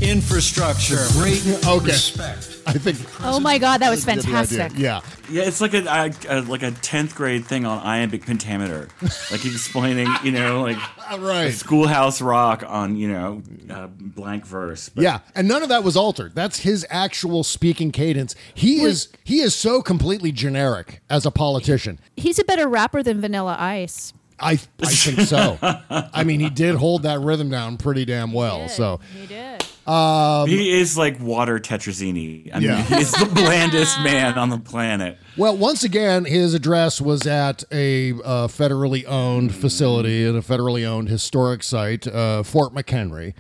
infrastructure. 0.01 1.05
Great 1.15 1.45
okay 1.67 1.87
respect. 1.87 2.61
i 2.69 2.73
think 2.75 2.97
Oh 3.25 3.41
my 3.41 3.59
God, 3.59 3.79
that 3.81 3.91
was 3.91 4.05
Get 4.05 4.21
the 4.21 4.21
idea. 4.23 4.33
fantastic. 4.45 4.79
yeah 4.79 5.01
Yeah, 5.29 5.43
it's 5.43 5.61
like 5.61 5.75
a, 5.75 5.85
a, 5.85 6.13
a 6.29 6.41
like 6.43 6.63
a 6.63 6.71
tenth 6.71 7.17
grade 7.17 7.45
thing 7.45 7.65
on 7.67 7.81
iambic 7.81 8.25
pentameter, 8.25 8.87
like 9.33 9.45
explaining, 9.45 10.07
you 10.23 10.31
know, 10.31 10.63
like 10.63 10.77
right. 11.19 11.47
a 11.47 11.53
schoolhouse 11.53 12.21
rock 12.21 12.63
on 12.65 12.95
you 12.95 13.09
know 13.09 13.43
uh, 13.69 13.89
blank 13.89 14.47
verse. 14.47 14.89
But 14.91 15.03
yeah 15.03 15.19
and 15.35 15.49
none 15.49 15.65
of 15.65 15.69
that 15.71 15.83
was 15.83 15.97
altered 15.97 16.37
that's 16.37 16.61
his 16.61 16.87
actual 16.89 17.43
speaking 17.43 17.91
cadence 17.91 18.37
he 18.55 18.83
is 18.83 19.09
he 19.25 19.41
is 19.41 19.57
so 19.57 19.83
completely 19.83 20.31
generic 20.31 21.03
as 21.11 21.27
a 21.27 21.33
politician 21.33 21.99
He's 22.17 22.39
a 22.39 22.45
better 22.45 22.69
rapper 22.69 23.03
than 23.03 23.21
Vanilla 23.21 23.57
Ice. 23.59 24.13
I, 24.41 24.53
I 24.53 24.57
think 24.57 25.21
so. 25.21 25.59
I 25.63 26.25
mean, 26.25 26.41
he 26.41 26.51
did 26.51 26.75
hold 26.75 27.03
that 27.05 27.21
rhythm 27.21 27.51
down 27.51 27.77
pretty 27.77 28.05
damn 28.05 28.33
well. 28.33 28.69
So 28.69 29.01
He 29.19 29.27
did. 29.27 29.65
Um, 29.87 30.49
he 30.49 30.79
is 30.79 30.97
like 30.97 31.19
water 31.21 31.59
tetrazzini. 31.59 32.51
I 32.55 32.61
mean, 32.61 32.69
Yeah. 32.69 32.83
he 32.83 32.95
is 32.97 33.11
the 33.13 33.27
blandest 33.27 33.99
man 34.05 34.39
on 34.39 34.49
the 34.51 34.59
planet. 34.59 35.19
Well, 35.37 35.57
once 35.57 35.83
again, 35.83 36.25
his 36.25 36.55
address 36.55 37.01
was 37.01 37.27
at 37.27 37.65
a 37.73 38.13
uh, 38.13 38.47
federally 38.47 39.05
owned 39.07 39.55
facility 39.55 40.25
at 40.25 40.37
a 40.37 40.41
federally 40.41 40.87
owned 40.87 41.09
historic 41.09 41.65
site, 41.65 42.07
uh, 42.07 42.45
Fort 42.45 42.73
McHenry, 42.73 43.35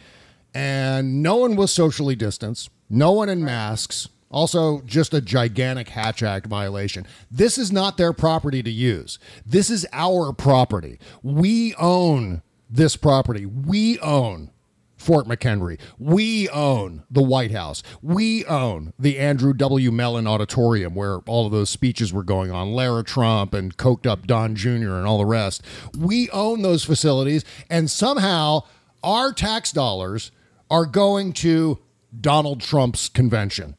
and 0.52 1.22
no 1.22 1.36
one 1.36 1.54
was 1.54 1.72
socially 1.72 2.16
distanced, 2.16 2.70
no 2.90 3.12
one 3.12 3.28
in 3.28 3.44
masks. 3.44 4.08
Also, 4.32 4.80
just 4.82 5.14
a 5.14 5.20
gigantic 5.20 5.90
Hatch 5.90 6.22
Act 6.22 6.46
violation. 6.46 7.06
This 7.30 7.58
is 7.58 7.70
not 7.70 7.96
their 7.96 8.12
property 8.12 8.62
to 8.62 8.70
use. 8.70 9.18
This 9.46 9.70
is 9.70 9.86
our 9.92 10.32
property. 10.32 10.98
We 11.22 11.74
own 11.74 12.42
this 12.70 12.96
property. 12.96 13.46
We 13.46 13.98
own 14.00 14.50
Fort 14.96 15.26
McHenry. 15.26 15.78
We 15.98 16.48
own 16.48 17.02
the 17.10 17.22
White 17.22 17.50
House. 17.50 17.82
We 18.00 18.44
own 18.46 18.92
the 18.98 19.18
Andrew 19.18 19.52
W. 19.52 19.90
Mellon 19.90 20.26
Auditorium 20.26 20.94
where 20.94 21.18
all 21.26 21.44
of 21.44 21.52
those 21.52 21.70
speeches 21.70 22.12
were 22.12 22.22
going 22.22 22.50
on. 22.50 22.72
Lara 22.72 23.02
Trump 23.02 23.52
and 23.52 23.76
coked 23.76 24.06
up 24.06 24.26
Don 24.26 24.54
Jr. 24.54 24.94
and 24.94 25.06
all 25.06 25.18
the 25.18 25.26
rest. 25.26 25.62
We 25.98 26.30
own 26.30 26.62
those 26.62 26.84
facilities, 26.84 27.44
and 27.68 27.90
somehow 27.90 28.62
our 29.02 29.32
tax 29.32 29.72
dollars 29.72 30.30
are 30.70 30.86
going 30.86 31.32
to 31.34 31.80
Donald 32.18 32.60
Trump's 32.60 33.08
convention 33.08 33.76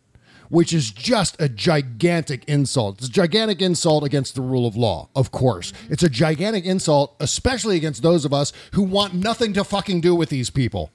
which 0.53 0.71
is 0.71 0.91
just 0.91 1.35
a 1.41 1.49
gigantic 1.49 2.45
insult. 2.45 2.99
It's 2.99 3.07
a 3.07 3.11
gigantic 3.11 3.59
insult 3.59 4.03
against 4.03 4.35
the 4.35 4.43
rule 4.43 4.67
of 4.67 4.75
law, 4.75 5.09
of 5.15 5.31
course. 5.31 5.73
It's 5.89 6.03
a 6.03 6.09
gigantic 6.09 6.63
insult, 6.63 7.15
especially 7.19 7.75
against 7.75 8.03
those 8.03 8.23
of 8.23 8.33
us 8.33 8.53
who 8.73 8.83
want 8.83 9.15
nothing 9.15 9.53
to 9.53 9.63
fucking 9.63 10.01
do 10.01 10.13
with 10.13 10.29
these 10.29 10.51
people. 10.51 10.91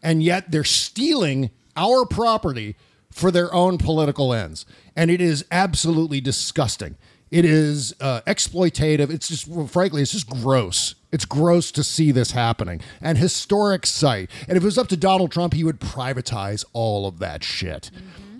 And 0.00 0.22
yet 0.22 0.52
they're 0.52 0.62
stealing 0.62 1.50
our 1.74 2.06
property 2.06 2.76
for 3.10 3.32
their 3.32 3.52
own 3.52 3.78
political 3.78 4.32
ends. 4.32 4.64
And 4.94 5.10
it 5.10 5.20
is 5.20 5.44
absolutely 5.50 6.20
disgusting. 6.20 6.96
It 7.32 7.44
is 7.44 7.92
uh, 8.00 8.20
exploitative. 8.28 9.10
It's 9.10 9.26
just, 9.26 9.48
well, 9.48 9.66
frankly, 9.66 10.02
it's 10.02 10.12
just 10.12 10.30
gross. 10.30 10.94
It's 11.10 11.24
gross 11.24 11.72
to 11.72 11.82
see 11.82 12.12
this 12.12 12.30
happening. 12.30 12.80
An 13.00 13.16
historic 13.16 13.86
site. 13.86 14.30
And 14.46 14.56
if 14.56 14.62
it 14.62 14.66
was 14.66 14.78
up 14.78 14.86
to 14.86 14.96
Donald 14.96 15.32
Trump, 15.32 15.54
he 15.54 15.64
would 15.64 15.80
privatize 15.80 16.64
all 16.72 17.08
of 17.08 17.18
that 17.18 17.42
shit. 17.42 17.90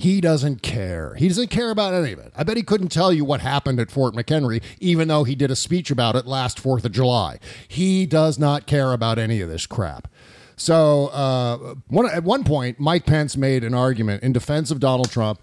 He 0.01 0.23
doesn't 0.23 0.63
care. 0.63 1.15
He 1.17 1.29
doesn't 1.29 1.51
care 1.51 1.71
about 1.71 1.93
any 1.93 2.13
of 2.13 2.19
it. 2.21 2.33
I 2.35 2.43
bet 2.43 2.57
he 2.57 2.63
couldn't 2.63 2.89
tell 2.89 3.13
you 3.13 3.23
what 3.23 3.43
happened 3.43 3.79
at 3.79 3.91
Fort 3.91 4.15
McHenry, 4.15 4.63
even 4.81 5.09
though 5.09 5.25
he 5.25 5.35
did 5.35 5.51
a 5.51 5.57
speech 5.57 5.91
about 5.91 6.17
it 6.17 6.27
last 6.27 6.57
4th 6.57 6.87
of 6.87 6.93
July. 6.93 7.39
He 7.69 8.07
does 8.07 8.39
not 8.39 8.67
care 8.67 8.95
about 8.95 9.19
any 9.19 9.43
of 9.43 9.51
this 9.51 9.67
crap. 9.67 10.09
So, 10.57 11.09
uh, 11.09 11.75
one, 11.89 12.09
at 12.09 12.25
one 12.25 12.45
point, 12.45 12.81
Mike 12.81 13.05
Pence 13.05 13.37
made 13.37 13.63
an 13.63 13.75
argument 13.75 14.23
in 14.23 14.33
defense 14.33 14.71
of 14.71 14.81
Donald 14.81 15.11
Trump, 15.11 15.39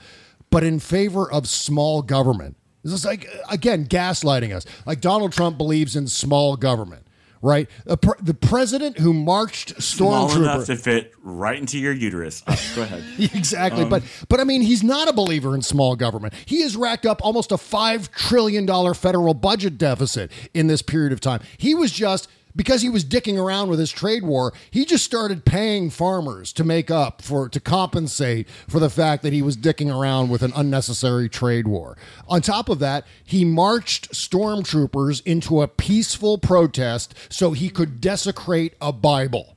but 0.50 0.64
in 0.64 0.80
favor 0.80 1.32
of 1.32 1.48
small 1.48 2.02
government. 2.02 2.58
This 2.84 2.94
is 2.94 3.06
like, 3.06 3.30
again, 3.52 3.86
gaslighting 3.86 4.56
us. 4.56 4.66
Like 4.88 5.02
Donald 5.02 5.34
Trump 5.34 5.60
believes 5.60 5.96
in 5.96 6.08
small 6.08 6.56
government, 6.56 7.06
right? 7.48 7.70
The, 7.86 7.98
pre- 7.98 8.20
the 8.22 8.34
president 8.34 9.00
who 9.00 9.14
marched 9.14 9.82
Small 9.82 10.32
enough 10.36 10.66
to 10.66 10.76
fit 10.76 11.14
right 11.24 11.58
into 11.58 11.80
your 11.80 11.94
uterus. 11.94 12.44
Uh, 12.46 12.56
go 12.76 12.82
ahead. 12.84 13.04
exactly. 13.18 13.84
Um, 13.84 13.90
but 13.90 14.04
but 14.28 14.40
I 14.40 14.44
mean, 14.44 14.62
he's 14.62 14.84
not 14.84 15.08
a 15.08 15.14
believer 15.14 15.56
in 15.56 15.62
small 15.62 15.96
government. 15.96 16.34
He 16.46 16.62
has 16.62 16.76
racked 16.76 17.06
up 17.06 17.22
almost 17.24 17.52
a 17.52 17.58
five 17.58 18.12
trillion 18.12 18.66
dollar 18.66 18.94
federal 18.94 19.34
budget 19.34 19.78
deficit 19.78 20.32
in 20.54 20.68
this 20.68 20.82
period 20.82 21.14
of 21.14 21.22
time. 21.22 21.42
He 21.58 21.74
was 21.74 21.92
just 21.92 22.28
because 22.58 22.82
he 22.82 22.90
was 22.90 23.06
dicking 23.06 23.42
around 23.42 23.70
with 23.70 23.80
his 23.80 23.92
trade 23.92 24.24
war, 24.24 24.54
he 24.70 24.84
just 24.84 25.06
started 25.06 25.46
paying 25.46 25.90
farmers 25.90 26.52
to 26.54 26.64
make 26.64 26.92
up 26.92 27.22
for 27.22 27.48
to 27.48 27.60
compensate 27.60 28.50
for 28.68 28.80
the 28.80 28.90
fact 28.90 29.24
that 29.24 29.32
he 29.32 29.42
was 29.42 29.56
dicking 29.56 29.96
around 29.96 30.30
with 30.30 30.42
an 30.42 30.52
unnecessary 30.56 31.30
trade 31.30 31.68
war. 31.68 31.96
On 32.28 32.42
top 32.42 32.68
of 32.68 32.80
that, 32.80 33.06
he 33.24 33.46
marched 33.46 34.12
stormtroopers 34.12 35.22
into 35.26 35.62
a 35.62 35.68
peaceful 35.68 36.38
protest 36.38 37.14
so 37.30 37.52
he 37.52 37.70
could 37.70 38.02
desecrate 38.02 38.74
a 38.82 38.92
Bible. 38.92 39.56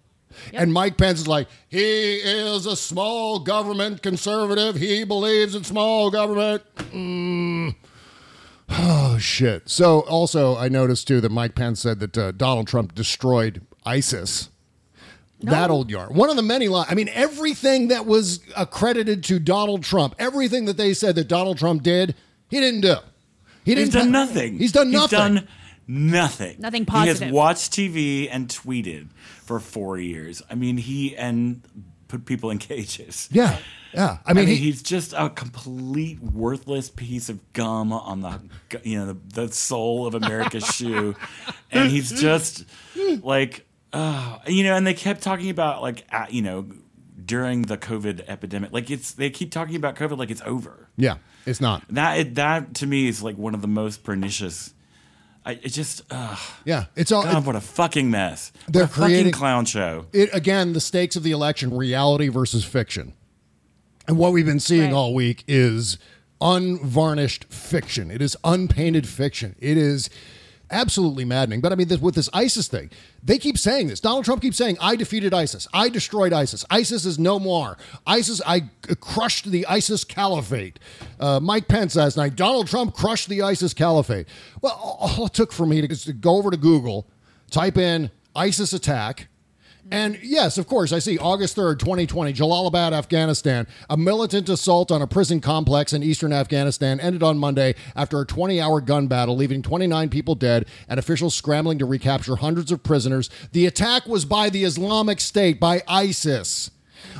And 0.53 0.73
Mike 0.73 0.97
Pence 0.97 1.21
is 1.21 1.29
like, 1.29 1.49
he 1.69 2.17
is 2.17 2.67
a 2.67 2.77
small 2.77 3.41
government 3.41 4.03
conservative. 4.03 4.77
He 4.77 5.05
believes 5.05 5.55
in 5.55 5.65
small 5.65 6.11
government. 6.11 6.63
Mm. 6.93 7.75
Oh, 8.71 9.19
shit. 9.19 9.69
So, 9.69 10.01
also, 10.01 10.57
I 10.57 10.69
noticed 10.69 11.09
too 11.09 11.21
that 11.21 11.31
Mike 11.31 11.55
Pence 11.55 11.81
said 11.81 12.01
that 12.01 12.17
uh, 12.17 12.33
Donald 12.33 12.69
Trump 12.69 12.95
destroyed 12.95 13.63
ISIS. 13.85 14.49
That 15.43 15.71
old 15.71 15.91
yarn. 15.91 16.15
One 16.15 16.29
of 16.29 16.37
the 16.37 16.43
many 16.43 16.69
lies. 16.69 16.87
I 16.91 16.95
mean, 16.95 17.09
everything 17.15 17.89
that 17.89 18.05
was 18.05 18.41
accredited 18.57 19.25
to 19.25 19.39
Donald 19.39 19.83
Trump, 19.83 20.15
everything 20.19 20.67
that 20.67 20.77
they 20.77 20.93
said 20.93 21.15
that 21.15 21.29
Donald 21.29 21.57
Trump 21.57 21.83
did, 21.83 22.15
he 22.51 22.61
didn't 22.61 22.83
do. 22.83 22.97
He 23.65 23.75
didn't 23.75 23.93
done 23.93 24.11
nothing. 24.13 24.59
He's 24.59 24.73
done 24.73 24.91
nothing. 24.91 25.09
He's 25.09 25.19
done 25.19 25.49
nothing. 25.87 26.57
Nothing 26.59 26.83
He 26.83 26.87
positive. 26.87 27.23
has 27.29 27.33
watched 27.33 27.73
TV 27.73 28.29
and 28.31 28.49
tweeted 28.49 29.09
for 29.43 29.61
four 29.61 29.99
years. 29.99 30.43
I 30.51 30.55
mean, 30.55 30.77
he 30.77 31.17
and 31.17 31.63
put 32.11 32.25
people 32.27 32.51
in 32.51 32.59
cages. 32.71 33.29
Yeah, 33.33 33.57
yeah. 33.95 34.19
I 34.27 34.33
mean, 34.35 34.49
he- 34.49 34.57
he's 34.57 34.83
just 34.83 35.15
a 35.17 35.31
complete 35.31 36.21
worthless 36.21 36.91
piece 36.91 37.29
of 37.29 37.53
gum 37.53 37.93
on 37.93 38.21
the 38.21 38.41
you 38.83 38.99
know 38.99 39.07
the, 39.13 39.47
the 39.47 39.53
sole 39.53 40.07
of 40.07 40.15
America's 40.15 40.65
shoe, 40.75 41.15
and 41.71 41.91
he's 41.91 42.11
just 42.21 42.65
like, 43.23 43.67
uh, 43.93 44.39
you 44.47 44.65
know. 44.65 44.75
And 44.77 44.87
they 44.87 44.95
kept 44.95 45.23
talking 45.23 45.51
about 45.51 45.83
like 45.83 46.05
uh, 46.13 46.27
you 46.29 46.43
know 46.43 46.67
during 47.25 47.63
the 47.63 47.79
COVID 47.79 48.25
epidemic, 48.29 48.73
like 48.73 48.91
it's 48.91 49.13
they 49.13 49.31
keep 49.31 49.53
talking 49.53 49.77
about 49.77 49.95
COVID 49.97 50.19
like 50.19 50.31
it's 50.31 50.43
over. 50.45 50.89
yeah, 50.97 51.17
it's 51.47 51.61
not. 51.61 51.83
That 51.91 52.35
that 52.35 52.75
to 52.77 52.87
me 52.87 53.09
is 53.09 53.23
like 53.23 53.37
one 53.39 53.55
of 53.55 53.63
the 53.63 53.69
most 53.69 54.03
pernicious. 54.05 54.75
I 55.45 55.53
it 55.53 55.69
just 55.71 56.03
uh, 56.11 56.37
Yeah, 56.65 56.85
it's 56.97 57.11
all. 57.13 57.23
God, 57.23 57.47
what 57.47 57.57
a 57.57 57.61
fucking 57.61 58.11
mess. 58.11 58.53
They're 58.69 58.83
what 58.83 58.91
a 58.91 58.95
fucking 58.95 59.07
creating- 59.09 59.33
clown 59.33 59.65
show. 59.65 60.07
it 60.13 60.29
again 60.35 60.73
the 60.75 60.81
stakes 60.81 61.17
of 61.17 61.23
the 61.23 61.31
election 61.33 61.75
reality 61.77 62.29
versus 62.29 62.65
fiction 62.65 63.13
and 64.09 64.19
what 64.19 64.33
we've 64.33 64.47
been 64.47 64.61
seeing 64.61 64.93
all 64.93 65.15
week 65.15 65.45
is 65.49 65.99
unvarnished 66.41 67.45
fiction 67.53 68.11
it 68.11 68.21
is 68.23 68.37
unpainted 68.45 69.07
fiction 69.07 69.55
it 69.59 69.77
is 69.77 70.09
absolutely 70.71 71.25
maddening. 71.25 71.61
But 71.61 71.73
i 71.73 71.75
mean 71.75 71.89
this, 71.89 72.01
with 72.01 72.15
this 72.15 72.29
isis 72.33 72.69
thing 72.69 72.91
they 73.23 73.39
keep 73.39 73.59
saying 73.59 73.89
this. 73.89 74.01
Donald 74.01 74.25
trump 74.25 74.43
keeps 74.43 74.57
saying 74.57 74.77
i 74.81 74.97
defeated 74.97 75.35
isis. 75.35 75.67
I 75.73 75.89
destroyed 75.89 76.33
isis. 76.33 76.65
Isis 76.71 77.05
is 77.05 77.19
no 77.19 77.39
more. 77.39 77.77
Isis 78.07 78.41
I 78.47 78.71
crushed 79.01 79.51
the 79.51 79.67
isis 79.67 80.05
caliphate. 80.05 80.79
Uh, 81.19 81.41
mike 81.41 81.69
pence 81.69 81.97
last 81.97 82.17
night 82.17 82.37
donald 82.37 82.69
trump 82.69 82.95
crushed 82.95 83.29
the 83.29 83.43
isis 83.43 83.75
caliphate. 83.75 84.27
Well 84.61 84.73
all 85.01 85.27
it 85.27 85.35
took 85.35 85.53
for 85.53 85.67
me 85.67 85.87
to, 85.87 85.89
to 85.89 86.13
go 86.13 86.37
over 86.37 86.51
to 86.51 86.57
google 86.57 87.07
type 87.51 87.77
in 87.77 88.11
isis 88.35 88.73
attack 88.73 89.29
and 89.91 90.19
yes, 90.23 90.59
of 90.59 90.67
course, 90.67 90.93
I 90.93 90.99
see 90.99 91.19
August 91.19 91.57
3rd, 91.57 91.79
2020, 91.79 92.33
Jalalabad, 92.33 92.93
Afghanistan. 92.93 93.67
A 93.89 93.97
militant 93.97 94.49
assault 94.49 94.91
on 94.91 95.03
a 95.03 95.07
prison 95.07 95.41
complex 95.41 95.93
in 95.93 96.03
eastern 96.03 96.33
Afghanistan 96.33 97.01
ended 97.01 97.23
on 97.23 97.39
Monday 97.39 97.75
after 97.97 98.21
a 98.21 98.27
20 98.27 98.61
hour 98.61 98.81
gun 98.81 99.07
battle, 99.07 99.37
leaving 99.37 99.63
29 99.63 100.09
people 100.09 100.35
dead 100.35 100.67
and 100.89 100.99
officials 100.99 101.35
scrambling 101.35 101.79
to 101.79 101.87
recapture 101.87 102.37
hundreds 102.37 102.71
of 102.71 102.83
prisoners. 102.83 103.31
The 103.53 103.67
attack 103.67 104.07
was 104.07 104.25
by 104.25 104.51
the 104.51 104.65
Islamic 104.65 105.21
State, 105.21 105.59
by 105.59 105.83
ISIS. 105.89 106.71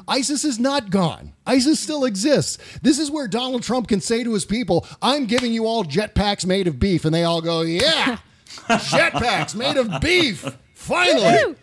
ISIS 0.07 0.45
is 0.45 0.59
not 0.59 0.91
gone. 0.91 1.33
ISIS 1.47 1.81
still 1.81 2.05
exists. 2.05 2.59
This 2.83 2.99
is 2.99 3.11
where 3.11 3.27
Donald 3.29 3.63
Trump 3.63 3.89
can 3.89 4.01
say 4.01 4.25
to 4.25 4.33
his 4.33 4.45
people, 4.45 4.87
I'm 5.03 5.27
giving 5.27 5.53
you 5.53 5.67
all 5.67 5.85
jetpacks 5.85 6.47
made 6.47 6.69
of 6.69 6.79
beef. 6.79 7.05
And 7.05 7.15
they 7.15 7.25
all 7.25 7.41
go, 7.41 7.63
Yeah, 7.63 8.19
jetpacks 8.69 9.55
made 9.55 9.77
of 9.77 10.01
beef. 10.01 10.47
Finally. 10.75 11.57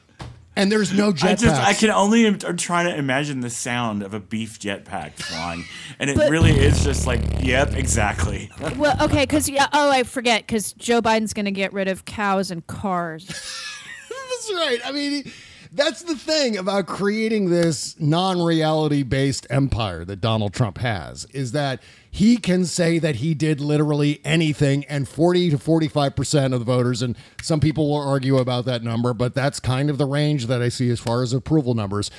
And 0.58 0.72
there's 0.72 0.92
no 0.92 1.10
I 1.10 1.12
jetpacks. 1.12 1.40
just 1.42 1.62
I 1.62 1.74
can 1.74 1.92
only 1.92 2.26
am, 2.26 2.40
I'm 2.46 2.58
trying 2.58 2.88
to 2.88 2.96
imagine 2.98 3.42
the 3.42 3.50
sound 3.50 4.02
of 4.02 4.14
a 4.14 4.20
beef 4.20 4.60
jetpack 4.60 5.14
flying, 5.14 5.64
and 6.00 6.10
it 6.10 6.16
But- 6.18 6.32
really 6.32 6.52
is 6.52 6.84
just 6.84 7.06
like, 7.06 7.22
yep, 7.42 7.74
exactly. 7.76 8.50
Well, 8.78 8.96
okay, 9.04 9.24
because 9.24 9.48
yeah. 9.48 9.68
Oh, 9.72 9.92
I 9.92 10.04
forget. 10.04 10.42
Because 10.48 10.74
Joe 10.74 11.02
Biden's 11.02 11.34
going 11.34 11.46
to 11.46 11.52
get 11.52 11.74
rid 11.74 11.88
of 11.88 12.06
cows 12.06 12.52
and 12.52 12.66
cars. 12.68 13.26
That's 14.10 14.52
right. 14.54 14.80
I 14.86 14.92
mean, 14.92 15.32
that's 15.72 16.04
the 16.04 16.16
thing 16.16 16.58
about 16.58 16.88
creating 16.88 17.50
this 17.50 18.00
non-reality 18.00 19.04
based 19.04 19.48
empire 19.50 20.06
that 20.06 20.22
Donald 20.22 20.54
Trump 20.54 20.78
has 20.80 21.26
is 21.26 21.52
that 21.52 21.82
he 22.10 22.38
can 22.38 22.66
say 22.66 22.98
that 23.00 23.18
he 23.18 23.34
did 23.34 23.62
literally 23.62 24.22
anything 24.26 24.86
and 24.86 25.08
40 25.08 25.52
to 25.52 25.58
45% 25.58 26.54
of 26.54 26.60
the 26.60 26.66
voters 26.66 27.02
and 27.02 27.16
some 27.42 27.60
people 27.60 27.90
will 27.90 28.02
argue 28.02 28.38
about 28.38 28.66
that 28.66 28.84
number, 28.84 29.14
but 29.14 29.34
that's 29.36 29.60
kind 29.60 29.90
of 29.90 29.98
the 29.98 30.06
range 30.06 30.48
that 30.48 30.62
I 30.62 30.70
see 30.70 30.90
as 30.90 31.00
far 31.00 31.22
as 31.22 31.34
approval 31.34 31.74
numbers. 31.74 32.10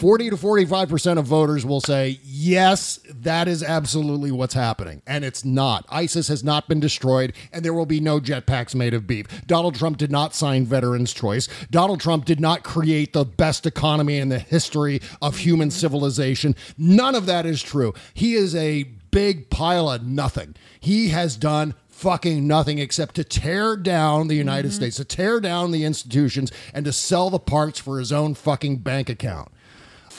40 0.00 0.30
to 0.30 0.36
45% 0.36 1.18
of 1.18 1.26
voters 1.26 1.66
will 1.66 1.82
say, 1.82 2.20
yes, 2.24 3.00
that 3.04 3.46
is 3.46 3.62
absolutely 3.62 4.30
what's 4.30 4.54
happening. 4.54 5.02
And 5.06 5.26
it's 5.26 5.44
not. 5.44 5.84
ISIS 5.90 6.28
has 6.28 6.42
not 6.42 6.66
been 6.68 6.80
destroyed, 6.80 7.34
and 7.52 7.62
there 7.62 7.74
will 7.74 7.84
be 7.84 8.00
no 8.00 8.18
jetpacks 8.18 8.74
made 8.74 8.94
of 8.94 9.06
beef. 9.06 9.26
Donald 9.46 9.74
Trump 9.74 9.98
did 9.98 10.10
not 10.10 10.34
sign 10.34 10.64
Veterans' 10.64 11.12
Choice. 11.12 11.48
Donald 11.70 12.00
Trump 12.00 12.24
did 12.24 12.40
not 12.40 12.62
create 12.62 13.12
the 13.12 13.26
best 13.26 13.66
economy 13.66 14.16
in 14.16 14.30
the 14.30 14.38
history 14.38 15.02
of 15.20 15.36
human 15.36 15.70
civilization. 15.70 16.56
None 16.78 17.14
of 17.14 17.26
that 17.26 17.44
is 17.44 17.62
true. 17.62 17.92
He 18.14 18.32
is 18.32 18.54
a 18.54 18.84
big 18.84 19.50
pile 19.50 19.90
of 19.90 20.06
nothing. 20.06 20.54
He 20.80 21.08
has 21.08 21.36
done 21.36 21.74
fucking 21.88 22.46
nothing 22.46 22.78
except 22.78 23.16
to 23.16 23.24
tear 23.24 23.76
down 23.76 24.28
the 24.28 24.34
United 24.34 24.68
mm-hmm. 24.68 24.76
States, 24.76 24.96
to 24.96 25.04
tear 25.04 25.40
down 25.40 25.72
the 25.72 25.84
institutions, 25.84 26.50
and 26.72 26.86
to 26.86 26.92
sell 26.94 27.28
the 27.28 27.38
parts 27.38 27.78
for 27.78 27.98
his 27.98 28.10
own 28.10 28.32
fucking 28.32 28.78
bank 28.78 29.10
account. 29.10 29.52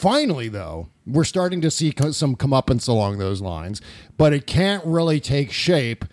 Finally, 0.02 0.49
though, 0.49 0.89
we're 1.06 1.24
starting 1.24 1.62
to 1.62 1.70
see 1.70 1.93
some 2.10 2.36
comeuppance 2.36 2.89
along 2.89 3.20
those 3.20 3.39
lines, 3.39 3.80
but 4.18 4.34
it 4.34 4.47
can't 4.47 4.84
really 4.84 5.20
take 5.20 5.52
shape 5.52 6.06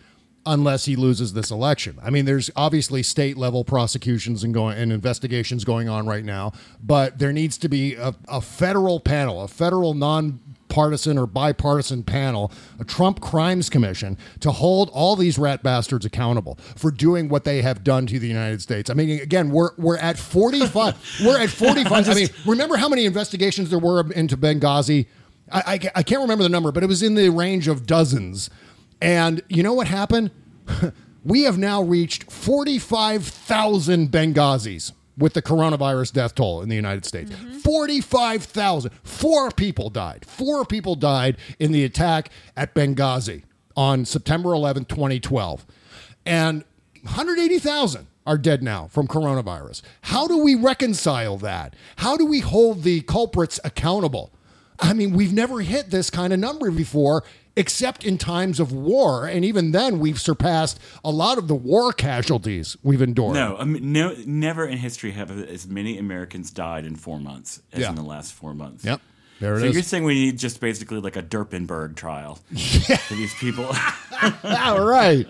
unless 0.44 0.84
he 0.84 0.94
loses 0.94 1.32
this 1.32 1.50
election. 1.50 1.98
I 2.02 2.10
mean, 2.10 2.26
there's 2.26 2.50
obviously 2.54 3.02
state 3.02 3.38
level 3.38 3.64
prosecutions 3.64 4.44
and 4.44 4.52
going 4.52 4.76
and 4.76 4.92
investigations 4.92 5.64
going 5.64 5.88
on 5.88 6.06
right 6.06 6.22
now, 6.22 6.52
but 6.82 7.18
there 7.18 7.32
needs 7.32 7.56
to 7.56 7.70
be 7.70 7.94
a, 7.94 8.14
a 8.28 8.42
federal 8.42 9.00
panel, 9.00 9.40
a 9.40 9.48
federal 9.48 9.94
non 9.94 10.38
partisan 10.68 11.18
or 11.18 11.26
bipartisan 11.26 12.02
panel, 12.02 12.52
a 12.78 12.84
Trump 12.84 13.20
Crimes 13.20 13.68
Commission, 13.68 14.18
to 14.40 14.52
hold 14.52 14.90
all 14.90 15.16
these 15.16 15.38
rat 15.38 15.62
bastards 15.62 16.04
accountable 16.04 16.56
for 16.76 16.90
doing 16.90 17.28
what 17.28 17.44
they 17.44 17.62
have 17.62 17.84
done 17.84 18.06
to 18.06 18.18
the 18.18 18.28
United 18.28 18.62
States. 18.62 18.90
I 18.90 18.94
mean, 18.94 19.20
again, 19.20 19.50
we're 19.50 19.70
we're 19.76 19.98
at 19.98 20.18
45. 20.18 21.20
we're 21.24 21.38
at 21.38 21.50
45. 21.50 22.08
I 22.08 22.14
mean, 22.14 22.28
remember 22.46 22.76
how 22.76 22.88
many 22.88 23.04
investigations 23.04 23.70
there 23.70 23.78
were 23.78 24.10
into 24.12 24.36
Benghazi? 24.36 25.06
I, 25.50 25.62
I, 25.66 25.90
I 25.96 26.02
can't 26.02 26.20
remember 26.20 26.42
the 26.42 26.50
number, 26.50 26.72
but 26.72 26.82
it 26.82 26.86
was 26.86 27.02
in 27.02 27.14
the 27.14 27.30
range 27.30 27.68
of 27.68 27.86
dozens. 27.86 28.50
And 29.00 29.42
you 29.48 29.62
know 29.62 29.72
what 29.72 29.86
happened? 29.86 30.30
we 31.24 31.42
have 31.42 31.58
now 31.58 31.82
reached 31.82 32.30
45,000 32.30 34.10
Benghazis 34.10 34.92
with 35.18 35.34
the 35.34 35.42
coronavirus 35.42 36.12
death 36.12 36.34
toll 36.34 36.62
in 36.62 36.68
the 36.68 36.76
United 36.76 37.04
States. 37.04 37.30
45,000. 37.62 38.90
Four 39.02 39.50
people 39.50 39.90
died. 39.90 40.24
Four 40.24 40.64
people 40.64 40.94
died 40.94 41.36
in 41.58 41.72
the 41.72 41.84
attack 41.84 42.30
at 42.56 42.74
Benghazi 42.74 43.42
on 43.76 44.04
September 44.04 44.50
11th, 44.50 44.88
2012. 44.88 45.66
And 46.24 46.64
180,000 47.02 48.06
are 48.26 48.38
dead 48.38 48.62
now 48.62 48.86
from 48.88 49.08
coronavirus. 49.08 49.82
How 50.02 50.26
do 50.28 50.38
we 50.38 50.54
reconcile 50.54 51.36
that? 51.38 51.74
How 51.96 52.16
do 52.16 52.26
we 52.26 52.40
hold 52.40 52.82
the 52.82 53.00
culprits 53.02 53.58
accountable? 53.64 54.32
I 54.80 54.92
mean, 54.92 55.12
we've 55.12 55.32
never 55.32 55.60
hit 55.60 55.90
this 55.90 56.10
kind 56.10 56.32
of 56.32 56.38
number 56.38 56.70
before, 56.70 57.24
except 57.58 58.04
in 58.04 58.16
times 58.16 58.60
of 58.60 58.72
war. 58.72 59.26
And 59.26 59.44
even 59.44 59.72
then, 59.72 59.98
we've 59.98 60.20
surpassed 60.20 60.78
a 61.04 61.10
lot 61.10 61.36
of 61.38 61.48
the 61.48 61.54
war 61.54 61.92
casualties 61.92 62.76
we've 62.82 63.02
endured. 63.02 63.34
No, 63.34 63.56
I 63.58 63.64
mean, 63.64 63.92
no, 63.92 64.14
never 64.24 64.64
in 64.66 64.78
history 64.78 65.10
have 65.10 65.30
as 65.30 65.66
many 65.66 65.98
Americans 65.98 66.50
died 66.50 66.84
in 66.86 66.96
four 66.96 67.18
months 67.20 67.60
as 67.72 67.80
Yeah. 67.80 67.90
in 67.90 67.96
the 67.96 68.02
last 68.02 68.32
four 68.32 68.54
months. 68.54 68.84
Yep. 68.84 69.00
There 69.40 69.54
it 69.56 69.60
so 69.60 69.66
is. 69.66 69.74
you're 69.74 69.82
saying 69.84 70.02
we 70.04 70.14
need 70.14 70.38
just 70.38 70.60
basically 70.60 70.98
like 71.00 71.16
a 71.16 71.22
Durpenberg 71.22 71.94
trial 71.94 72.36
for 73.06 73.14
these 73.14 73.34
people? 73.34 73.66
All 74.44 74.84
right. 74.84 75.26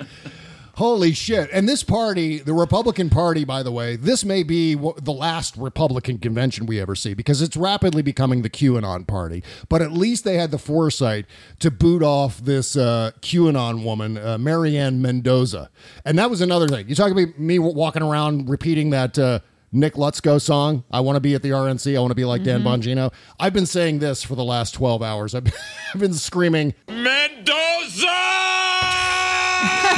Holy 0.79 1.13
shit. 1.13 1.51
And 1.53 1.69
this 1.69 1.83
party, 1.83 2.39
the 2.39 2.53
Republican 2.53 3.11
Party, 3.11 3.45
by 3.45 3.65
the 3.65 3.73
way, 3.73 3.97
this 3.97 4.25
may 4.25 4.45
be 4.45 4.77
the 4.77 5.13
last 5.13 5.57
Republican 5.57 6.19
convention 6.19 6.67
we 6.67 6.81
ever 6.81 6.95
see 6.95 7.15
because 7.15 7.43
it's 7.43 7.57
rapidly 7.57 8.01
becoming 8.01 8.43
the 8.43 8.49
QAnon 8.49 9.05
party. 9.05 9.43
But 9.69 9.83
at 9.83 9.91
least 9.91 10.23
they 10.23 10.37
had 10.37 10.53
the 10.53 10.59
foresight 10.59 11.27
to 11.59 11.73
boot 11.73 12.05
off 12.05 12.39
this 12.39 12.77
uh, 12.77 13.11
QAnon 13.23 13.83
woman, 13.83 14.19
uh, 14.19 14.39
Mary 14.39 14.79
Ann 14.79 15.03
Mendoza. 15.03 15.69
And 16.05 16.17
that 16.17 16.31
was 16.31 16.41
another 16.41 16.69
thing. 16.69 16.89
You 16.89 16.95
talk 16.95 17.11
about 17.11 17.37
me 17.41 17.59
walking 17.59 18.03
around 18.03 18.49
repeating 18.49 18.91
that. 18.91 19.19
Uh, 19.19 19.41
Nick 19.71 19.95
Lutsko 19.97 20.41
song, 20.41 20.83
I 20.91 21.01
want 21.01 21.17
to 21.17 21.21
be 21.21 21.35
at 21.35 21.43
the 21.43 21.51
RNC. 21.51 21.95
I 21.95 22.01
want 22.01 22.11
to 22.11 22.15
be 22.15 22.25
like 22.25 22.43
Dan 22.43 22.63
Bongino. 22.63 23.13
I've 23.39 23.53
been 23.53 23.67
saying 23.67 23.99
this 23.99 24.23
for 24.23 24.35
the 24.35 24.43
last 24.43 24.73
12 24.73 25.03
hours. 25.03 25.35
I've 25.35 25.45
been, 25.45 25.53
I've 25.95 26.01
been 26.01 26.15
screaming, 26.15 26.73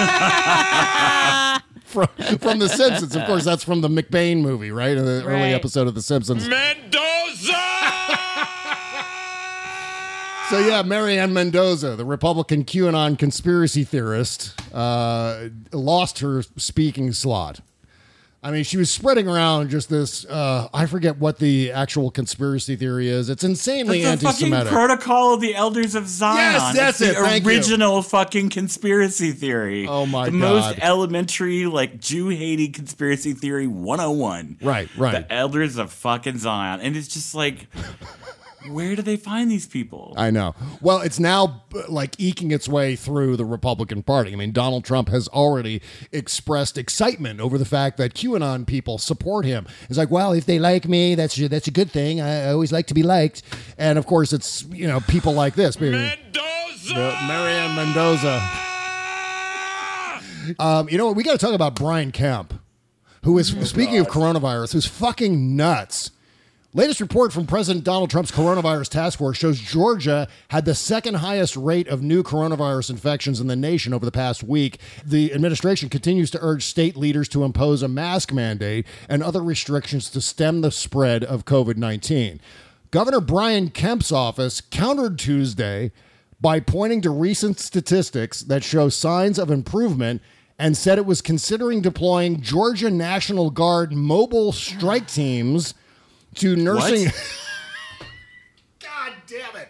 from 1.85 2.07
from 2.39 2.59
The 2.59 2.69
Simpsons. 2.69 3.15
Of 3.17 3.25
course, 3.27 3.45
that's 3.45 3.65
from 3.65 3.81
the 3.81 3.89
McBain 3.89 4.41
movie, 4.41 4.71
right? 4.71 4.97
In 4.97 5.05
the 5.05 5.23
early 5.25 5.35
Right. 5.43 5.53
episode 5.55 5.87
of 5.89 5.95
The 5.95 6.03
Simpsons. 6.03 6.49
Mendoza! 6.49 6.99
So 10.51 10.59
yeah, 10.59 10.83
Mary 10.83 11.17
Ann 11.17 11.33
Mendoza, 11.33 11.95
the 11.95 12.05
Republican 12.05 12.65
QAnon 12.65 13.17
conspiracy 13.17 13.85
theorist, 13.85 14.53
uh, 14.75 15.45
lost 15.73 16.19
her 16.19 16.43
speaking 16.57 17.13
slot. 17.13 17.61
I 18.43 18.51
mean, 18.51 18.65
she 18.65 18.79
was 18.79 18.91
spreading 18.91 19.29
around 19.29 19.69
just 19.69 19.91
this. 19.91 20.25
Uh, 20.25 20.67
I 20.73 20.87
forget 20.87 21.19
what 21.19 21.39
the 21.39 21.73
actual 21.73 22.11
conspiracy 22.11 22.75
theory 22.75 23.07
is. 23.09 23.29
It's 23.29 23.45
insanely 23.45 24.03
That's 24.03 24.23
the 24.23 24.29
fucking 24.29 24.47
anti-Semitic. 24.55 24.73
protocol 24.73 25.35
of 25.35 25.43
the 25.43 25.55
Elders 25.55 25.95
of 25.95 26.09
Zion. 26.09 26.37
Yes, 26.55 26.75
that's 26.75 27.01
It's 27.03 27.11
it. 27.11 27.17
the 27.19 27.23
Thank 27.23 27.45
you. 27.45 27.51
original 27.51 28.01
fucking 28.01 28.49
conspiracy 28.49 29.33
theory. 29.33 29.87
Oh 29.87 30.07
my 30.07 30.25
the 30.25 30.31
God. 30.31 30.41
The 30.41 30.41
most 30.41 30.79
elementary, 30.81 31.67
like 31.67 32.01
Jew 32.01 32.29
hating 32.29 32.73
conspiracy 32.73 33.35
theory 33.35 33.67
101. 33.67 34.57
Right, 34.63 34.89
right. 34.97 35.29
The 35.29 35.35
Elders 35.35 35.77
of 35.77 35.93
fucking 35.93 36.39
Zion, 36.39 36.81
and 36.81 36.97
it's 36.97 37.09
just 37.09 37.35
like. 37.35 37.67
Where 38.69 38.95
do 38.95 39.03
they 39.03 39.17
find 39.17 39.51
these 39.51 39.67
people? 39.67 40.15
I 40.17 40.31
know. 40.31 40.55
Well, 40.83 41.01
it's 41.01 41.19
now 41.19 41.65
like 41.89 42.19
eking 42.19 42.51
its 42.51 42.69
way 42.69 42.95
through 42.95 43.37
the 43.37 43.45
Republican 43.45 44.03
Party. 44.03 44.33
I 44.33 44.37
mean, 44.37 44.53
Donald 44.53 44.85
Trump 44.85 45.09
has 45.09 45.29
already 45.29 45.81
expressed 46.13 46.77
excitement 46.77 47.41
over 47.41 47.57
the 47.57 47.65
fact 47.65 47.97
that 47.97 48.15
QAnon 48.15 48.67
people 48.67 48.99
support 48.99 49.47
him. 49.47 49.67
It's 49.89 49.99
like, 49.99 50.11
well, 50.11 50.33
if 50.33 50.45
they 50.45 50.59
like 50.59 50.87
me, 50.87 51.15
that's 51.15 51.37
that's 51.37 51.69
a 51.69 51.71
good 51.71 51.91
thing. 51.91 52.21
I, 52.21 52.49
I 52.49 52.53
always 52.53 52.71
like 52.73 52.87
to 52.89 52.95
be 52.95 53.03
liked. 53.03 53.43
And 53.79 53.99
of 53.99 54.07
course, 54.07 54.33
it's 54.33 54.65
you 54.65 54.87
know 54.87 55.01
people 55.01 55.33
like 55.33 55.55
this, 55.55 55.81
Mendoza, 55.81 56.95
Mary 56.95 57.53
Ann 57.53 57.77
Mendoza. 57.77 58.43
Um, 60.59 60.89
you 60.89 60.99
know 60.99 61.07
what? 61.07 61.17
We 61.17 61.23
got 61.23 61.33
to 61.33 61.39
talk 61.39 61.55
about 61.55 61.75
Brian 61.75 62.13
Kemp, 62.13 62.55
who 63.25 63.39
is 63.39 63.49
speaking 63.69 63.99
of 63.99 64.09
coronavirus, 64.09 64.73
who's 64.73 64.87
fucking 64.87 65.57
nuts. 65.57 66.11
Latest 66.73 67.01
report 67.01 67.33
from 67.33 67.49
President 67.49 67.85
Donald 67.85 68.11
Trump's 68.11 68.31
coronavirus 68.31 68.91
task 68.91 69.19
force 69.19 69.37
shows 69.37 69.59
Georgia 69.59 70.29
had 70.51 70.65
the 70.65 70.75
second 70.77 71.15
highest 71.15 71.57
rate 71.57 71.89
of 71.89 72.01
new 72.01 72.23
coronavirus 72.23 72.91
infections 72.91 73.41
in 73.41 73.49
the 73.49 73.57
nation 73.57 73.93
over 73.93 74.05
the 74.05 74.13
past 74.13 74.45
week. 74.45 74.79
The 75.05 75.35
administration 75.35 75.89
continues 75.89 76.31
to 76.31 76.39
urge 76.41 76.65
state 76.65 76.97
leaders 76.97 77.29
to 77.31 77.43
impose 77.43 77.83
a 77.83 77.89
mask 77.89 78.33
mandate 78.33 78.87
and 79.09 79.21
other 79.21 79.43
restrictions 79.43 80.09
to 80.11 80.21
stem 80.21 80.61
the 80.61 80.71
spread 80.71 81.25
of 81.25 81.45
COVID 81.45 81.77
19. 81.77 82.41
Governor 82.93 83.21
Brian 83.21 83.71
Kemp's 83.71 84.13
office 84.13 84.61
countered 84.61 85.19
Tuesday 85.19 85.91
by 86.41 86.61
pointing 86.61 87.01
to 87.01 87.11
recent 87.11 87.59
statistics 87.59 88.43
that 88.43 88.63
show 88.63 88.89
signs 88.89 89.41
of 89.41 89.51
improvement 89.51 90.23
and 90.57 90.77
said 90.77 90.99
it 90.99 91.07
was 91.07 91.21
considering 91.21 91.81
deploying 91.81 92.41
Georgia 92.41 92.93
National 92.93 93.51
Guard 93.51 93.93
mobile 93.93 94.53
strike 94.53 95.09
teams 95.09 95.75
to 96.37 96.57
nursing. 96.57 97.07
God 98.81 99.13
damn 99.27 99.57
it. 99.57 99.69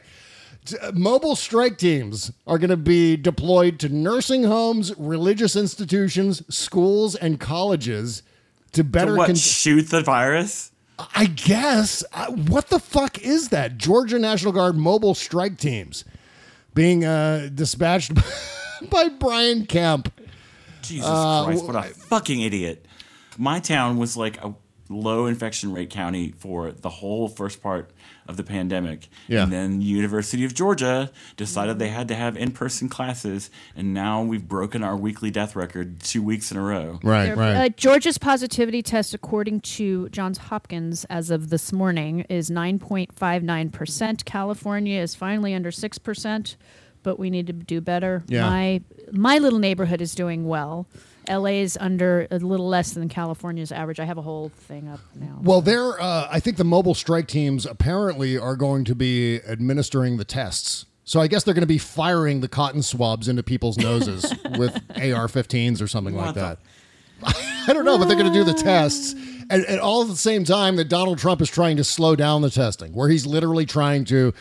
Uh, 0.81 0.93
Mobile 0.95 1.35
strike 1.37 1.79
teams 1.79 2.31
are 2.47 2.59
going 2.59 2.71
to 2.71 2.77
be 2.77 3.17
deployed 3.17 3.79
to 3.81 3.89
nursing 3.89 4.45
homes, 4.45 4.93
religious 4.99 5.57
institutions, 5.57 6.43
schools, 6.55 7.17
and 7.17 7.41
colleges 7.41 8.23
to 8.73 8.85
better 8.85 9.13
to 9.13 9.17
what? 9.19 9.27
con- 9.27 9.35
shoot 9.35 9.89
the 9.91 10.03
virus? 10.03 10.71
I 11.17 11.27
guess. 11.27 12.05
Uh, 12.13 12.31
what 12.33 12.69
the 12.69 12.79
fuck 12.79 13.19
is 13.19 13.49
that? 13.49 13.79
Georgia 13.79 14.19
National 14.19 14.53
Guard 14.53 14.77
mobile 14.77 15.15
strike 15.15 15.57
teams 15.59 16.05
being 16.75 17.05
uh, 17.05 17.49
dispatched 17.53 18.13
by 18.91 19.09
Brian 19.09 19.67
Kemp. 19.67 20.13
Jesus 20.83 21.07
Uh, 21.09 21.45
Christ, 21.47 21.65
what 21.65 21.77
a 21.77 21.83
fucking 21.89 22.43
idiot. 22.43 22.87
My 23.39 23.61
town 23.61 23.97
was 23.97 24.17
like 24.17 24.43
a 24.45 24.55
low 24.91 25.27
infection 25.27 25.73
rate 25.73 25.89
county 25.89 26.33
for 26.37 26.73
the 26.73 26.89
whole 26.91 27.29
first 27.29 27.63
part 27.63 27.91
of 28.27 28.37
the 28.37 28.43
pandemic. 28.43 29.09
Yeah. 29.29 29.45
And 29.45 29.53
then 29.53 29.81
University 29.81 30.45
of 30.45 30.53
Georgia 30.55 31.11
decided 31.37 31.79
they 31.79 31.89
had 31.89 32.09
to 32.09 32.15
have 32.15 32.37
in-person 32.37 32.89
classes 32.89 33.51
and 33.75 33.95
now 33.95 34.23
we've 34.23 34.47
broken 34.47 34.83
our 34.83 34.97
weekly 34.97 35.31
death 35.31 35.55
record 35.57 36.01
2 36.01 36.23
weeks 36.23 36.51
in 36.51 36.57
a 36.59 36.63
row. 36.63 36.99
Right, 37.03 37.37
Uh, 37.37 37.69
Georgia's 37.71 38.19
positivity 38.19 38.83
test, 38.83 39.15
according 39.15 39.61
to 39.61 40.09
Johns 40.11 40.39
Hopkins 40.39 41.05
as 41.07 41.31
of 41.31 41.51
this 41.51 41.73
morning, 41.73 42.21
is 42.29 42.51
9.59%. 42.51 44.25
California 44.25 45.01
is 45.01 45.15
finally 45.15 45.55
under 45.55 45.71
6%, 45.71 46.57
but 47.03 47.19
we 47.19 47.31
need 47.31 47.47
to 47.47 47.53
do 47.53 47.81
better. 47.81 48.25
Yeah. 48.29 48.49
My, 48.49 48.81
my 49.13 49.39
little 49.39 49.59
neighborhood 49.59 50.01
is 50.01 50.15
doing 50.15 50.47
well. 50.47 50.87
LA 51.31 51.61
is 51.63 51.79
under 51.81 52.27
a 52.31 52.39
little 52.39 52.69
less 52.69 52.93
than 52.93 53.09
California's 53.09 53.71
average. 53.73 54.01
I 54.01 54.05
have 54.05 54.19
a 54.19 54.23
whole 54.23 54.49
thing 54.51 54.89
up 54.89 55.01
now. 55.15 55.39
Well, 55.43 55.61
they're. 55.61 56.01
Uh, 56.01 56.29
I 56.31 56.41
think 56.41 56.57
the 56.57 56.65
mobile 56.65 56.95
strike 56.95 57.29
teams 57.29 57.65
apparently 57.67 58.37
are 58.37 58.57
going 58.57 58.85
to 58.87 58.95
be 58.95 59.41
administering 59.49 60.17
the 60.17 60.25
tests. 60.25 60.87
So 61.05 61.21
I 61.21 61.27
guess 61.27 61.43
they're 61.45 61.55
going 61.55 61.63
to 61.63 61.67
be 61.67 61.79
firing 61.79 62.41
the 62.41 62.49
cotton 62.49 62.83
swabs 62.83 63.27
into 63.29 63.43
people's 63.43 63.79
noses 63.79 64.23
with 64.59 64.75
AR-15s 64.97 65.81
or 65.83 65.89
something 65.89 66.15
like 66.15 66.35
the- 66.35 66.41
that. 66.41 66.59
I 67.67 67.73
don't 67.73 67.85
know, 67.85 67.99
but 67.99 68.07
they're 68.07 68.17
going 68.17 68.33
to 68.33 68.39
do 68.39 68.45
the 68.45 68.55
tests, 68.55 69.13
and, 69.13 69.63
and 69.67 69.79
all 69.79 70.01
at 70.03 70.09
the 70.09 70.17
same 70.17 70.45
time 70.45 70.77
that 70.77 70.89
Donald 70.89 71.19
Trump 71.19 71.43
is 71.43 71.51
trying 71.51 71.77
to 71.77 71.85
slow 71.85 72.17
down 72.17 72.41
the 72.41 72.49
testing, 72.51 72.95
where 72.95 73.11
he's 73.11 73.27
literally 73.27 73.67
trying 73.67 74.07
to 74.07 74.33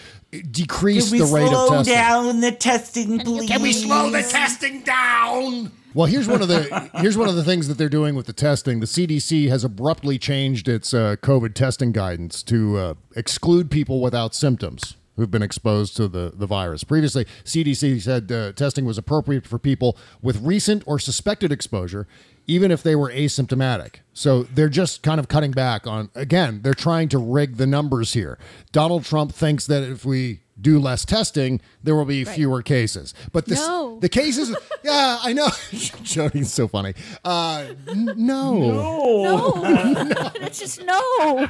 decrease 0.49 1.11
the 1.11 1.25
rate 1.25 1.51
of 1.51 1.69
testing. 1.69 1.93
down 1.93 2.39
the 2.39 2.51
testing, 2.53 3.19
please? 3.19 3.49
Can 3.49 3.61
we 3.61 3.73
slow 3.73 4.09
the 4.09 4.21
testing 4.21 4.81
down? 4.83 5.71
Well, 5.93 6.05
here's 6.05 6.27
one 6.27 6.41
of 6.41 6.47
the 6.47 6.89
here's 7.01 7.17
one 7.17 7.29
of 7.29 7.35
the 7.35 7.43
things 7.43 7.67
that 7.67 7.77
they're 7.77 7.89
doing 7.89 8.13
with 8.13 8.27
the 8.27 8.33
testing. 8.33 8.79
The 8.79 8.85
CDC 8.85 9.49
has 9.49 9.63
abruptly 9.63 10.19
changed 10.19 10.67
its 10.67 10.93
uh, 10.93 11.15
COVID 11.21 11.55
testing 11.55 11.91
guidance 11.91 12.43
to 12.43 12.77
uh, 12.77 12.93
exclude 13.15 13.71
people 13.71 13.99
without 13.99 14.35
symptoms 14.35 14.97
who've 15.15 15.31
been 15.31 15.41
exposed 15.41 15.97
to 15.97 16.07
the, 16.07 16.31
the 16.33 16.47
virus. 16.47 16.83
Previously, 16.83 17.25
CDC 17.43 18.01
said 18.01 18.31
uh, 18.31 18.53
testing 18.53 18.85
was 18.85 18.97
appropriate 18.97 19.45
for 19.45 19.59
people 19.59 19.97
with 20.21 20.41
recent 20.41 20.81
or 20.85 20.97
suspected 20.97 21.51
exposure, 21.51 22.07
even 22.47 22.71
if 22.71 22.81
they 22.81 22.95
were 22.95 23.11
asymptomatic. 23.11 23.95
So 24.13 24.43
they're 24.43 24.69
just 24.69 25.03
kind 25.03 25.19
of 25.19 25.27
cutting 25.27 25.51
back 25.51 25.85
on. 25.85 26.09
Again, 26.15 26.61
they're 26.61 26.73
trying 26.73 27.09
to 27.09 27.17
rig 27.17 27.57
the 27.57 27.67
numbers 27.67 28.13
here. 28.13 28.39
Donald 28.71 29.03
Trump 29.03 29.33
thinks 29.33 29.67
that 29.67 29.83
if 29.83 30.05
we 30.05 30.39
do 30.61 30.79
less 30.79 31.05
testing, 31.05 31.61
there 31.83 31.95
will 31.95 32.05
be 32.05 32.25
fewer 32.25 32.61
cases. 32.61 33.13
But 33.31 33.45
this, 33.45 33.59
No. 33.59 33.97
the 33.99 34.09
cases, 34.09 34.55
yeah, 34.83 35.19
I 35.21 35.33
know. 35.33 35.47
Jody's 36.03 36.51
so 36.53 36.67
funny. 36.67 36.93
Uh, 37.23 37.73
n- 37.87 38.13
no. 38.17 38.53
no, 38.59 39.53
it's 40.35 40.59
just 40.59 40.83
no. 40.83 41.47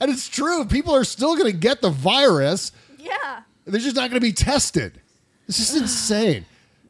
And 0.00 0.10
it's 0.10 0.28
true. 0.28 0.64
People 0.64 0.94
are 0.94 1.04
still 1.04 1.36
going 1.36 1.50
to 1.50 1.56
get 1.56 1.80
the 1.80 1.90
virus. 1.90 2.72
Yeah. 2.98 3.42
They're 3.64 3.80
just 3.80 3.96
not 3.96 4.10
going 4.10 4.20
to 4.20 4.26
be 4.26 4.32
tested. 4.32 5.00
This 5.46 5.58
is 5.58 5.80
insane. 5.80 6.44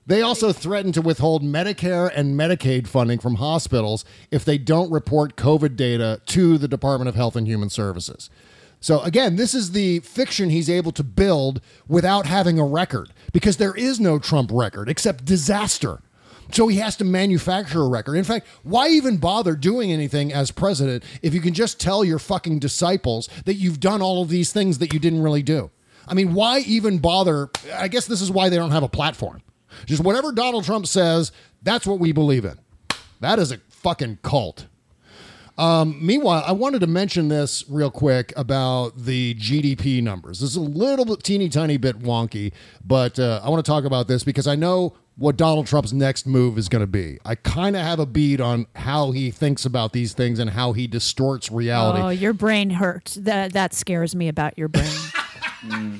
They 0.06 0.22
also 0.22 0.52
threaten 0.52 0.92
to 0.92 1.02
withhold 1.02 1.42
Medicare 1.42 2.10
and 2.14 2.38
Medicaid 2.38 2.86
funding 2.86 3.18
from 3.18 3.34
hospitals 3.36 4.04
if 4.30 4.44
they 4.44 4.56
don't 4.56 4.90
report 4.90 5.36
COVID 5.36 5.74
data 5.76 6.20
to 6.26 6.58
the 6.58 6.68
Department 6.68 7.08
of 7.08 7.16
Health 7.16 7.34
and 7.34 7.46
Human 7.46 7.70
Services. 7.70 8.30
So, 8.80 9.00
again, 9.00 9.36
this 9.36 9.54
is 9.54 9.72
the 9.72 10.00
fiction 10.00 10.50
he's 10.50 10.70
able 10.70 10.92
to 10.92 11.02
build 11.02 11.60
without 11.88 12.26
having 12.26 12.58
a 12.58 12.64
record 12.64 13.12
because 13.32 13.56
there 13.56 13.74
is 13.74 13.98
no 13.98 14.18
Trump 14.18 14.50
record 14.52 14.88
except 14.88 15.24
disaster. 15.24 16.00
So 16.52 16.68
he 16.68 16.76
has 16.76 16.96
to 16.98 17.04
manufacture 17.04 17.82
a 17.82 17.88
record. 17.88 18.14
In 18.14 18.24
fact, 18.24 18.46
why 18.62 18.88
even 18.88 19.16
bother 19.16 19.56
doing 19.56 19.90
anything 19.92 20.32
as 20.32 20.50
president 20.50 21.02
if 21.22 21.34
you 21.34 21.40
can 21.40 21.54
just 21.54 21.80
tell 21.80 22.04
your 22.04 22.18
fucking 22.18 22.60
disciples 22.60 23.28
that 23.44 23.54
you've 23.54 23.80
done 23.80 24.00
all 24.00 24.22
of 24.22 24.28
these 24.28 24.52
things 24.52 24.78
that 24.78 24.92
you 24.92 25.00
didn't 25.00 25.22
really 25.22 25.42
do? 25.42 25.70
I 26.06 26.14
mean, 26.14 26.34
why 26.34 26.60
even 26.60 26.98
bother? 26.98 27.50
I 27.74 27.88
guess 27.88 28.06
this 28.06 28.22
is 28.22 28.30
why 28.30 28.48
they 28.48 28.56
don't 28.56 28.70
have 28.70 28.84
a 28.84 28.88
platform. 28.88 29.42
Just 29.86 30.04
whatever 30.04 30.32
Donald 30.32 30.64
Trump 30.64 30.86
says, 30.86 31.32
that's 31.62 31.86
what 31.86 31.98
we 31.98 32.12
believe 32.12 32.44
in. 32.44 32.58
That 33.20 33.38
is 33.38 33.50
a 33.50 33.58
fucking 33.68 34.20
cult. 34.22 34.66
Um, 35.58 35.98
meanwhile, 36.04 36.44
I 36.46 36.52
wanted 36.52 36.80
to 36.80 36.86
mention 36.86 37.28
this 37.28 37.64
real 37.68 37.90
quick 37.90 38.32
about 38.36 38.96
the 38.96 39.34
GDP 39.36 40.02
numbers. 40.02 40.40
This 40.40 40.50
is 40.50 40.56
a 40.56 40.60
little 40.60 41.04
bit 41.04 41.22
teeny 41.22 41.48
tiny 41.48 41.76
bit 41.78 41.98
wonky, 42.00 42.52
but 42.84 43.18
uh, 43.18 43.40
I 43.42 43.48
want 43.48 43.64
to 43.64 43.70
talk 43.70 43.84
about 43.84 44.06
this 44.06 44.22
because 44.22 44.46
I 44.46 44.54
know 44.54 44.94
what 45.16 45.36
Donald 45.38 45.66
Trump's 45.66 45.94
next 45.94 46.26
move 46.26 46.58
is 46.58 46.68
going 46.68 46.82
to 46.82 46.86
be. 46.86 47.18
I 47.24 47.36
kind 47.36 47.74
of 47.74 47.80
have 47.80 47.98
a 47.98 48.04
bead 48.04 48.38
on 48.40 48.66
how 48.76 49.12
he 49.12 49.30
thinks 49.30 49.64
about 49.64 49.94
these 49.94 50.12
things 50.12 50.38
and 50.38 50.50
how 50.50 50.74
he 50.74 50.86
distorts 50.86 51.50
reality. 51.50 52.00
Oh, 52.02 52.10
your 52.10 52.34
brain 52.34 52.68
hurts. 52.68 53.14
That 53.14 53.54
that 53.54 53.72
scares 53.72 54.14
me 54.14 54.28
about 54.28 54.58
your 54.58 54.68
brain. 54.68 54.86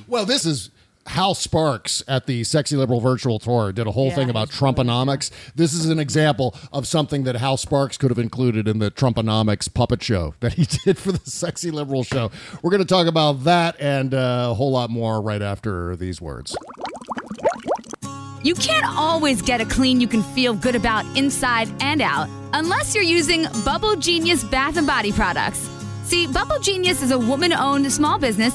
Well, 0.07 0.27
this 0.27 0.47
is 0.47 0.71
Hal 1.07 1.35
Sparks 1.35 2.03
at 2.09 2.27
the 2.27 2.45
Sexy 2.45 2.77
Liberal 2.77 3.01
Virtual 3.01 3.39
Tour 3.39 3.73
did 3.73 3.87
a 3.87 3.93
whole 3.93 4.11
thing 4.11 4.29
about 4.29 4.51
Trumponomics. 4.51 5.31
This 5.55 5.73
is 5.73 5.89
an 5.89 5.99
example 5.99 6.55
of 6.73 6.87
something 6.87 7.25
that 7.25 7.37
Hal 7.37 7.57
Sparks 7.57 7.97
could 7.97 8.11
have 8.11 8.19
included 8.19 8.67
in 8.67 8.79
the 8.79 8.91
Trumponomics 8.91 9.73
puppet 9.73 10.03
show 10.03 10.35
that 10.41 10.55
he 10.55 10.65
did 10.65 10.99
for 10.99 11.13
the 11.13 11.31
Sexy 11.31 11.71
Liberal 11.71 12.03
show. 12.03 12.31
We're 12.63 12.71
going 12.71 12.83
to 12.83 12.89
talk 12.89 13.07
about 13.07 13.45
that 13.45 13.77
and 13.81 14.15
uh, 14.15 14.49
a 14.51 14.55
whole 14.55 14.71
lot 14.73 14.91
more 14.91 15.21
right 15.23 15.43
after 15.43 15.97
these 15.97 16.21
words. 16.21 16.57
You 18.43 18.55
can't 18.55 18.87
always 18.87 19.43
get 19.43 19.61
a 19.61 19.65
clean 19.65 20.01
you 20.01 20.07
can 20.07 20.23
feel 20.23 20.55
good 20.55 20.77
about 20.77 21.05
inside 21.17 21.69
and 21.81 22.01
out 22.01 22.29
unless 22.53 22.95
you're 22.95 23.03
using 23.03 23.47
Bubble 23.65 23.97
Genius 23.97 24.45
bath 24.45 24.77
and 24.77 24.87
body 24.87 25.13
products. 25.13 25.69
See, 26.05 26.27
Bubble 26.29 26.61
Genius 26.61 27.03
is 27.03 27.11
a 27.11 27.19
woman 27.19 27.53
owned 27.53 27.91
small 27.91 28.19
business 28.19 28.55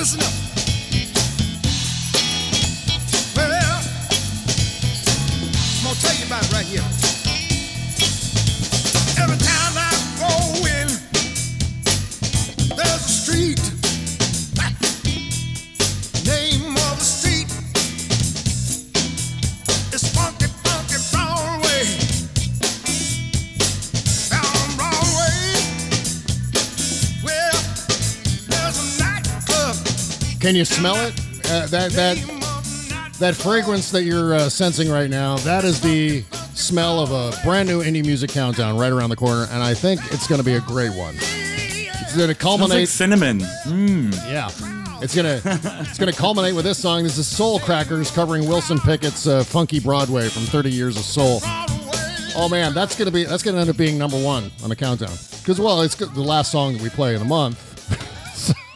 Listen 0.00 0.20
up. 0.20 0.32
Well, 3.36 3.52
I'm 3.52 3.82
gonna 5.84 6.00
tell 6.00 6.16
you 6.16 6.24
about 6.24 6.42
it 6.42 6.52
right 6.54 6.64
here. 6.64 6.80
Every 9.22 9.36
time 9.36 9.76
I 9.76 9.92
go 10.18 10.32
in, 10.64 10.88
there's 12.76 13.04
a 13.04 13.08
street. 13.10 13.69
Can 30.40 30.56
you 30.56 30.64
smell 30.64 30.96
it? 30.96 31.12
Uh, 31.50 31.66
that 31.66 31.92
that 31.92 33.14
that 33.18 33.34
fragrance 33.34 33.90
that 33.90 34.04
you're 34.04 34.34
uh, 34.34 34.48
sensing 34.48 34.90
right 34.90 35.10
now. 35.10 35.36
That 35.38 35.64
is 35.64 35.80
the 35.80 36.22
smell 36.54 37.00
of 37.00 37.12
a 37.12 37.36
brand 37.44 37.68
new 37.68 37.82
indie 37.82 38.04
music 38.04 38.30
countdown 38.30 38.78
right 38.78 38.90
around 38.90 39.10
the 39.10 39.16
corner, 39.16 39.46
and 39.50 39.62
I 39.62 39.74
think 39.74 40.00
it's 40.12 40.26
going 40.26 40.38
to 40.38 40.44
be 40.44 40.54
a 40.54 40.60
great 40.60 40.96
one. 40.96 41.14
It's 41.18 42.16
going 42.16 42.28
to 42.28 42.34
culminate. 42.34 42.70
like 42.70 42.88
cinnamon. 42.88 43.40
Mmm. 43.66 44.14
Yeah. 44.30 44.48
It's 45.02 45.14
gonna 45.14 45.40
it's 45.44 45.98
gonna 45.98 46.12
culminate 46.12 46.54
with 46.54 46.64
this 46.64 46.78
song. 46.78 47.04
This 47.04 47.16
is 47.16 47.26
Soul 47.26 47.58
Crackers 47.58 48.10
covering 48.10 48.46
Wilson 48.46 48.78
Pickett's 48.78 49.26
uh, 49.26 49.44
"Funky 49.44 49.80
Broadway" 49.80 50.28
from 50.28 50.42
30 50.42 50.70
Years 50.70 50.96
of 50.98 51.04
Soul. 51.04 51.40
Oh 52.36 52.48
man, 52.50 52.74
that's 52.74 52.96
gonna 52.96 53.10
be 53.10 53.24
that's 53.24 53.42
gonna 53.42 53.58
end 53.58 53.70
up 53.70 53.78
being 53.78 53.96
number 53.96 54.22
one 54.22 54.50
on 54.62 54.68
the 54.68 54.76
countdown 54.76 55.12
because 55.40 55.58
well, 55.58 55.80
it's 55.80 55.94
the 55.94 56.20
last 56.20 56.52
song 56.52 56.74
that 56.74 56.82
we 56.82 56.90
play 56.90 57.14
in 57.14 57.18
the 57.18 57.24
month, 57.26 57.69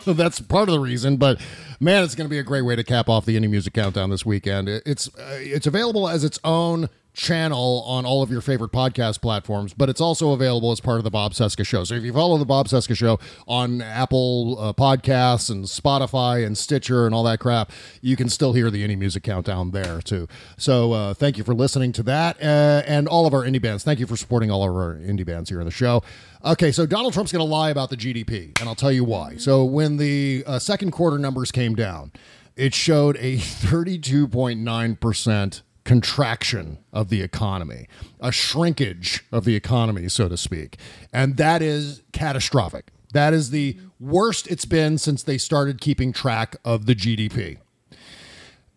that's 0.15 0.41
part 0.41 0.69
of 0.69 0.73
the 0.73 0.81
reason. 0.81 1.17
But 1.17 1.41
man, 1.81 2.05
it's 2.05 2.15
gonna 2.15 2.29
be 2.29 2.39
a 2.39 2.45
great 2.45 2.63
way 2.63 2.77
to 2.77 2.85
cap 2.85 3.09
off 3.09 3.25
the 3.25 3.39
indie 3.39 3.51
music 3.51 3.75
countdown 3.75 4.11
this 4.11 4.25
weekend. 4.27 4.69
It's 4.69 5.09
uh, 5.09 5.39
it's 5.41 5.67
available 5.67 6.09
as 6.09 6.25
its 6.25 6.39
own 6.45 6.89
channel 7.15 7.83
on 7.87 8.05
all 8.05 8.23
of 8.23 8.31
your 8.31 8.41
favorite 8.41 8.73
podcast 8.73 9.21
platforms, 9.21 9.73
but 9.73 9.89
it's 9.89 10.01
also 10.01 10.33
available 10.33 10.73
as 10.73 10.81
part 10.81 10.99
of 10.99 11.05
the 11.05 11.11
Bob 11.11 11.33
Cesca 11.33 11.65
Show. 11.65 11.85
So 11.85 11.95
if 11.95 12.03
you 12.03 12.13
follow 12.13 12.37
the 12.37 12.45
Bob 12.45 12.69
Cesca 12.69 12.97
Show 12.97 13.19
on 13.47 13.81
Apple 13.81 14.57
uh, 14.59 14.73
Podcasts 14.73 15.49
and 15.49 15.65
Spotify 15.65 16.45
and 16.45 16.59
Stitcher 16.59 17.07
and 17.07 17.15
all 17.15 17.23
that 17.25 17.39
crap, 17.39 17.71
you 18.03 18.17
can 18.17 18.29
still 18.29 18.53
hear 18.53 18.71
the 18.71 18.87
indie 18.87 18.99
music 18.99 19.23
countdown 19.23 19.71
there 19.71 20.03
too. 20.03 20.27
So 20.57 20.93
uh, 20.93 21.15
thank 21.15 21.39
you 21.39 21.45
for 21.45 21.55
listening 21.55 21.93
to 21.93 22.03
that 22.03 22.43
uh, 22.43 22.83
and 22.87 23.09
all 23.09 23.27
of 23.27 23.33
our 23.33 23.43
indie 23.43 23.63
bands. 23.63 23.85
Thank 23.85 24.01
you 24.01 24.07
for 24.07 24.17
supporting 24.17 24.51
all 24.51 24.69
of 24.69 24.75
our 24.75 24.97
indie 24.97 25.25
bands 25.25 25.49
here 25.49 25.61
on 25.61 25.67
the 25.67 25.73
show. 25.73 26.03
Okay, 26.45 26.73
so 26.73 26.85
Donald 26.85 27.15
Trump's 27.15 27.33
going 27.33 27.45
to 27.45 27.51
lie 27.51 27.71
about 27.71 27.89
the 27.89 27.97
GDP, 27.97 28.59
and 28.61 28.69
I'll 28.69 28.75
tell 28.75 28.93
you 28.93 29.05
why. 29.05 29.37
So 29.37 29.65
when 29.65 29.97
the 29.97 30.45
uh, 30.47 30.59
second 30.59 30.91
quarter 30.91 31.19
numbers 31.19 31.51
came 31.51 31.75
down, 31.75 32.13
it 32.57 32.75
showed 32.75 33.17
a 33.17 33.37
32.9% 33.39 35.63
contraction 35.85 36.79
of 36.93 37.09
the 37.09 37.23
economy, 37.23 37.87
a 38.21 38.33
shrinkage 38.33 39.25
of 39.31 39.45
the 39.45 39.55
economy, 39.55 40.09
so 40.09 40.29
to 40.29 40.37
speak. 40.37 40.79
And 41.13 41.37
that 41.37 41.63
is 41.63 42.03
catastrophic. 42.13 42.91
That 43.13 43.33
is 43.33 43.51
the 43.51 43.79
worst 44.01 44.47
it's 44.49 44.65
been 44.65 44.99
since 44.99 45.23
they 45.23 45.39
started 45.39 45.81
keeping 45.81 46.13
track 46.13 46.57
of 46.65 46.87
the 46.87 46.95
GDP. 46.95 47.59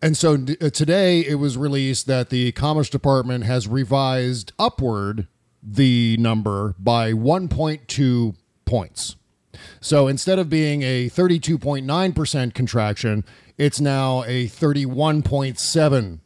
And 0.00 0.16
so 0.16 0.34
uh, 0.34 0.70
today 0.70 1.20
it 1.20 1.36
was 1.36 1.56
released 1.56 2.06
that 2.06 2.30
the 2.30 2.52
Commerce 2.52 2.88
Department 2.88 3.44
has 3.44 3.66
revised 3.66 4.52
upward 4.58 5.26
the 5.60 6.16
number 6.18 6.76
by 6.78 7.12
1.2 7.12 8.36
points. 8.64 9.16
So 9.80 10.06
instead 10.06 10.38
of 10.38 10.48
being 10.48 10.82
a 10.82 11.08
32.9% 11.10 12.54
contraction, 12.54 13.24
it's 13.56 13.80
now 13.80 14.22
a 14.24 14.46
31.7% 14.46 16.20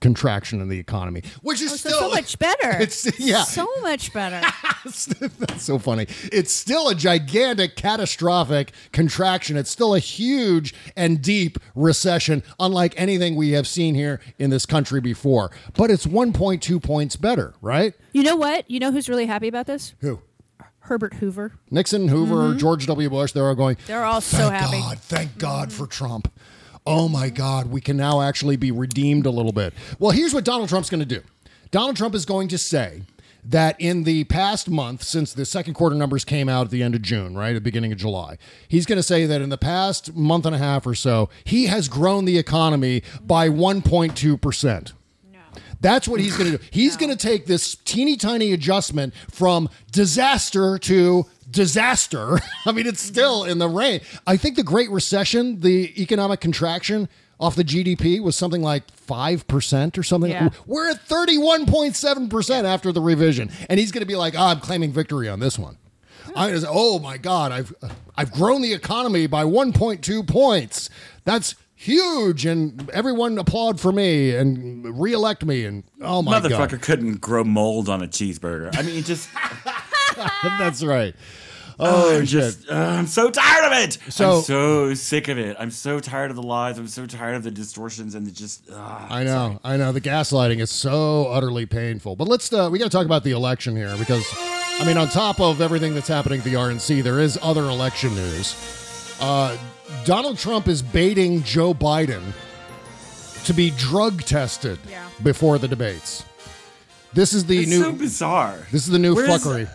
contraction 0.00 0.60
in 0.60 0.68
the 0.68 0.78
economy, 0.78 1.22
which 1.42 1.60
is 1.60 1.72
Oh, 1.72 1.76
so, 1.76 1.88
still 1.88 2.00
so 2.00 2.10
much 2.10 2.38
better. 2.38 2.70
It's 2.80 3.18
yeah. 3.18 3.44
so 3.44 3.66
much 3.82 4.12
better. 4.12 4.40
That's 4.84 5.62
so 5.62 5.78
funny. 5.78 6.06
It's 6.32 6.52
still 6.52 6.88
a 6.88 6.94
gigantic, 6.94 7.76
catastrophic 7.76 8.72
contraction. 8.92 9.56
It's 9.56 9.70
still 9.70 9.94
a 9.94 9.98
huge 9.98 10.74
and 10.96 11.22
deep 11.22 11.58
recession, 11.74 12.42
unlike 12.58 12.94
anything 12.96 13.36
we 13.36 13.50
have 13.52 13.66
seen 13.66 13.94
here 13.94 14.20
in 14.38 14.50
this 14.50 14.66
country 14.66 15.00
before. 15.00 15.50
But 15.74 15.90
it's 15.90 16.06
1.2 16.06 16.82
points 16.82 17.16
better, 17.16 17.54
right? 17.60 17.94
You 18.12 18.22
know 18.22 18.36
what? 18.36 18.70
You 18.70 18.80
know 18.80 18.90
who's 18.92 19.08
really 19.08 19.26
happy 19.26 19.48
about 19.48 19.66
this? 19.66 19.94
Who? 20.00 20.20
Herbert 20.86 21.14
Hoover. 21.14 21.52
Nixon, 21.70 22.08
Hoover, 22.08 22.54
Mhm. 22.54 22.58
George 22.58 22.86
W. 22.86 23.08
Bush, 23.08 23.32
they're 23.32 23.46
all 23.46 23.54
going, 23.54 23.76
They're 23.86 24.04
all 24.04 24.20
so 24.20 24.50
happy. 24.50 24.80
God, 24.80 24.98
thank 24.98 25.38
God 25.38 25.72
for 25.72 25.86
Trump. 25.86 26.32
Oh 26.86 27.08
my 27.08 27.30
God, 27.30 27.70
we 27.70 27.80
can 27.80 27.96
now 27.96 28.22
actually 28.22 28.56
be 28.56 28.72
redeemed 28.72 29.26
a 29.26 29.30
little 29.30 29.52
bit. 29.52 29.72
Well, 29.98 30.10
here's 30.10 30.34
what 30.34 30.44
Donald 30.44 30.68
Trump's 30.68 30.90
going 30.90 31.00
to 31.00 31.06
do 31.06 31.22
Donald 31.70 31.96
Trump 31.96 32.14
is 32.14 32.24
going 32.24 32.48
to 32.48 32.58
say 32.58 33.02
that 33.44 33.80
in 33.80 34.04
the 34.04 34.24
past 34.24 34.68
month, 34.68 35.02
since 35.02 35.32
the 35.32 35.44
second 35.44 35.74
quarter 35.74 35.96
numbers 35.96 36.24
came 36.24 36.48
out 36.48 36.66
at 36.66 36.70
the 36.70 36.82
end 36.82 36.94
of 36.94 37.02
June, 37.02 37.36
right, 37.36 37.50
at 37.50 37.54
the 37.54 37.60
beginning 37.60 37.92
of 37.92 37.98
July, 37.98 38.38
he's 38.68 38.86
going 38.86 38.98
to 38.98 39.02
say 39.02 39.26
that 39.26 39.40
in 39.40 39.48
the 39.48 39.58
past 39.58 40.14
month 40.14 40.46
and 40.46 40.54
a 40.54 40.58
half 40.58 40.86
or 40.86 40.94
so, 40.94 41.28
he 41.44 41.66
has 41.66 41.88
grown 41.88 42.24
the 42.24 42.38
economy 42.38 43.02
by 43.20 43.48
1.2%. 43.48 44.92
That's 45.80 46.06
what 46.06 46.20
he's 46.20 46.36
going 46.36 46.52
to 46.52 46.58
do. 46.58 46.64
He's 46.70 46.96
going 46.96 47.10
to 47.10 47.16
take 47.16 47.46
this 47.46 47.74
teeny 47.74 48.16
tiny 48.16 48.52
adjustment 48.52 49.12
from 49.28 49.68
disaster 49.90 50.78
to 50.78 51.26
disaster. 51.52 52.40
I 52.66 52.72
mean, 52.72 52.86
it's 52.86 53.02
still 53.02 53.44
in 53.44 53.58
the 53.58 53.68
range. 53.68 54.02
I 54.26 54.36
think 54.36 54.56
the 54.56 54.62
Great 54.64 54.90
Recession, 54.90 55.60
the 55.60 56.00
economic 56.00 56.40
contraction 56.40 57.08
off 57.38 57.56
the 57.56 57.64
GDP 57.64 58.22
was 58.22 58.36
something 58.36 58.62
like 58.62 58.86
5% 58.94 59.98
or 59.98 60.02
something. 60.02 60.30
Yeah. 60.30 60.50
We're 60.66 60.90
at 60.90 61.06
31.7% 61.06 62.64
after 62.64 62.92
the 62.92 63.00
revision. 63.00 63.50
And 63.68 63.80
he's 63.80 63.90
going 63.90 64.00
to 64.02 64.06
be 64.06 64.16
like, 64.16 64.34
oh, 64.36 64.46
I'm 64.46 64.60
claiming 64.60 64.92
victory 64.92 65.28
on 65.28 65.40
this 65.40 65.58
one. 65.58 65.76
I 66.36 66.52
was, 66.52 66.64
oh 66.66 66.98
my 67.00 67.18
God, 67.18 67.52
I've 67.52 67.74
I've 68.16 68.32
grown 68.32 68.62
the 68.62 68.72
economy 68.72 69.26
by 69.26 69.44
1.2 69.44 70.26
points. 70.26 70.88
That's 71.24 71.56
huge, 71.74 72.46
and 72.46 72.88
everyone 72.90 73.36
applaud 73.38 73.80
for 73.80 73.90
me 73.90 74.34
and 74.34 74.98
reelect 75.00 75.44
me. 75.44 75.64
And 75.64 75.84
oh 76.00 76.22
my 76.22 76.40
Motherfucker 76.40 76.70
God, 76.70 76.82
couldn't 76.82 77.20
grow 77.20 77.44
mold 77.44 77.88
on 77.88 78.02
a 78.02 78.06
cheeseburger. 78.06 78.76
I 78.78 78.82
mean, 78.82 78.96
it 78.96 79.04
just. 79.04 79.28
that's 80.58 80.82
right. 80.82 81.14
Oh, 81.80 82.12
Oh, 82.12 82.18
I'm 82.18 82.26
just, 82.26 82.68
uh, 82.70 82.74
I'm 82.74 83.06
so 83.06 83.30
tired 83.30 83.64
of 83.64 83.72
it. 83.72 83.98
So- 84.12 84.36
I'm 84.38 84.42
so 84.42 84.94
sick 84.94 85.28
of 85.28 85.38
it. 85.38 85.56
I'm 85.58 85.70
so 85.70 85.98
tired 86.00 86.30
of 86.30 86.36
the 86.36 86.42
lies. 86.42 86.78
I'm 86.78 86.86
so 86.86 87.06
tired 87.06 87.34
of 87.34 87.42
the 87.42 87.50
distortions 87.50 88.14
and 88.14 88.26
the 88.26 88.30
just. 88.30 88.70
Uh, 88.70 88.76
I 89.08 89.24
know, 89.24 89.58
I 89.64 89.76
know. 89.78 89.90
The 89.90 90.00
gaslighting 90.00 90.60
is 90.60 90.70
so 90.70 91.26
utterly 91.28 91.66
painful. 91.66 92.14
But 92.14 92.28
let's 92.28 92.52
uh, 92.52 92.68
we 92.70 92.78
got 92.78 92.84
to 92.84 92.90
talk 92.96 93.06
about 93.06 93.24
the 93.24 93.32
election 93.32 93.74
here 93.74 93.96
because, 93.98 94.24
I 94.36 94.84
mean, 94.86 94.96
on 94.98 95.08
top 95.08 95.40
of 95.40 95.60
everything 95.60 95.94
that's 95.94 96.08
happening 96.08 96.38
at 96.40 96.44
the 96.44 96.54
RNC, 96.54 97.02
there 97.02 97.18
is 97.20 97.38
other 97.42 97.62
election 97.64 98.14
news. 98.14 98.54
Uh, 99.20 99.56
Donald 100.04 100.38
Trump 100.38 100.68
is 100.68 100.82
baiting 100.82 101.42
Joe 101.42 101.72
Biden 101.74 102.22
to 103.44 103.52
be 103.54 103.70
drug 103.70 104.22
tested 104.22 104.78
before 105.22 105.58
the 105.58 105.68
debates. 105.68 106.24
This 107.12 107.32
is 107.32 107.44
the 107.46 107.58
It's 107.60 107.70
new 107.70 107.82
so 107.82 107.92
bizarre. 107.92 108.58
This 108.70 108.84
is 108.86 108.92
the 108.92 108.98
new 108.98 109.14
Where 109.14 109.24
is- 109.28 109.42
fuckery. 109.44 109.68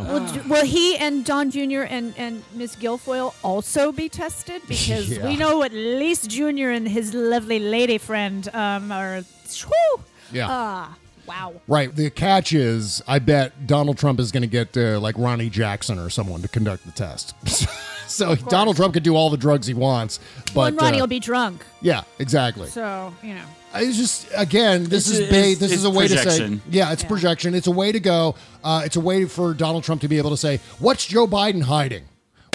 Will, 0.00 0.26
will 0.48 0.64
he 0.64 0.96
and 0.96 1.24
Don 1.24 1.50
Jr. 1.50 1.82
and, 1.88 2.14
and 2.16 2.42
Miss 2.54 2.76
Guilfoyle 2.76 3.34
also 3.42 3.92
be 3.92 4.08
tested? 4.08 4.62
Because 4.68 5.10
Yeah. 5.10 5.26
we 5.26 5.36
know 5.36 5.62
at 5.62 5.72
least 5.72 6.30
Jr. 6.30 6.70
and 6.70 6.88
his 6.88 7.12
lovely 7.12 7.58
lady 7.58 7.98
friend 7.98 8.48
um, 8.54 8.90
are. 8.90 9.22
Whew, 9.66 10.00
Yeah. 10.32 10.46
Ah, 10.48 10.96
wow. 11.26 11.54
Right. 11.68 11.94
The 11.94 12.10
catch 12.10 12.52
is, 12.52 13.02
I 13.06 13.18
bet 13.18 13.66
Donald 13.66 13.98
Trump 13.98 14.20
is 14.20 14.32
going 14.32 14.42
to 14.42 14.46
get 14.48 14.76
uh, 14.76 14.98
like 15.00 15.16
Ronny 15.18 15.50
Jackson 15.50 15.98
or 15.98 16.10
someone 16.10 16.42
to 16.42 16.48
conduct 16.48 16.84
the 16.84 16.92
test. 16.92 17.34
so 18.10 18.34
Donald 18.34 18.76
Trump 18.76 18.94
could 18.94 19.02
do 19.02 19.14
all 19.16 19.30
the 19.30 19.36
drugs 19.36 19.66
he 19.66 19.74
wants, 19.74 20.18
but 20.54 20.74
One 20.74 20.76
Ronnie 20.76 20.98
uh, 20.98 21.02
will 21.02 21.06
be 21.08 21.20
drunk. 21.20 21.64
yeah, 21.80 22.02
exactly. 22.18 22.68
So, 22.68 23.14
you 23.22 23.34
know. 23.34 23.44
It's 23.74 23.96
just 23.96 24.28
again, 24.36 24.84
this 24.84 25.08
It's- 25.08 25.24
is 25.24 25.30
bait. 25.30 25.52
it's- 25.52 25.58
This 25.58 25.72
is 25.72 25.84
a 25.84 25.90
way 25.90 26.06
to 26.06 26.18
say, 26.30 26.60
yeah, 26.70 26.92
it's 26.92 27.02
projection. 27.04 27.54
It's 27.54 27.66
a 27.66 27.70
way 27.70 27.90
to 27.90 28.00
go. 28.00 28.34
Uh, 28.62 28.82
it's 28.84 28.96
a 28.96 29.00
way 29.00 29.24
for 29.24 29.54
Donald 29.54 29.82
Trump 29.84 30.02
to 30.02 30.08
be 30.08 30.18
able 30.18 30.28
to 30.28 30.36
say, 30.36 30.60
"What's 30.78 31.06
Joe 31.06 31.26
Biden 31.26 31.62
hiding? 31.62 32.04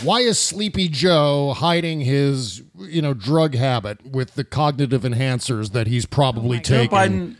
Why 0.03 0.19
is 0.19 0.37
Sleepy 0.37 0.89
Joe 0.89 1.53
hiding 1.57 2.01
his, 2.01 2.61
you 2.77 3.01
know, 3.01 3.15
drug 3.15 3.55
habit 3.55 4.05
with 4.05 4.35
the 4.35 4.43
cognitive 4.43 5.01
enhancers 5.01 5.71
that 5.71 5.87
he's 5.87 6.05
probably 6.05 6.59
Joe 6.59 6.85
taking? 6.85 7.35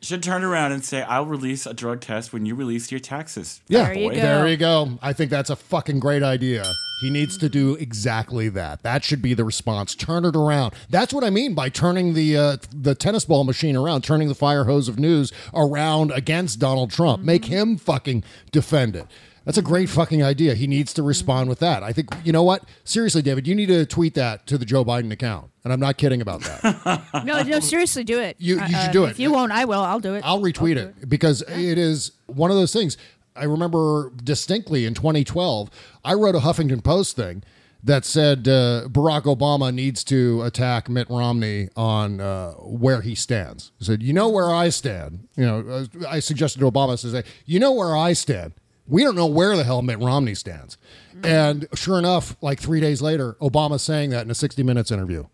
Biden 0.00 0.06
should 0.06 0.22
turn 0.22 0.44
around 0.44 0.72
and 0.72 0.84
say, 0.84 1.02
"I'll 1.02 1.26
release 1.26 1.66
a 1.66 1.74
drug 1.74 2.00
test 2.00 2.32
when 2.32 2.46
you 2.46 2.54
release 2.54 2.90
your 2.90 3.00
taxes." 3.00 3.60
Yeah, 3.68 3.86
fat 3.86 3.94
boy." 3.94 4.14
there 4.14 4.48
you 4.48 4.56
go. 4.56 4.98
I 5.02 5.12
think 5.12 5.30
that's 5.30 5.50
a 5.50 5.56
fucking 5.56 6.00
great 6.00 6.22
idea. 6.22 6.64
He 7.00 7.08
needs 7.08 7.38
to 7.38 7.48
do 7.48 7.76
exactly 7.76 8.50
that. 8.50 8.82
That 8.82 9.04
should 9.04 9.22
be 9.22 9.32
the 9.32 9.44
response. 9.44 9.94
Turn 9.94 10.26
it 10.26 10.36
around. 10.36 10.74
That's 10.90 11.14
what 11.14 11.24
I 11.24 11.30
mean 11.30 11.54
by 11.54 11.70
turning 11.70 12.12
the 12.14 12.36
uh, 12.36 12.56
the 12.74 12.94
tennis 12.94 13.24
ball 13.24 13.44
machine 13.44 13.76
around, 13.76 14.04
turning 14.04 14.28
the 14.28 14.34
fire 14.34 14.64
hose 14.64 14.88
of 14.88 14.98
news 14.98 15.32
around 15.54 16.12
against 16.12 16.58
Donald 16.58 16.90
Trump. 16.90 17.22
Make 17.22 17.46
him 17.46 17.76
fucking 17.78 18.22
defend 18.52 18.96
it. 18.96 19.06
That's 19.44 19.56
a 19.58 19.62
great 19.62 19.88
fucking 19.88 20.22
idea. 20.22 20.54
He 20.54 20.66
needs 20.66 20.92
to 20.94 21.02
respond 21.02 21.48
with 21.48 21.58
that. 21.60 21.82
I 21.82 21.92
think 21.92 22.08
you 22.24 22.32
know 22.32 22.42
what? 22.42 22.64
Seriously, 22.84 23.22
David, 23.22 23.46
you 23.48 23.54
need 23.54 23.66
to 23.66 23.86
tweet 23.86 24.14
that 24.14 24.46
to 24.48 24.58
the 24.58 24.64
Joe 24.66 24.84
Biden 24.84 25.10
account. 25.12 25.50
And 25.64 25.72
I'm 25.72 25.80
not 25.80 25.96
kidding 25.96 26.20
about 26.20 26.40
that. 26.42 27.02
No, 27.24 27.42
no, 27.42 27.60
seriously, 27.60 28.04
do 28.04 28.18
it. 28.20 28.36
You- 28.38 28.56
you 28.56 28.62
Uh, 28.62 28.66
should 28.84 28.92
do 28.92 29.04
it. 29.04 29.10
If 29.10 29.18
you 29.18 29.32
won't, 29.32 29.52
I 29.52 29.64
will. 29.64 29.80
I'll 29.80 30.00
do 30.00 30.14
it. 30.14 30.22
I'll 30.24 30.40
retweet 30.40 30.76
it 30.76 31.08
because 31.08 31.42
it 31.42 31.78
is 31.78 32.12
one 32.26 32.50
of 32.50 32.56
those 32.56 32.72
things. 32.72 32.96
I 33.36 33.44
remember 33.44 34.10
distinctly 34.22 34.84
in 34.86 34.94
2012, 34.94 35.70
I 36.04 36.14
wrote 36.14 36.34
a 36.34 36.40
Huffington 36.40 36.82
Post 36.82 37.16
thing 37.16 37.42
that 37.82 38.04
said 38.04 38.46
uh, 38.46 38.88
Barack 38.88 39.22
Obama 39.22 39.72
needs 39.72 40.04
to 40.04 40.42
attack 40.42 40.88
Mitt 40.90 41.08
Romney 41.08 41.68
on 41.76 42.20
uh, 42.20 42.52
where 42.54 43.00
he 43.00 43.14
stands. 43.14 43.72
He 43.78 43.84
said, 43.86 44.02
"You 44.02 44.12
know 44.12 44.28
where 44.28 44.50
I 44.50 44.68
stand." 44.68 45.28
You 45.36 45.46
know, 45.46 45.60
uh, 45.68 46.06
I 46.08 46.20
suggested 46.20 46.58
to 46.60 46.70
Obama 46.70 47.00
to 47.00 47.10
say, 47.10 47.22
"You 47.46 47.58
know 47.58 47.72
where 47.72 47.96
I 47.96 48.12
stand." 48.12 48.52
We 48.90 49.04
don't 49.04 49.14
know 49.14 49.26
where 49.26 49.56
the 49.56 49.64
hell 49.64 49.82
Mitt 49.82 50.00
Romney 50.00 50.34
stands. 50.34 50.76
And 51.22 51.68
sure 51.74 51.98
enough, 51.98 52.36
like 52.40 52.60
three 52.60 52.80
days 52.80 53.00
later, 53.00 53.34
Obama 53.40 53.78
saying 53.78 54.10
that 54.10 54.24
in 54.24 54.30
a 54.30 54.34
60 54.34 54.62
Minutes 54.62 54.90
interview. 54.90 55.24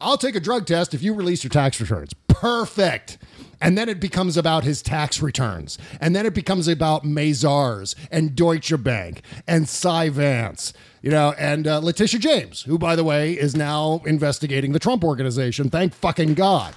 I'll 0.00 0.18
take 0.18 0.34
a 0.36 0.40
drug 0.40 0.66
test 0.66 0.94
if 0.94 1.02
you 1.02 1.14
release 1.14 1.42
your 1.44 1.50
tax 1.50 1.80
returns. 1.80 2.12
Perfect. 2.28 3.18
And 3.60 3.78
then 3.78 3.88
it 3.88 4.00
becomes 4.00 4.36
about 4.36 4.64
his 4.64 4.82
tax 4.82 5.22
returns. 5.22 5.78
And 6.00 6.14
then 6.14 6.26
it 6.26 6.34
becomes 6.34 6.68
about 6.68 7.04
Mazars 7.04 7.94
and 8.10 8.34
Deutsche 8.34 8.82
Bank 8.82 9.22
and 9.46 9.68
Cy 9.68 10.08
Vance, 10.10 10.72
you 11.00 11.10
know, 11.10 11.34
and 11.38 11.66
uh, 11.66 11.78
Letitia 11.78 12.20
James, 12.20 12.62
who, 12.62 12.78
by 12.78 12.96
the 12.96 13.04
way, 13.04 13.32
is 13.32 13.54
now 13.54 14.02
investigating 14.06 14.72
the 14.72 14.78
Trump 14.78 15.04
organization. 15.04 15.70
Thank 15.70 15.94
fucking 15.94 16.34
God. 16.34 16.74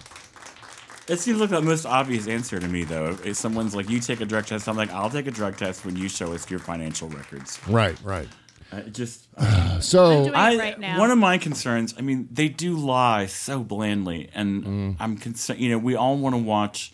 It 1.08 1.20
seems 1.20 1.39
like 1.39 1.49
the 1.49 1.62
most 1.62 1.86
obvious 1.86 2.28
answer 2.28 2.60
to 2.60 2.68
me, 2.68 2.84
though. 2.84 3.18
If 3.24 3.38
someone's 3.38 3.74
like, 3.76 3.89
"You 3.89 3.99
take 3.99 4.20
a 4.22 4.26
drug 4.26 4.45
test," 4.45 4.68
I'm 4.68 4.76
like, 4.76 4.91
"I'll 4.91 5.10
take 5.10 5.28
a 5.28 5.32
drug 5.32 5.58
test 5.58 5.86
when 5.86 5.95
you 5.95 6.10
show 6.10 6.34
us 6.34 6.49
your 6.51 6.60
financial 6.60 7.08
records." 7.10 7.60
Right, 7.68 7.95
right. 8.03 8.28
Uh, 8.74 8.78
it 8.78 8.93
just 8.93 9.28
So- 9.82 10.28
I'm 10.34 10.51
doing 10.51 10.60
it 10.60 10.60
right 10.64 10.80
now. 10.80 10.99
one 10.99 11.10
of 11.12 11.18
my 11.18 11.38
concerns. 11.38 11.93
I 11.97 12.01
mean, 12.01 12.28
they 12.32 12.49
do 12.49 12.76
lie 12.76 13.26
so 13.28 13.64
blandly, 13.64 14.30
and 14.34 14.64
Mm. 14.66 14.95
I'm 14.99 15.18
concerned. 15.18 15.60
You 15.62 15.70
know, 15.70 15.78
we 15.78 15.95
all 15.95 16.18
want 16.18 16.36
to 16.36 16.41
watch 16.41 16.91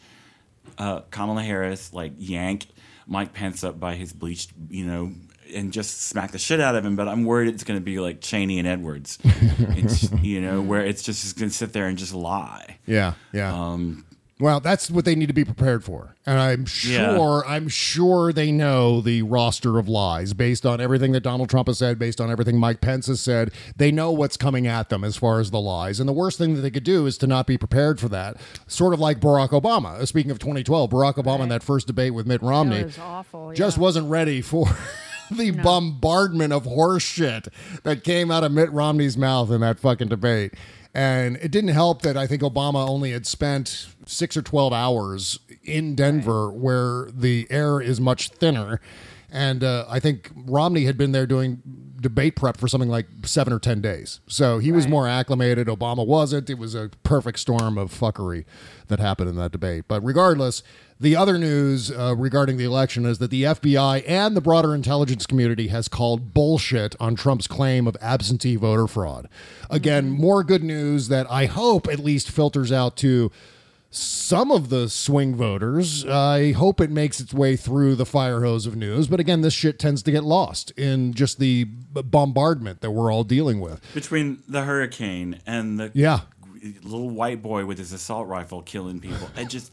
uh, 0.77 1.01
Kamala 1.11 1.41
Harris 1.43 1.91
like 1.93 2.13
yank 2.17 2.67
Mike 3.07 3.33
Pence 3.33 3.63
up 3.63 3.79
by 3.79 3.95
his 3.95 4.13
bleached, 4.13 4.51
you 4.69 4.85
know, 4.85 5.11
and 5.53 5.71
just 5.71 6.03
smack 6.03 6.31
the 6.31 6.39
shit 6.39 6.59
out 6.59 6.75
of 6.75 6.85
him. 6.85 6.95
But 6.95 7.07
I'm 7.07 7.23
worried 7.25 7.47
it's 7.53 7.63
going 7.63 7.79
to 7.79 7.83
be 7.83 7.99
like 7.99 8.21
Cheney 8.21 8.59
and 8.59 8.67
Edwards, 8.67 9.17
it's, 9.23 10.11
you 10.21 10.41
know, 10.41 10.61
where 10.61 10.81
it's 10.85 11.03
just 11.03 11.37
going 11.37 11.49
to 11.49 11.55
sit 11.55 11.73
there 11.73 11.87
and 11.87 11.97
just 11.97 12.13
lie. 12.13 12.77
Yeah, 12.85 13.13
yeah. 13.31 13.53
Um, 13.53 14.05
Well, 14.39 14.59
that's 14.59 14.89
what 14.91 15.05
they 15.05 15.15
need 15.15 15.27
to 15.27 15.33
be 15.33 15.45
prepared 15.45 15.83
for. 15.85 16.15
And 16.25 16.39
I'm 16.39 16.61
Yeah. 16.85 17.15
sure, 17.15 17.43
I'm 17.47 17.67
sure 17.69 18.33
they 18.33 18.51
know 18.51 18.99
the 18.99 19.21
roster 19.21 19.77
of 19.77 19.87
lies 19.87 20.33
based 20.33 20.65
on 20.65 20.81
everything 20.81 21.11
that 21.13 21.21
Donald 21.21 21.49
Trump 21.49 21.67
has 21.67 21.77
said, 21.77 21.99
based 21.99 22.19
on 22.19 22.31
everything 22.31 22.57
Mike 22.57 22.81
Pence 22.81 23.07
has 23.07 23.21
said. 23.21 23.51
They 23.77 23.91
know 23.91 24.11
what's 24.11 24.35
coming 24.35 24.65
at 24.67 24.89
them 24.89 25.03
as 25.03 25.15
far 25.15 25.39
as 25.39 25.51
the 25.51 25.59
lies. 25.61 25.99
And 25.99 26.09
the 26.09 26.13
worst 26.13 26.37
thing 26.39 26.55
that 26.55 26.61
they 26.61 26.71
could 26.71 26.83
do 26.83 27.05
is 27.05 27.17
to 27.19 27.27
not 27.27 27.45
be 27.45 27.57
prepared 27.57 27.99
for 27.99 28.09
that. 28.09 28.37
Sort 28.67 28.93
of 28.93 28.99
like 28.99 29.19
Barack 29.19 29.49
Obama. 29.49 29.99
Uh, 30.01 30.05
Speaking 30.05 30.31
of 30.31 30.39
2012, 30.39 30.89
Barack 30.89 31.15
Obama 31.15 31.41
in 31.43 31.49
that 31.49 31.63
first 31.63 31.87
debate 31.87 32.13
with 32.13 32.25
Mitt 32.25 32.41
Romney 32.41 32.85
was 32.85 32.97
awful, 32.99 33.53
just 33.53 33.77
wasn't 33.77 34.09
ready 34.09 34.41
for 34.41 34.67
the 35.31 35.51
bombardment 35.51 36.53
of 36.53 36.65
horse 36.65 37.03
shit 37.03 37.47
that 37.83 38.03
came 38.03 38.31
out 38.31 38.43
of 38.43 38.51
Mitt 38.51 38.71
Romney's 38.71 39.17
mouth 39.17 39.51
in 39.51 39.61
that 39.61 39.79
fucking 39.79 40.09
debate. 40.09 40.53
And 40.93 41.37
it 41.37 41.51
didn't 41.51 41.71
help 41.71 42.03
that 42.03 42.15
I 42.15 42.27
think 42.27 42.43
Obama 42.43 42.87
only 42.87 43.11
had 43.11 43.25
spent 43.25 43.87
six 44.05 44.37
or 44.37 44.41
12 44.41 44.73
hours 44.73 45.39
in 45.63 45.95
Denver 45.95 46.51
where 46.51 47.09
the 47.11 47.47
air 47.49 47.81
is 47.81 47.99
much 47.99 48.29
thinner. 48.29 48.79
And 49.31 49.63
uh, 49.63 49.85
I 49.89 49.99
think 49.99 50.29
Romney 50.35 50.85
had 50.85 50.97
been 50.97 51.11
there 51.11 51.25
doing 51.25 51.63
debate 52.03 52.35
prep 52.35 52.57
for 52.57 52.67
something 52.67 52.89
like 52.89 53.07
seven 53.23 53.51
or 53.51 53.59
10 53.59 53.81
days. 53.81 54.19
So 54.27 54.59
he 54.59 54.71
was 54.71 54.87
more 54.87 55.07
acclimated. 55.07 55.67
Obama 55.67 56.05
wasn't. 56.05 56.49
It 56.49 56.59
was 56.59 56.75
a 56.75 56.91
perfect 57.01 57.39
storm 57.39 57.77
of 57.77 57.91
fuckery 57.91 58.45
that 58.89 58.99
happened 58.99 59.29
in 59.29 59.35
that 59.37 59.51
debate. 59.51 59.85
But 59.87 60.03
regardless, 60.03 60.61
the 60.99 61.15
other 61.15 61.37
news 61.37 61.89
uh, 61.89 62.15
regarding 62.15 62.57
the 62.57 62.65
election 62.65 63.05
is 63.05 63.17
that 63.17 63.31
the 63.31 63.43
FBI 63.43 64.03
and 64.07 64.37
the 64.37 64.41
broader 64.41 64.75
intelligence 64.75 65.25
community 65.25 65.69
has 65.69 65.87
called 65.87 66.33
bullshit 66.33 66.95
on 66.99 67.15
Trump's 67.15 67.47
claim 67.47 67.87
of 67.87 67.97
absentee 67.99 68.55
voter 68.55 68.87
fraud. 68.87 69.27
Again, 69.69 70.09
more 70.09 70.43
good 70.43 70.63
news 70.63 71.07
that 71.07 71.29
I 71.31 71.47
hope 71.47 71.87
at 71.87 71.99
least 71.99 72.29
filters 72.29 72.71
out 72.71 72.95
to 72.97 73.31
some 73.95 74.51
of 74.51 74.69
the 74.69 74.89
swing 74.89 75.35
voters. 75.35 76.03
I 76.05 76.51
hope 76.53 76.81
it 76.81 76.89
makes 76.89 77.19
its 77.19 77.33
way 77.33 77.55
through 77.55 77.95
the 77.95 78.05
fire 78.05 78.41
hose 78.41 78.65
of 78.65 78.75
news. 78.75 79.07
But 79.07 79.19
again, 79.19 79.41
this 79.41 79.53
shit 79.53 79.77
tends 79.77 80.01
to 80.03 80.11
get 80.11 80.23
lost 80.23 80.71
in 80.71 81.13
just 81.13 81.37
the 81.39 81.65
bombardment 81.65 82.81
that 82.81 82.91
we're 82.91 83.11
all 83.13 83.23
dealing 83.23 83.59
with. 83.59 83.81
between 83.93 84.41
the 84.47 84.63
hurricane 84.63 85.39
and 85.45 85.79
the 85.79 85.91
Yeah. 85.93 86.21
little 86.81 87.09
white 87.09 87.41
boy 87.43 87.65
with 87.65 87.77
his 87.77 87.93
assault 87.93 88.27
rifle 88.27 88.61
killing 88.61 88.99
people, 88.99 89.29
it 89.37 89.47
just 89.49 89.71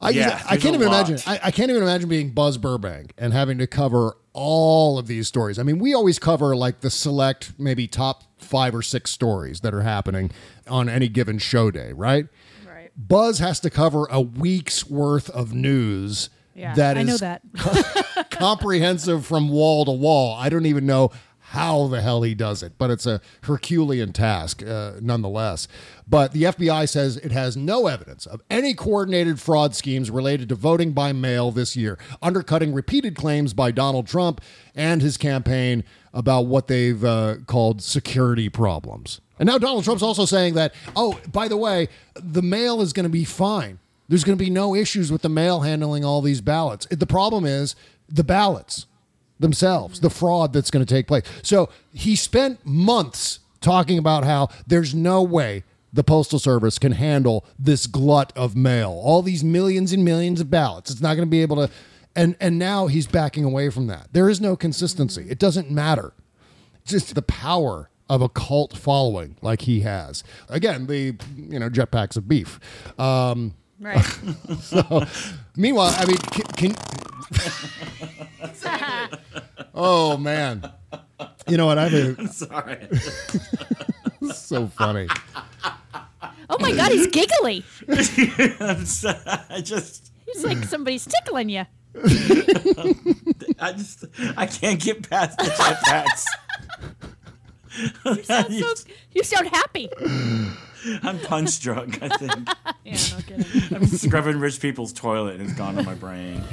I, 0.00 0.10
Yeah, 0.10 0.30
just- 0.30 0.44
I 0.52 0.56
can't 0.58 0.74
even 0.74 0.88
lot. 0.88 1.08
imagine. 1.08 1.18
I, 1.26 1.40
I 1.44 1.50
can't 1.50 1.70
even 1.70 1.82
imagine 1.82 2.08
being 2.08 2.30
Buzz 2.30 2.58
Burbank 2.58 3.12
and 3.16 3.32
having 3.32 3.56
to 3.58 3.66
cover 3.66 4.16
all 4.34 4.98
of 4.98 5.06
these 5.06 5.26
stories. 5.26 5.58
I 5.58 5.62
mean, 5.62 5.78
we 5.78 5.94
always 5.94 6.18
cover 6.18 6.54
like 6.54 6.80
the 6.80 6.90
select, 6.90 7.54
maybe 7.58 7.88
top 7.88 8.24
five 8.38 8.74
or 8.74 8.82
six 8.82 9.10
stories 9.10 9.60
that 9.60 9.72
are 9.72 9.80
happening 9.80 10.30
on 10.68 10.90
any 10.90 11.08
given 11.08 11.38
show 11.38 11.70
day, 11.70 11.92
right? 11.94 12.26
Buzz 12.96 13.38
has 13.38 13.60
to 13.60 13.70
cover 13.70 14.06
a 14.10 14.20
week's 14.20 14.88
worth 14.88 15.28
of 15.30 15.52
news. 15.52 16.30
Yeah, 16.54 16.74
that 16.74 16.96
I 16.96 17.00
is 17.00 17.06
know 17.06 17.16
that. 17.18 17.42
comprehensive 18.30 19.26
from 19.26 19.50
wall 19.50 19.84
to 19.84 19.90
wall. 19.92 20.34
I 20.36 20.48
don't 20.48 20.64
even 20.64 20.86
know 20.86 21.10
how 21.50 21.86
the 21.86 22.00
hell 22.00 22.22
he 22.22 22.34
does 22.34 22.62
it, 22.62 22.72
but 22.76 22.90
it's 22.90 23.06
a 23.06 23.20
Herculean 23.42 24.12
task 24.12 24.64
uh, 24.66 24.94
nonetheless. 25.00 25.68
But 26.08 26.32
the 26.32 26.42
FBI 26.44 26.88
says 26.88 27.18
it 27.18 27.30
has 27.30 27.56
no 27.56 27.86
evidence 27.86 28.26
of 28.26 28.42
any 28.50 28.74
coordinated 28.74 29.38
fraud 29.38 29.74
schemes 29.76 30.10
related 30.10 30.48
to 30.48 30.54
voting 30.56 30.92
by 30.92 31.12
mail 31.12 31.52
this 31.52 31.76
year, 31.76 31.98
undercutting 32.20 32.72
repeated 32.74 33.14
claims 33.14 33.54
by 33.54 33.70
Donald 33.70 34.06
Trump 34.08 34.40
and 34.74 35.00
his 35.02 35.16
campaign 35.16 35.84
about 36.16 36.46
what 36.46 36.66
they've 36.66 37.04
uh, 37.04 37.36
called 37.46 37.82
security 37.82 38.48
problems. 38.48 39.20
And 39.38 39.46
now 39.46 39.58
Donald 39.58 39.84
Trump's 39.84 40.02
also 40.02 40.24
saying 40.24 40.54
that, 40.54 40.74
oh, 40.96 41.20
by 41.30 41.46
the 41.46 41.58
way, 41.58 41.88
the 42.14 42.42
mail 42.42 42.80
is 42.80 42.94
going 42.94 43.04
to 43.04 43.10
be 43.10 43.24
fine. 43.24 43.78
There's 44.08 44.24
going 44.24 44.38
to 44.38 44.42
be 44.42 44.50
no 44.50 44.74
issues 44.74 45.12
with 45.12 45.20
the 45.20 45.28
mail 45.28 45.60
handling 45.60 46.04
all 46.04 46.22
these 46.22 46.40
ballots. 46.40 46.86
The 46.90 47.06
problem 47.06 47.44
is 47.44 47.76
the 48.08 48.24
ballots 48.24 48.86
themselves, 49.38 50.00
the 50.00 50.08
fraud 50.08 50.54
that's 50.54 50.70
going 50.70 50.84
to 50.84 50.92
take 50.94 51.06
place. 51.06 51.24
So 51.42 51.68
he 51.92 52.16
spent 52.16 52.64
months 52.64 53.40
talking 53.60 53.98
about 53.98 54.24
how 54.24 54.48
there's 54.66 54.94
no 54.94 55.22
way 55.22 55.64
the 55.92 56.04
Postal 56.04 56.38
Service 56.38 56.78
can 56.78 56.92
handle 56.92 57.44
this 57.58 57.86
glut 57.86 58.32
of 58.36 58.56
mail, 58.56 58.90
all 58.90 59.20
these 59.20 59.44
millions 59.44 59.92
and 59.92 60.04
millions 60.04 60.40
of 60.40 60.50
ballots. 60.50 60.90
It's 60.90 61.02
not 61.02 61.14
going 61.14 61.26
to 61.26 61.30
be 61.30 61.42
able 61.42 61.56
to. 61.56 61.70
And, 62.16 62.34
and 62.40 62.58
now 62.58 62.86
he's 62.86 63.06
backing 63.06 63.44
away 63.44 63.68
from 63.70 63.86
that. 63.88 64.08
There 64.12 64.28
is 64.28 64.40
no 64.40 64.56
consistency. 64.56 65.26
It 65.28 65.38
doesn't 65.38 65.70
matter. 65.70 66.14
Just 66.84 67.14
the 67.14 67.22
power 67.22 67.90
of 68.08 68.22
a 68.22 68.28
cult 68.28 68.76
following 68.76 69.36
like 69.42 69.62
he 69.62 69.80
has. 69.80 70.24
Again, 70.48 70.86
the 70.86 71.16
you 71.36 71.58
know 71.58 71.68
jetpacks 71.68 72.16
of 72.16 72.26
beef. 72.28 72.58
Um, 72.98 73.54
Right. 73.78 74.00
so, 74.60 75.04
meanwhile, 75.54 75.94
I 75.98 76.06
mean, 76.06 76.16
can, 76.16 76.72
can 76.72 76.76
oh 79.74 80.16
man, 80.16 80.70
you 81.46 81.58
know 81.58 81.66
what 81.66 81.78
I 81.78 81.90
mean? 81.90 82.16
I'm 82.18 82.28
sorry. 82.28 82.88
so 84.32 84.68
funny. 84.68 85.08
Oh 86.48 86.56
my 86.58 86.72
God, 86.72 86.90
he's 86.92 87.08
giggly. 87.08 87.64
I'm 88.60 88.86
so- 88.86 89.20
I 89.50 89.60
just 89.62 90.12
He's 90.24 90.42
like 90.44 90.64
somebody's 90.64 91.04
tickling 91.06 91.48
you. 91.50 91.66
I 93.58 93.72
just 93.72 94.04
I 94.36 94.46
can't 94.46 94.80
get 94.80 95.08
past 95.08 95.38
the 95.38 95.44
jetpacks. 95.44 96.24
You 98.04 98.22
sound, 98.22 98.52
so, 98.54 98.74
you 99.12 99.22
sound 99.22 99.48
happy. 99.48 99.88
I'm 101.02 101.18
punch 101.20 101.60
drunk, 101.60 102.02
I 102.02 102.08
think. 102.08 102.48
yeah, 102.84 102.96
no 103.12 103.18
kidding. 103.26 103.76
I'm 103.76 103.86
scrubbing 103.86 104.38
rich 104.38 104.60
people's 104.60 104.92
toilet 104.92 105.40
and 105.40 105.48
it's 105.48 105.58
gone 105.58 105.74
to 105.76 105.82
my 105.82 105.94
brain. 105.94 106.42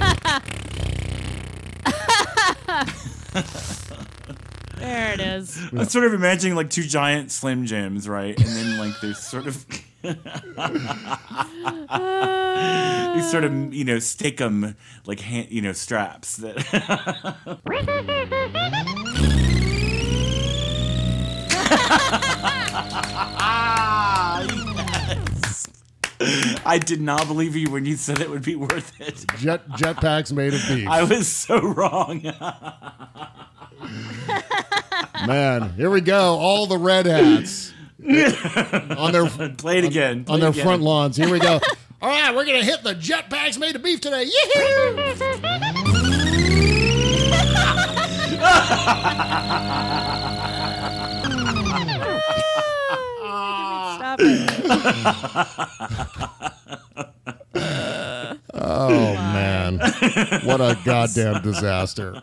There 4.76 5.12
it 5.14 5.20
is. 5.20 5.58
I'm 5.72 5.84
sort 5.86 6.04
of 6.04 6.12
imagining 6.12 6.56
like 6.56 6.68
two 6.68 6.82
giant 6.82 7.30
Slim 7.30 7.64
Jims, 7.64 8.06
right? 8.08 8.38
And 8.38 8.48
then 8.48 8.76
like 8.78 9.00
there's 9.00 9.18
sort 9.18 9.46
of 9.46 9.64
you 13.14 13.22
sort 13.22 13.44
of 13.44 13.72
you 13.72 13.84
know 13.84 13.98
stick 13.98 14.36
them 14.36 14.76
like 15.06 15.20
hand, 15.20 15.48
you 15.50 15.62
know 15.62 15.72
straps 15.72 16.36
that. 16.36 16.56
yes. 25.08 25.66
I 26.66 26.78
did 26.78 27.00
not 27.00 27.26
believe 27.26 27.56
you 27.56 27.70
when 27.70 27.86
you 27.86 27.96
said 27.96 28.20
it 28.20 28.30
would 28.30 28.44
be 28.44 28.56
worth 28.56 29.00
it. 29.00 29.24
Jet 29.38 29.68
jetpacks 29.70 30.32
made 30.32 30.54
of 30.54 30.62
beef. 30.68 30.88
I 30.88 31.02
was 31.02 31.28
so 31.28 31.60
wrong. 31.60 32.22
Man, 35.26 35.72
here 35.74 35.90
we 35.90 36.00
go. 36.00 36.36
All 36.36 36.66
the 36.66 36.78
red 36.78 37.06
hats 37.06 37.72
on 38.04 39.12
their 39.12 39.26
Play 39.56 39.78
it 39.78 39.84
again. 39.84 40.24
Play 40.24 40.34
on 40.34 40.38
it 40.38 40.42
their 40.42 40.50
again. 40.50 40.64
front 40.64 40.82
lawns. 40.82 41.16
Here 41.16 41.30
we 41.30 41.38
go. 41.38 41.60
All 42.02 42.08
right, 42.10 42.34
we're 42.34 42.44
gonna 42.44 42.62
hit 42.64 42.82
the 42.82 42.94
jet 42.94 43.30
jetpacks 43.30 43.58
made 43.58 43.76
of 43.76 43.82
beef 43.82 44.00
today. 44.00 44.26
Stop 53.96 54.18
it. 54.20 54.50
Oh 58.56 59.14
man, 59.14 59.78
what 60.44 60.60
a 60.60 60.78
goddamn 60.84 61.42
disaster. 61.42 62.20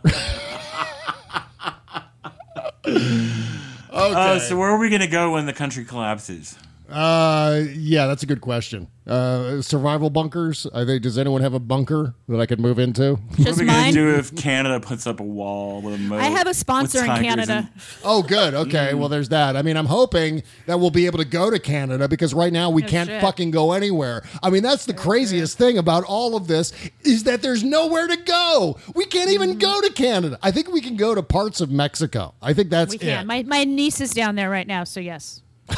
Uh, 4.10 4.40
so 4.40 4.58
where 4.58 4.70
are 4.70 4.78
we 4.78 4.90
gonna 4.90 5.08
go 5.08 5.32
when 5.32 5.46
the 5.46 5.54
country 5.54 5.86
collapses? 5.86 6.58
Uh, 6.92 7.64
yeah, 7.74 8.08
that's 8.08 8.24
a 8.24 8.26
good 8.26 8.42
question. 8.42 8.88
Uh, 9.08 9.62
survival 9.62 10.10
bunkers. 10.10 10.68
I 10.74 10.86
think. 10.86 11.02
Does 11.04 11.18
anyone 11.18 11.42
have 11.42 11.54
a 11.54 11.60
bunker 11.60 12.14
that 12.30 12.40
I 12.40 12.46
could 12.46 12.60
move 12.60 12.78
into? 12.80 13.16
what 13.16 13.48
are 13.48 13.54
we 13.56 13.66
gonna 13.66 13.92
do 13.92 14.16
if 14.16 14.36
Canada 14.36 14.80
puts 14.80 15.08
up 15.08 15.20
a 15.20 15.24
wall 15.24 15.82
with 15.82 15.96
a 15.96 15.98
moat? 15.98 16.22
I 16.22 16.26
have 16.26 16.48
a 16.48 16.54
sponsor 16.54 17.00
in 17.00 17.06
Canada. 17.08 17.54
and- 17.54 17.70
Oh, 18.04 18.22
good. 18.22 18.54
Okay. 18.54 18.94
Well, 18.94 19.10
there's 19.10 19.30
that. 19.30 19.58
I 19.58 19.64
mean, 19.64 19.76
I'm 19.76 19.88
hoping 19.88 20.44
that 20.68 20.80
we'll 20.80 20.92
be 20.92 21.08
able 21.08 21.18
to 21.18 21.26
go 21.26 21.50
to 21.50 21.58
Canada 21.60 22.08
because 22.08 22.34
right 22.34 22.54
now 22.54 22.70
we 22.70 22.84
No 22.84 22.88
can't 22.88 23.10
shit. 23.10 23.22
fucking 23.22 23.52
go 23.52 23.72
anywhere. 23.74 24.24
I 24.44 24.50
mean, 24.52 24.62
that's 24.64 24.86
the 24.86 24.94
craziest 24.94 25.58
thing 25.58 25.78
about 25.80 26.04
all 26.04 26.36
of 26.36 26.48
this 26.48 26.72
is 27.04 27.24
that 27.24 27.42
there's 27.42 27.64
nowhere 27.64 28.08
to 28.08 28.18
go. 28.18 28.78
We 28.94 29.06
can't 29.06 29.32
even 29.32 29.58
go 29.58 29.82
to 29.82 29.92
Canada. 29.94 30.38
I 30.44 30.52
think 30.52 30.72
we 30.72 30.80
can 30.82 30.96
go 30.96 31.16
to 31.16 31.24
parts 31.24 31.60
of 31.60 31.72
Mexico. 31.72 32.36
I 32.42 32.54
think 32.54 32.70
that's 32.70 32.94
we 32.98 33.00
it. 33.10 33.26
My 33.26 33.44
my 33.44 33.64
niece 33.64 34.00
is 34.00 34.12
down 34.12 34.36
there 34.36 34.50
right 34.50 34.68
now, 34.68 34.84
so 34.84 35.00
yes. 35.00 35.42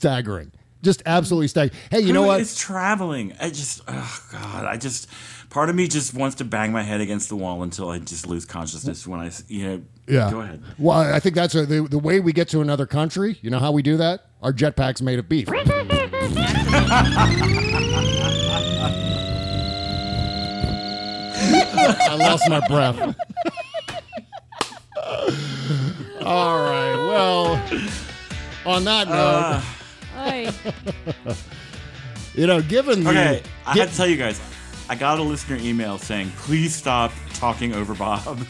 Staggering. 0.00 0.50
Just 0.80 1.02
absolutely 1.04 1.48
staggering. 1.48 1.78
Hey, 1.90 2.00
you 2.00 2.14
know 2.14 2.22
what? 2.22 2.40
It's 2.40 2.58
traveling? 2.58 3.34
I 3.38 3.50
just, 3.50 3.82
oh 3.86 4.22
god, 4.32 4.64
I 4.64 4.78
just, 4.78 5.10
part 5.50 5.68
of 5.68 5.76
me 5.76 5.86
just 5.88 6.14
wants 6.14 6.36
to 6.36 6.44
bang 6.46 6.72
my 6.72 6.82
head 6.82 7.02
against 7.02 7.28
the 7.28 7.36
wall 7.36 7.62
until 7.62 7.90
I 7.90 7.98
just 7.98 8.26
lose 8.26 8.46
consciousness 8.46 9.06
when 9.06 9.20
I, 9.20 9.26
s- 9.26 9.44
you 9.46 9.66
know. 9.68 9.82
Yeah. 10.08 10.30
Go 10.30 10.40
ahead. 10.40 10.62
Well, 10.78 10.96
I 10.98 11.20
think 11.20 11.34
that's 11.34 11.54
a, 11.54 11.66
the, 11.66 11.82
the 11.82 11.98
way 11.98 12.18
we 12.18 12.32
get 12.32 12.48
to 12.48 12.62
another 12.62 12.86
country. 12.86 13.38
You 13.42 13.50
know 13.50 13.58
how 13.58 13.72
we 13.72 13.82
do 13.82 13.98
that? 13.98 14.24
Our 14.42 14.54
jetpacks 14.54 15.02
made 15.02 15.18
of 15.18 15.28
beef. 15.28 15.48
I 20.82 22.16
lost 22.18 22.48
my 22.48 22.66
breath. 22.66 22.98
All 26.24 26.58
right. 26.58 26.96
Well, 26.96 27.54
on 28.66 28.84
that 28.84 29.08
note, 29.08 29.56
Oy. 29.56 29.62
you 32.34 32.46
know, 32.46 32.62
given 32.62 33.04
the 33.04 33.10
Okay, 33.10 33.42
I 33.66 33.74
gi- 33.74 33.80
had 33.80 33.88
to 33.90 33.96
tell 33.96 34.06
you 34.06 34.16
guys, 34.16 34.40
I 34.88 34.94
got 34.94 35.18
a 35.18 35.22
listener 35.22 35.56
email 35.56 35.98
saying, 35.98 36.30
please 36.38 36.74
stop 36.74 37.12
talking 37.34 37.74
over 37.74 37.94
Bob. 37.94 38.38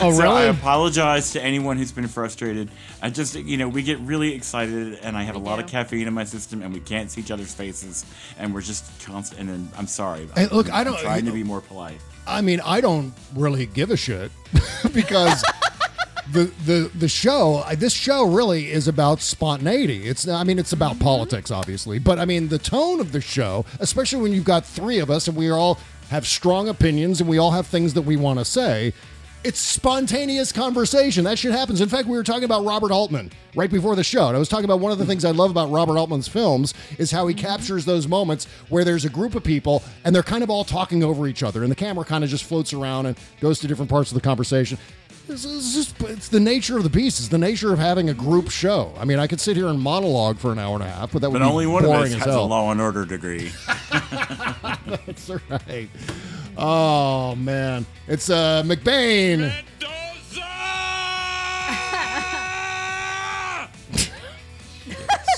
Oh, 0.00 0.12
So 0.12 0.22
I 0.30 0.40
really? 0.44 0.48
apologize 0.50 1.32
to 1.32 1.42
anyone 1.42 1.76
who's 1.76 1.90
been 1.92 2.06
frustrated. 2.06 2.70
I 3.02 3.10
just, 3.10 3.34
you 3.34 3.56
know, 3.56 3.68
we 3.68 3.82
get 3.82 3.98
really 4.00 4.32
excited, 4.34 4.98
and 5.02 5.16
I 5.16 5.22
have 5.24 5.34
a 5.34 5.38
lot 5.40 5.58
of 5.58 5.66
caffeine 5.66 6.06
in 6.06 6.14
my 6.14 6.22
system, 6.24 6.62
and 6.62 6.72
we 6.72 6.78
can't 6.80 7.10
see 7.10 7.20
each 7.20 7.30
other's 7.32 7.52
faces, 7.54 8.04
and 8.38 8.54
we're 8.54 8.60
just 8.60 8.84
constant. 9.04 9.40
And 9.40 9.48
then 9.48 9.68
I'm 9.76 9.88
sorry. 9.88 10.28
Hey, 10.36 10.46
look, 10.48 10.68
I'm, 10.68 10.74
I 10.74 10.84
don't- 10.84 10.94
I'm 10.96 11.00
trying 11.02 11.24
to 11.24 11.32
be 11.32 11.42
more 11.42 11.60
polite. 11.60 11.98
I 12.28 12.42
mean, 12.42 12.60
I 12.64 12.80
don't 12.80 13.12
really 13.34 13.66
give 13.66 13.90
a 13.90 13.96
shit 13.96 14.30
because 14.94 15.42
the 16.32 16.44
the 16.64 16.90
the 16.94 17.08
show, 17.08 17.56
uh, 17.66 17.74
this 17.74 17.92
show 17.92 18.24
really 18.24 18.70
is 18.70 18.88
about 18.88 19.20
spontaneity. 19.20 20.06
It's 20.08 20.26
I 20.28 20.44
mean, 20.44 20.58
it's 20.58 20.72
about 20.72 20.92
mm-hmm. 20.92 21.04
politics 21.04 21.50
obviously, 21.50 21.98
but 21.98 22.18
I 22.18 22.24
mean, 22.24 22.48
the 22.48 22.58
tone 22.58 23.00
of 23.00 23.12
the 23.12 23.20
show, 23.20 23.64
especially 23.80 24.22
when 24.22 24.32
you've 24.32 24.44
got 24.44 24.64
3 24.64 24.98
of 24.98 25.10
us 25.10 25.28
and 25.28 25.36
we 25.36 25.50
all 25.50 25.78
have 26.10 26.26
strong 26.26 26.68
opinions 26.68 27.20
and 27.20 27.28
we 27.28 27.38
all 27.38 27.50
have 27.50 27.66
things 27.66 27.94
that 27.94 28.02
we 28.02 28.16
want 28.16 28.38
to 28.38 28.44
say, 28.44 28.92
it's 29.44 29.60
spontaneous 29.60 30.50
conversation. 30.50 31.24
That 31.24 31.38
shit 31.38 31.52
happens. 31.52 31.80
In 31.80 31.88
fact, 31.88 32.08
we 32.08 32.16
were 32.16 32.24
talking 32.24 32.44
about 32.44 32.64
Robert 32.64 32.90
Altman 32.90 33.30
right 33.54 33.70
before 33.70 33.94
the 33.94 34.02
show. 34.02 34.26
And 34.26 34.36
I 34.36 34.38
was 34.38 34.48
talking 34.48 34.64
about 34.64 34.80
one 34.80 34.90
of 34.90 34.98
the 34.98 35.06
things 35.06 35.24
I 35.24 35.30
love 35.30 35.50
about 35.50 35.70
Robert 35.70 35.96
Altman's 35.96 36.26
films 36.26 36.74
is 36.98 37.10
how 37.10 37.26
he 37.28 37.34
mm-hmm. 37.34 37.46
captures 37.46 37.84
those 37.84 38.08
moments 38.08 38.46
where 38.68 38.84
there's 38.84 39.04
a 39.04 39.08
group 39.08 39.34
of 39.34 39.44
people 39.44 39.82
and 40.04 40.14
they're 40.14 40.22
kind 40.24 40.42
of 40.42 40.50
all 40.50 40.64
talking 40.64 41.04
over 41.04 41.28
each 41.28 41.42
other 41.42 41.62
and 41.62 41.70
the 41.70 41.76
camera 41.76 42.04
kind 42.04 42.24
of 42.24 42.30
just 42.30 42.44
floats 42.44 42.72
around 42.72 43.06
and 43.06 43.16
goes 43.40 43.60
to 43.60 43.68
different 43.68 43.90
parts 43.90 44.10
of 44.10 44.16
the 44.16 44.20
conversation. 44.20 44.76
It's, 45.28 45.44
it's 45.44 45.74
just 45.74 46.00
it's 46.02 46.28
the 46.28 46.40
nature 46.40 46.76
of 46.78 46.84
the 46.84 46.90
beast. 46.90 47.18
It's 47.18 47.28
the 47.28 47.38
nature 47.38 47.72
of 47.72 47.78
having 47.78 48.08
a 48.08 48.14
group 48.14 48.50
show. 48.50 48.94
I 48.98 49.04
mean, 49.04 49.18
I 49.18 49.26
could 49.26 49.40
sit 49.40 49.56
here 49.56 49.66
and 49.68 49.78
monologue 49.80 50.38
for 50.38 50.52
an 50.52 50.58
hour 50.58 50.74
and 50.74 50.82
a 50.82 50.88
half, 50.88 51.12
but 51.12 51.20
that 51.22 51.30
would 51.30 51.38
But 51.40 51.44
be 51.44 51.50
only 51.50 51.66
one 51.66 51.84
of 51.84 51.90
boring 51.90 52.12
us 52.14 52.14
as 52.14 52.18
has 52.20 52.26
a 52.28 52.32
hell. 52.32 52.46
law 52.48 52.70
and 52.72 52.80
order 52.80 53.04
degree. 53.04 53.50
That's 53.90 55.30
right. 55.50 55.88
Oh 56.56 57.34
man, 57.36 57.86
it's 58.06 58.30
uh 58.30 58.62
McBain. 58.64 59.52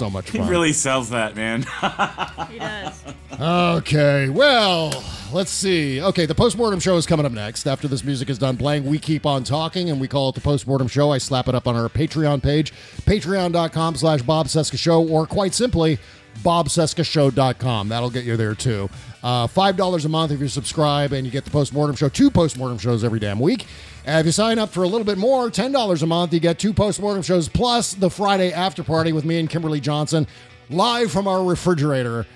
So 0.01 0.09
much 0.09 0.30
fun. 0.30 0.44
he 0.44 0.48
really 0.48 0.72
sells 0.72 1.11
that, 1.11 1.36
man. 1.36 1.66
He 2.51 2.59
does. 2.59 3.05
Okay, 3.38 4.30
well, 4.30 5.05
let's 5.30 5.51
see. 5.51 6.01
Okay, 6.01 6.24
the 6.24 6.34
postmortem 6.34 6.80
show 6.80 6.96
is 6.96 7.05
coming 7.05 7.26
up 7.26 7.32
next. 7.32 7.66
After 7.66 7.86
this 7.86 8.03
music 8.03 8.30
is 8.30 8.38
done 8.38 8.57
playing, 8.57 8.86
we 8.86 8.98
keep 8.98 9.26
on 9.26 9.44
talking 9.44 9.90
and 9.90 10.01
we 10.01 10.09
call 10.09 10.30
it 10.30 10.34
the 10.34 10.40
postmortem 10.40 10.88
show. 10.88 11.12
I 11.12 11.18
slap 11.18 11.48
it 11.48 11.55
up 11.55 11.68
on 11.68 11.76
our 11.76 11.90
Patreon 11.90 12.42
page, 12.42 12.72
patreon.com 13.03 13.94
slash 13.96 14.22
Bob 14.22 14.46
Cesca 14.46 14.78
Show, 14.78 15.07
or 15.07 15.26
quite 15.26 15.53
simply, 15.53 15.98
bobcescashow.com. 16.38 17.88
That'll 17.90 18.11
get 18.11 18.24
you 18.24 18.38
there 18.38 18.55
too. 18.55 18.88
Uh, 19.22 19.46
$5 19.46 20.05
a 20.05 20.09
month 20.09 20.32
if 20.32 20.40
you 20.40 20.48
subscribe 20.48 21.12
and 21.12 21.26
you 21.26 21.30
get 21.30 21.44
the 21.44 21.51
postmortem 21.51 21.94
show, 21.94 22.09
two 22.09 22.30
postmortem 22.30 22.78
shows 22.78 23.05
every 23.05 23.20
damn 23.20 23.38
week. 23.38 23.66
And 24.07 24.20
if 24.20 24.26
you 24.26 24.32
sign 24.32 24.59
up 24.59 24.70
for 24.70 24.82
a 24.82 24.88
little 24.88 25.05
bit 25.05 25.18
more, 25.18 25.51
$10 25.51 26.03
a 26.03 26.07
month, 26.07 26.32
you 26.32 26.40
get 26.40 26.59
two 26.59 26.72
postmortem 26.72 27.22
shows 27.22 27.48
plus 27.48 27.94
the 27.94 28.11
Friday 28.11 28.53
after 28.53 28.82
party 28.82 29.12
with 29.12 29.24
me 29.24 29.38
and 29.38 29.48
Kimberly 29.48 29.80
Johnson 29.80 30.26
live 30.70 31.11
from 31.11 31.28
our 31.28 31.44
refrigerator 31.44 32.26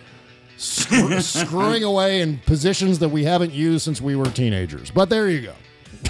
screw- 0.56 1.20
screwing 1.20 1.84
away 1.84 2.20
in 2.20 2.38
positions 2.38 2.98
that 2.98 3.08
we 3.08 3.24
haven't 3.24 3.52
used 3.52 3.84
since 3.84 4.00
we 4.00 4.14
were 4.16 4.26
teenagers. 4.26 4.90
But 4.90 5.08
there 5.08 5.28
you 5.28 5.40
go. 5.42 5.54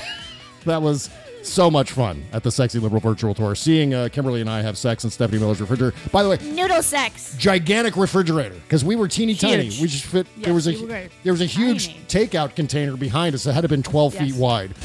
that 0.65 0.83
was 0.83 1.11
so 1.45 1.71
much 1.71 1.93
fun 1.93 2.25
at 2.33 2.43
the 2.43 2.51
Sexy 2.51 2.79
Liberal 2.79 3.01
Virtual 3.01 3.35
Tour. 3.35 3.55
Seeing 3.55 3.95
uh, 3.95 4.09
Kimberly 4.11 4.41
and 4.41 4.51
I 4.51 4.63
have 4.63 4.79
sex 4.79 5.05
in 5.05 5.11
Stephanie 5.11 5.39
Miller's 5.39 5.61
refrigerator. 5.61 5.97
By 6.11 6.23
the 6.23 6.29
way, 6.29 6.39
Noodle 6.43 6.83
sex. 6.83 7.37
gigantic 7.39 7.97
refrigerator 7.97 8.55
because 8.55 8.85
we 8.85 8.97
were 8.97 9.09
teeny 9.09 9.35
tiny. 9.35 9.71
We 9.81 9.89
just 9.89 10.07
fit. 10.07 10.27
there 10.39 10.55
was 10.55 10.69
a 10.69 11.09
there 11.23 11.33
was 11.33 11.41
a 11.41 11.47
huge 11.47 12.07
takeout 12.07 12.57
container 12.57 12.97
behind 12.97 13.35
us 13.35 13.45
that 13.45 13.53
had 13.53 13.61
to 13.61 13.65
have 13.65 13.71
been 13.71 13.83
twelve 13.83 14.15
feet 14.15 14.35
wide. 14.35 14.73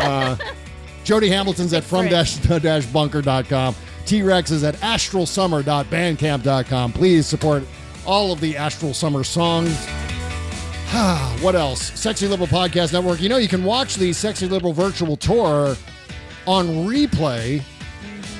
Uh, 0.00 0.36
Jody 1.04 1.28
Hamilton's 1.28 1.72
at 1.72 1.84
from 1.84 2.08
bunker.com. 2.92 3.74
T 4.06 4.22
Rex 4.22 4.50
is 4.50 4.64
at 4.64 4.74
astralsummer.bandcamp.com. 4.76 6.92
Please 6.92 7.26
support 7.26 7.62
all 8.04 8.32
of 8.32 8.40
the 8.40 8.56
Astral 8.56 8.94
Summer 8.94 9.22
songs. 9.22 9.86
what 11.42 11.54
else? 11.54 11.98
Sexy 11.98 12.28
Liberal 12.28 12.48
Podcast 12.48 12.92
Network. 12.92 13.20
You 13.20 13.28
know, 13.28 13.36
you 13.36 13.48
can 13.48 13.64
watch 13.64 13.96
the 13.96 14.12
Sexy 14.12 14.46
Liberal 14.46 14.72
Virtual 14.72 15.16
Tour 15.16 15.76
on 16.46 16.66
replay. 16.86 17.62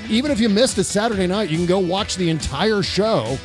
Even 0.08 0.30
if 0.30 0.40
you 0.40 0.48
missed 0.48 0.78
it 0.78 0.84
Saturday 0.84 1.26
night, 1.26 1.50
you 1.50 1.56
can 1.56 1.66
go 1.66 1.78
watch 1.78 2.16
the 2.16 2.30
entire 2.30 2.82
show 2.82 3.38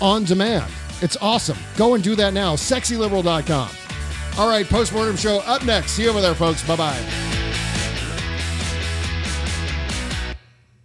on 0.00 0.24
demand. 0.24 0.70
It's 1.00 1.16
awesome. 1.20 1.58
Go 1.76 1.94
and 1.94 2.02
do 2.02 2.14
that 2.16 2.32
now. 2.32 2.54
SexyLiberal.com. 2.54 3.70
All 4.38 4.48
right, 4.48 4.66
postmortem 4.66 5.16
show 5.16 5.38
up 5.40 5.64
next. 5.64 5.92
See 5.92 6.04
you 6.04 6.10
over 6.10 6.20
there, 6.20 6.34
folks. 6.34 6.66
Bye 6.66 6.76
bye. 6.76 7.67